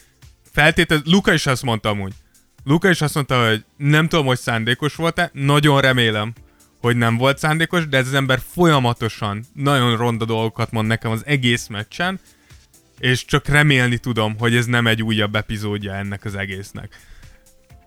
[0.52, 2.14] Feltétel, Luka is azt mondta amúgy.
[2.64, 6.34] Luka is azt mondta, hogy nem tudom, hogy szándékos volt-e, nagyon remélem,
[6.82, 11.26] hogy nem volt szándékos, de ez az ember folyamatosan nagyon ronda dolgokat mond nekem az
[11.26, 12.20] egész meccsen,
[13.00, 17.00] és csak remélni tudom, hogy ez nem egy újabb epizódja ennek az egésznek.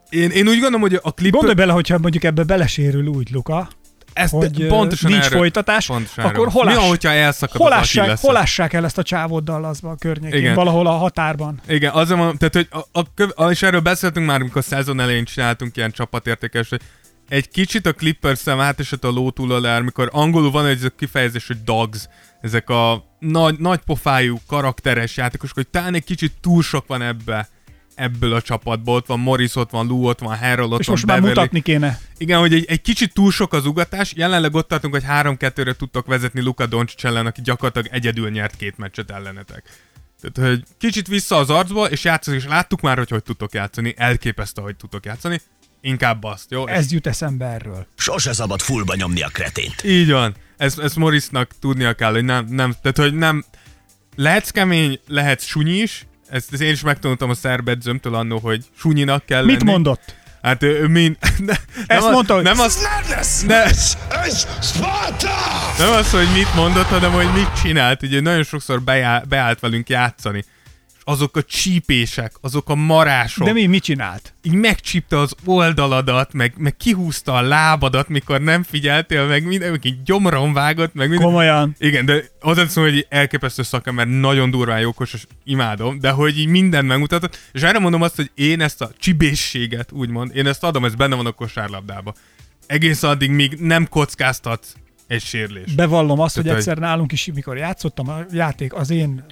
[0.09, 1.33] Én, én úgy gondolom, hogy a klip...
[1.33, 3.69] Gondolj bele, hogyha mondjuk ebbe belesérül úgy, Luka,
[4.13, 6.49] ezt hogy pontosan nincs erről, folytatás, pontosan akkor erről.
[6.51, 8.27] hol áss- van, hogyha elszakad hol az ássák, Achilles-e?
[8.27, 10.55] hol ássák el ezt a csávót Dallasba a környékén, Igen.
[10.55, 11.61] valahol a határban.
[11.69, 15.01] Igen, azért mondom, tehát, hogy a, a, a, és erről beszéltünk már, amikor a szezon
[15.01, 16.81] elején csináltunk ilyen csapatértékes, hogy
[17.29, 21.47] egy kicsit a Clippers szem átesett a ló túl alá, amikor angolul van egy kifejezés,
[21.47, 22.09] hogy dogs,
[22.41, 27.49] ezek a nagy, nagy pofájú, karakteres játékosok, hogy talán egy kicsit túl sok van ebbe
[27.99, 28.95] ebből a csapatból.
[28.95, 31.39] Ott van Morris, ott van Lou, ott van Harrell, ott És van most már Beverly.
[31.39, 32.01] mutatni kéne.
[32.19, 34.13] Igen, hogy egy, egy kicsit túl sok az ugatás.
[34.17, 38.79] Jelenleg ott tartunk, hogy 3-2-re tudtok vezetni Luka Doncic ellen, aki gyakorlatilag egyedül nyert két
[38.79, 39.63] meccset ellenetek.
[40.21, 43.95] Tehát, hogy kicsit vissza az arcból, és játszani, és láttuk már, hogy hogy tudtok játszani.
[43.97, 45.41] Elképesztő, hogy tudtok játszani.
[45.81, 46.67] Inkább azt, jó?
[46.67, 47.87] Ez jut eszembe erről.
[47.97, 49.85] Sose szabad fullba nyomni a kretént.
[49.85, 50.35] Így van.
[50.57, 53.45] Ezt, ezt Morrisnak tudnia kell, hogy nem, nem, tehát, hogy nem,
[54.17, 59.25] lehetsz kemény, lehetsz sunyi is, ezt, ezt én is megtanultam a szerbedzőmtől annó, hogy sunyinak
[59.27, 59.71] kell Mit lenni.
[59.71, 60.15] mondott?
[60.43, 61.17] Hát ő, ő mind...
[61.39, 61.53] Ne,
[61.87, 63.43] Ezt nem, mondta, hogy- Nem az, Nem lesz!
[63.43, 63.65] Ne.
[65.79, 68.03] Nem az, hogy mit mondott, hanem hogy mit csinált.
[68.03, 70.45] Ugye nagyon sokszor beáll, beállt velünk játszani.
[71.09, 73.47] Azok a csípések, azok a marások.
[73.47, 74.35] De mi, mit csinált?
[74.43, 79.85] Így megcsípte az oldaladat, meg, meg kihúzta a lábadat, mikor nem figyeltél, meg minden, meg
[79.85, 81.27] így gyomron vágott, meg minden.
[81.27, 81.75] Komolyan.
[81.79, 86.39] Igen, de az azt mondom, hogy elképesztő szakember, nagyon durván jókos, és imádom, de hogy
[86.39, 90.65] így mindent megmutatott, és erre mondom azt, hogy én ezt a csibészséget, úgymond, én ezt
[90.65, 92.15] adom, ez benne van a kosárlabdába.
[92.67, 94.67] Egész addig, míg nem kockáztat
[95.09, 95.75] egy sérülés.
[95.75, 99.25] Bevallom azt, hogy Tehát, egyszer nálunk is, mikor játszottam, a játék az én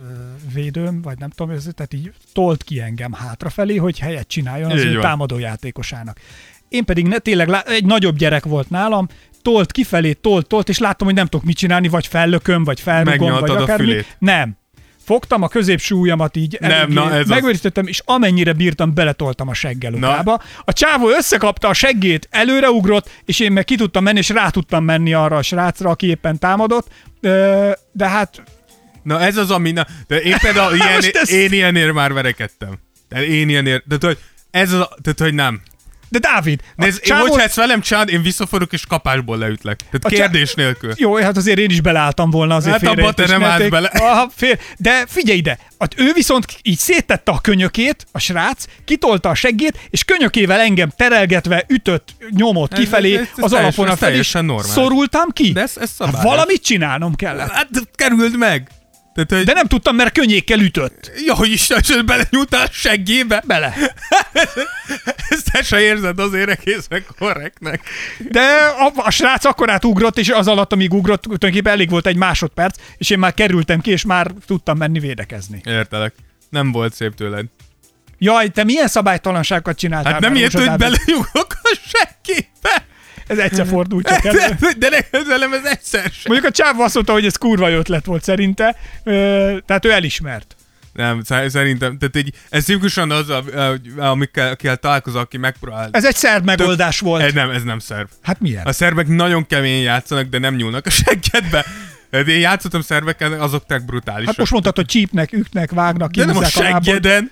[0.54, 4.84] védőm, vagy nem tudom, ez, tehát így tolt ki engem hátrafelé, hogy helyet csináljon az
[4.84, 5.00] van.
[5.00, 6.20] támadó játékosának.
[6.68, 9.08] Én pedig ne, tényleg lá- egy nagyobb gyerek volt nálam,
[9.42, 13.40] tolt kifelé, tolt, tolt, és láttam, hogy nem tudok mit csinálni, vagy fellököm, vagy felrugom,
[13.40, 14.04] vagy akármi.
[14.18, 14.56] Nem.
[15.06, 17.28] Fogtam a középső ujjamat így, Nem, na ez az.
[17.28, 20.42] megőriztettem, és amennyire bírtam, beletoltam a seggel utába.
[20.64, 24.84] A csávó összekapta a seggét, előreugrott, és én meg ki tudtam menni, és rá tudtam
[24.84, 26.88] menni arra a srácra, aki éppen támadott.
[27.92, 28.42] De hát
[29.02, 29.70] Na ez az, ami...
[29.70, 32.78] Na, de én például ilyen, Most ez- én ilyenért már verekedtem.
[33.08, 33.84] Tehát én ilyenért...
[33.88, 34.18] Tehát, hogy
[34.50, 35.60] ez az, a- tehát, hogy nem.
[36.08, 39.76] De Dávid, Nézd, én, csávó- hogyha ezt velem csinálod, én visszafordulok és kapásból leütlek.
[39.76, 40.92] Tehát A csá- kérdés nélkül.
[40.96, 43.88] Jó, hát azért én is beleálltam volna azért Hát abba te nem állsz bele.
[43.94, 44.58] Aha, fél.
[44.76, 49.78] De figyelj ide, hát ő viszont így széttette a könyökét, a srác, kitolta a seggét,
[49.90, 53.98] és könyökével engem terelgetve ütött, nyomott Ez- kifelé ez- ez az teljesen- alapon a ez
[53.98, 54.22] felé,
[54.72, 55.52] szorultam ki.
[55.52, 57.50] De ez- ez hát valamit csinálnom kellett.
[57.50, 58.68] Hát kerüld meg!
[59.16, 59.44] Tehát, hogy...
[59.44, 61.12] De nem tudtam, mert könnyékkel ütött.
[61.26, 63.42] Ja, hogy Isten, és belenyúltál a seggébe?
[63.46, 63.74] Bele.
[65.28, 67.80] Ezt te se érzed azért egészen korrektnek.
[68.18, 68.40] De
[68.78, 72.78] a, a srác akkor ugrott, és az alatt, amíg ugrott, tulajdonképpen elég volt egy másodperc,
[72.96, 75.60] és én már kerültem ki, és már tudtam menni védekezni.
[75.64, 76.14] Értelek.
[76.48, 77.46] Nem volt szép tőled.
[78.18, 80.12] Jaj, te milyen szabálytalanságokat csináltál?
[80.12, 82.86] Hát nem ilyet, hogy belenyúlok a seggébe.
[83.26, 84.38] Ez egyszer fordult csak elő.
[84.60, 86.22] De, de neked velem ez egyszer sem.
[86.24, 88.76] Mondjuk a csávó azt mondta, hogy ez kurva jó ötlet volt szerinte,
[89.66, 90.56] tehát ő elismert.
[90.92, 93.32] Nem, sz- szerintem, tehát így, ez tipikusan az,
[93.96, 95.88] amikkel, találkozol, aki megpróbál.
[95.92, 97.22] Ez egy szerb megoldás volt.
[97.22, 98.08] Ez nem, ez nem szerb.
[98.22, 98.64] Hát milyen?
[98.66, 101.64] A szerbek nagyon kemény játszanak, de nem nyúlnak a seggedbe.
[102.12, 104.26] Hát Én játszottam szerbeken, azok tök brutálisak.
[104.26, 107.30] Hát most mondtad, hogy csípnek, ütnek, vágnak, de nem a seggeden.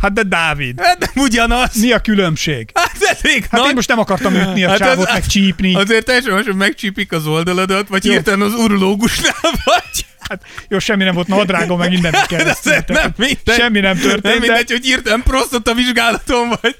[0.00, 1.74] Hát de Dávid, Hát nem ugyanaz.
[1.74, 2.70] mi a különbség?
[2.74, 3.68] Hát elég Hát nagy.
[3.68, 5.74] én most nem akartam ütni a Hát csávot, az- meg csípni.
[5.74, 8.12] Azért teljesen hogy megcsípik az oldaladat, vagy Jó.
[8.12, 9.34] hirtelen az urológusnál
[9.64, 10.06] vagy.
[10.28, 12.74] Hát jó, semmi nem volt nadrágom, meg minden De keresztül.
[12.86, 13.54] nem mindegy.
[13.56, 16.76] Semmi nem történt, Nem de- mindegy, hogy hirtelen prostata vizsgálaton vagy.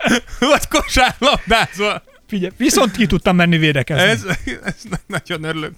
[0.38, 2.02] Vagy kosárlabdázva.
[2.28, 4.02] Figyelj, viszont ki tudtam menni védekezni.
[4.02, 4.20] Ez,
[4.64, 5.72] ez na- nagyon örülök.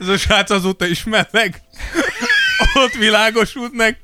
[0.00, 1.60] Ez a srác azóta is meleg.
[2.74, 3.96] Ott világosult meg.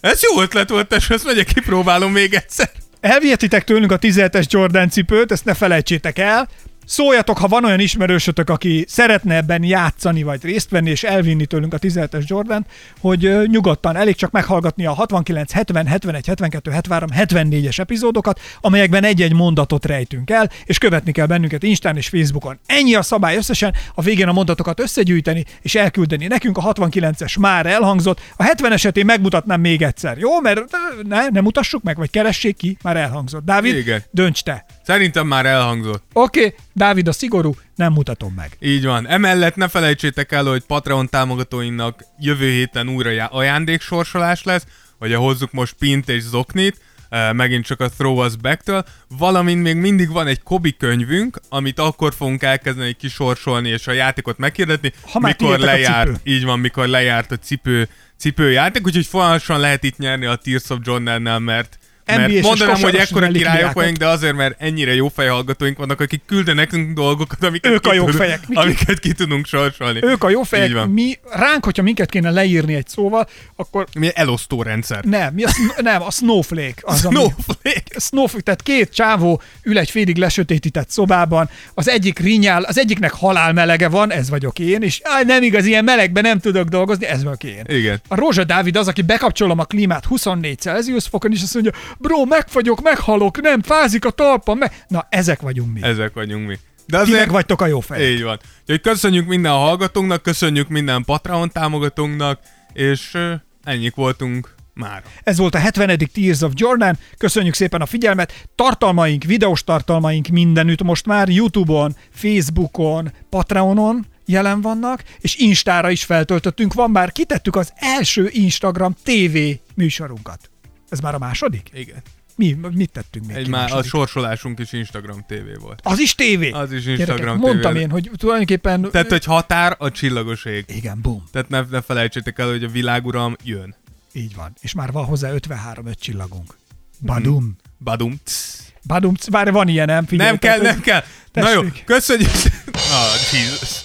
[0.00, 2.70] Ez jó ötlet volt, és ezt megyek, kipróbálom még egyszer.
[3.00, 6.48] Elvihetitek tőlünk a 17-es Jordan cipőt, ezt ne felejtsétek el.
[6.88, 11.74] Szóljatok, ha van olyan ismerősötök, aki szeretne ebben játszani, vagy részt venni, és elvinni tőlünk
[11.74, 12.66] a 17-es Jordan,
[13.00, 19.32] hogy nyugodtan elég csak meghallgatni a 69, 70, 71, 72, 73, 74-es epizódokat, amelyekben egy-egy
[19.32, 22.58] mondatot rejtünk el, és követni kell bennünket Instán és Facebookon.
[22.66, 26.26] Ennyi a szabály összesen, a végén a mondatokat összegyűjteni, és elküldeni.
[26.26, 30.40] Nekünk a 69-es már elhangzott, a 70 esetén megmutatnám még egyszer, jó?
[30.40, 30.64] Mert
[31.02, 33.44] ne, ne mutassuk meg, vagy keressék ki, már elhangzott.
[33.44, 34.02] Dávid, Igen.
[34.10, 34.64] dönts te.
[34.88, 36.02] Szerintem már elhangzott.
[36.12, 38.56] Oké, okay, Dávid a szigorú, nem mutatom meg.
[38.60, 39.08] Így van.
[39.08, 44.66] Emellett ne felejtsétek el, hogy Patreon támogatóinknak jövő héten újra já- ajándéksorsolás lesz,
[44.98, 48.84] hogy hozzuk most Pint és Zoknit, eh, megint csak a Throw Us Back-től,
[49.18, 54.38] valamint még mindig van egy Kobi könyvünk, amit akkor fogunk elkezdeni kisorsolni és a játékot
[54.38, 56.30] meghirdetni, Ha már mikor kijöttek a lejárt, cipő.
[56.30, 60.78] így van, mikor lejárt a cipő, cipőjáték, úgyhogy folyamatosan lehet itt nyerni a Tears of
[60.82, 61.78] Jordan-nel, mert
[62.16, 66.70] mert mondanám, hogy ekkora királyok vagyunk, de azért, mert ennyire jó fejhallgatóink vannak, akik küldenek
[66.70, 68.40] nekünk dolgokat, amiket, Ők a jó tudunk- fejek.
[68.52, 69.98] Amiket ki tudunk sorsolni.
[70.02, 74.62] Ők a jó fejek, mi, ránk, hogyha minket kéne leírni egy szóval, akkor Mi elosztó
[74.62, 75.04] rendszer.
[75.04, 76.74] nem, mi a, nem, a snowflake.
[76.80, 77.82] Az, ami- Snowflake.
[78.00, 83.52] Snowflake, tehát két csávó ül egy félig lesötétített szobában, az egyik rinyál, az egyiknek halál
[83.52, 87.22] melege van, ez vagyok én, és áj, nem igaz, ilyen melegben nem tudok dolgozni, ez
[87.24, 87.62] vagyok én.
[87.66, 88.00] Igen.
[88.08, 92.24] A Rózsa Dávid az, aki bekapcsolom a klímát 24 Celsius fokon, és azt mondja, bro,
[92.24, 94.84] megfagyok, meghalok, nem, fázik a talpam, meg...
[94.88, 95.82] Na, ezek vagyunk mi.
[95.82, 96.58] Ezek vagyunk mi.
[96.86, 97.18] De Ti azért...
[97.18, 98.10] meg vagytok a jó fejek.
[98.10, 98.38] Így van.
[98.60, 102.40] Úgyhogy köszönjük minden hallgatónknak, köszönjük minden Patreon támogatónknak,
[102.72, 103.18] és
[103.64, 105.02] ennyik voltunk már.
[105.22, 105.98] Ez volt a 70.
[106.12, 106.98] Tears of Jordan.
[107.18, 108.46] Köszönjük szépen a figyelmet.
[108.54, 116.74] Tartalmaink, videós tartalmaink mindenütt most már YouTube-on, Facebookon, Patreonon jelen vannak, és Instára is feltöltöttünk.
[116.74, 119.38] Van már, kitettük az első Instagram TV
[119.74, 120.50] műsorunkat.
[120.88, 121.70] Ez már a második?
[121.72, 122.02] Igen.
[122.36, 125.80] Mi, mit tettünk még Egy már a sorsolásunk is Instagram TV volt.
[125.82, 126.50] Az is tévé.
[126.50, 127.78] Az is Gyerekek, Instagram Mondtam TV.
[127.78, 128.90] én, hogy tulajdonképpen...
[128.90, 130.64] Tehát, hogy határ a csillagos ég.
[130.68, 131.24] Igen, bum.
[131.32, 133.74] Tehát ne, ne felejtsétek el, hogy a világuram jön.
[134.12, 134.52] Így van.
[134.60, 136.56] És már van hozzá 53 öt csillagunk.
[137.00, 137.56] Badum.
[137.78, 138.20] Badum.
[138.24, 138.72] Tsz.
[138.86, 140.06] Badum, bár van ilyen, nem?
[140.06, 141.02] Figyelj, Nem kell, nem kell.
[141.32, 142.30] Na jó, köszönjük.
[142.72, 143.84] Ah, Jesus.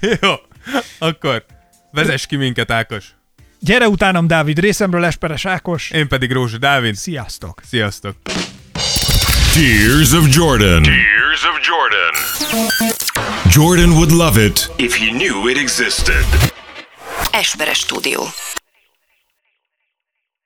[0.20, 0.34] Jó,
[0.98, 1.44] akkor
[1.90, 3.14] vezess ki minket, Ákos.
[3.60, 5.90] Gyere utánam, Dávid, részemről Esperes Ákos.
[5.90, 6.94] Én pedig Rózsa Dávid.
[6.94, 7.60] Sziasztok!
[7.68, 8.16] Sziasztok.
[9.52, 10.82] Tears of Jordan.
[10.82, 12.14] Tears of Jordan.
[13.50, 16.24] Jordan would love it If you knew it existed.
[17.32, 18.22] Esperes stúdió.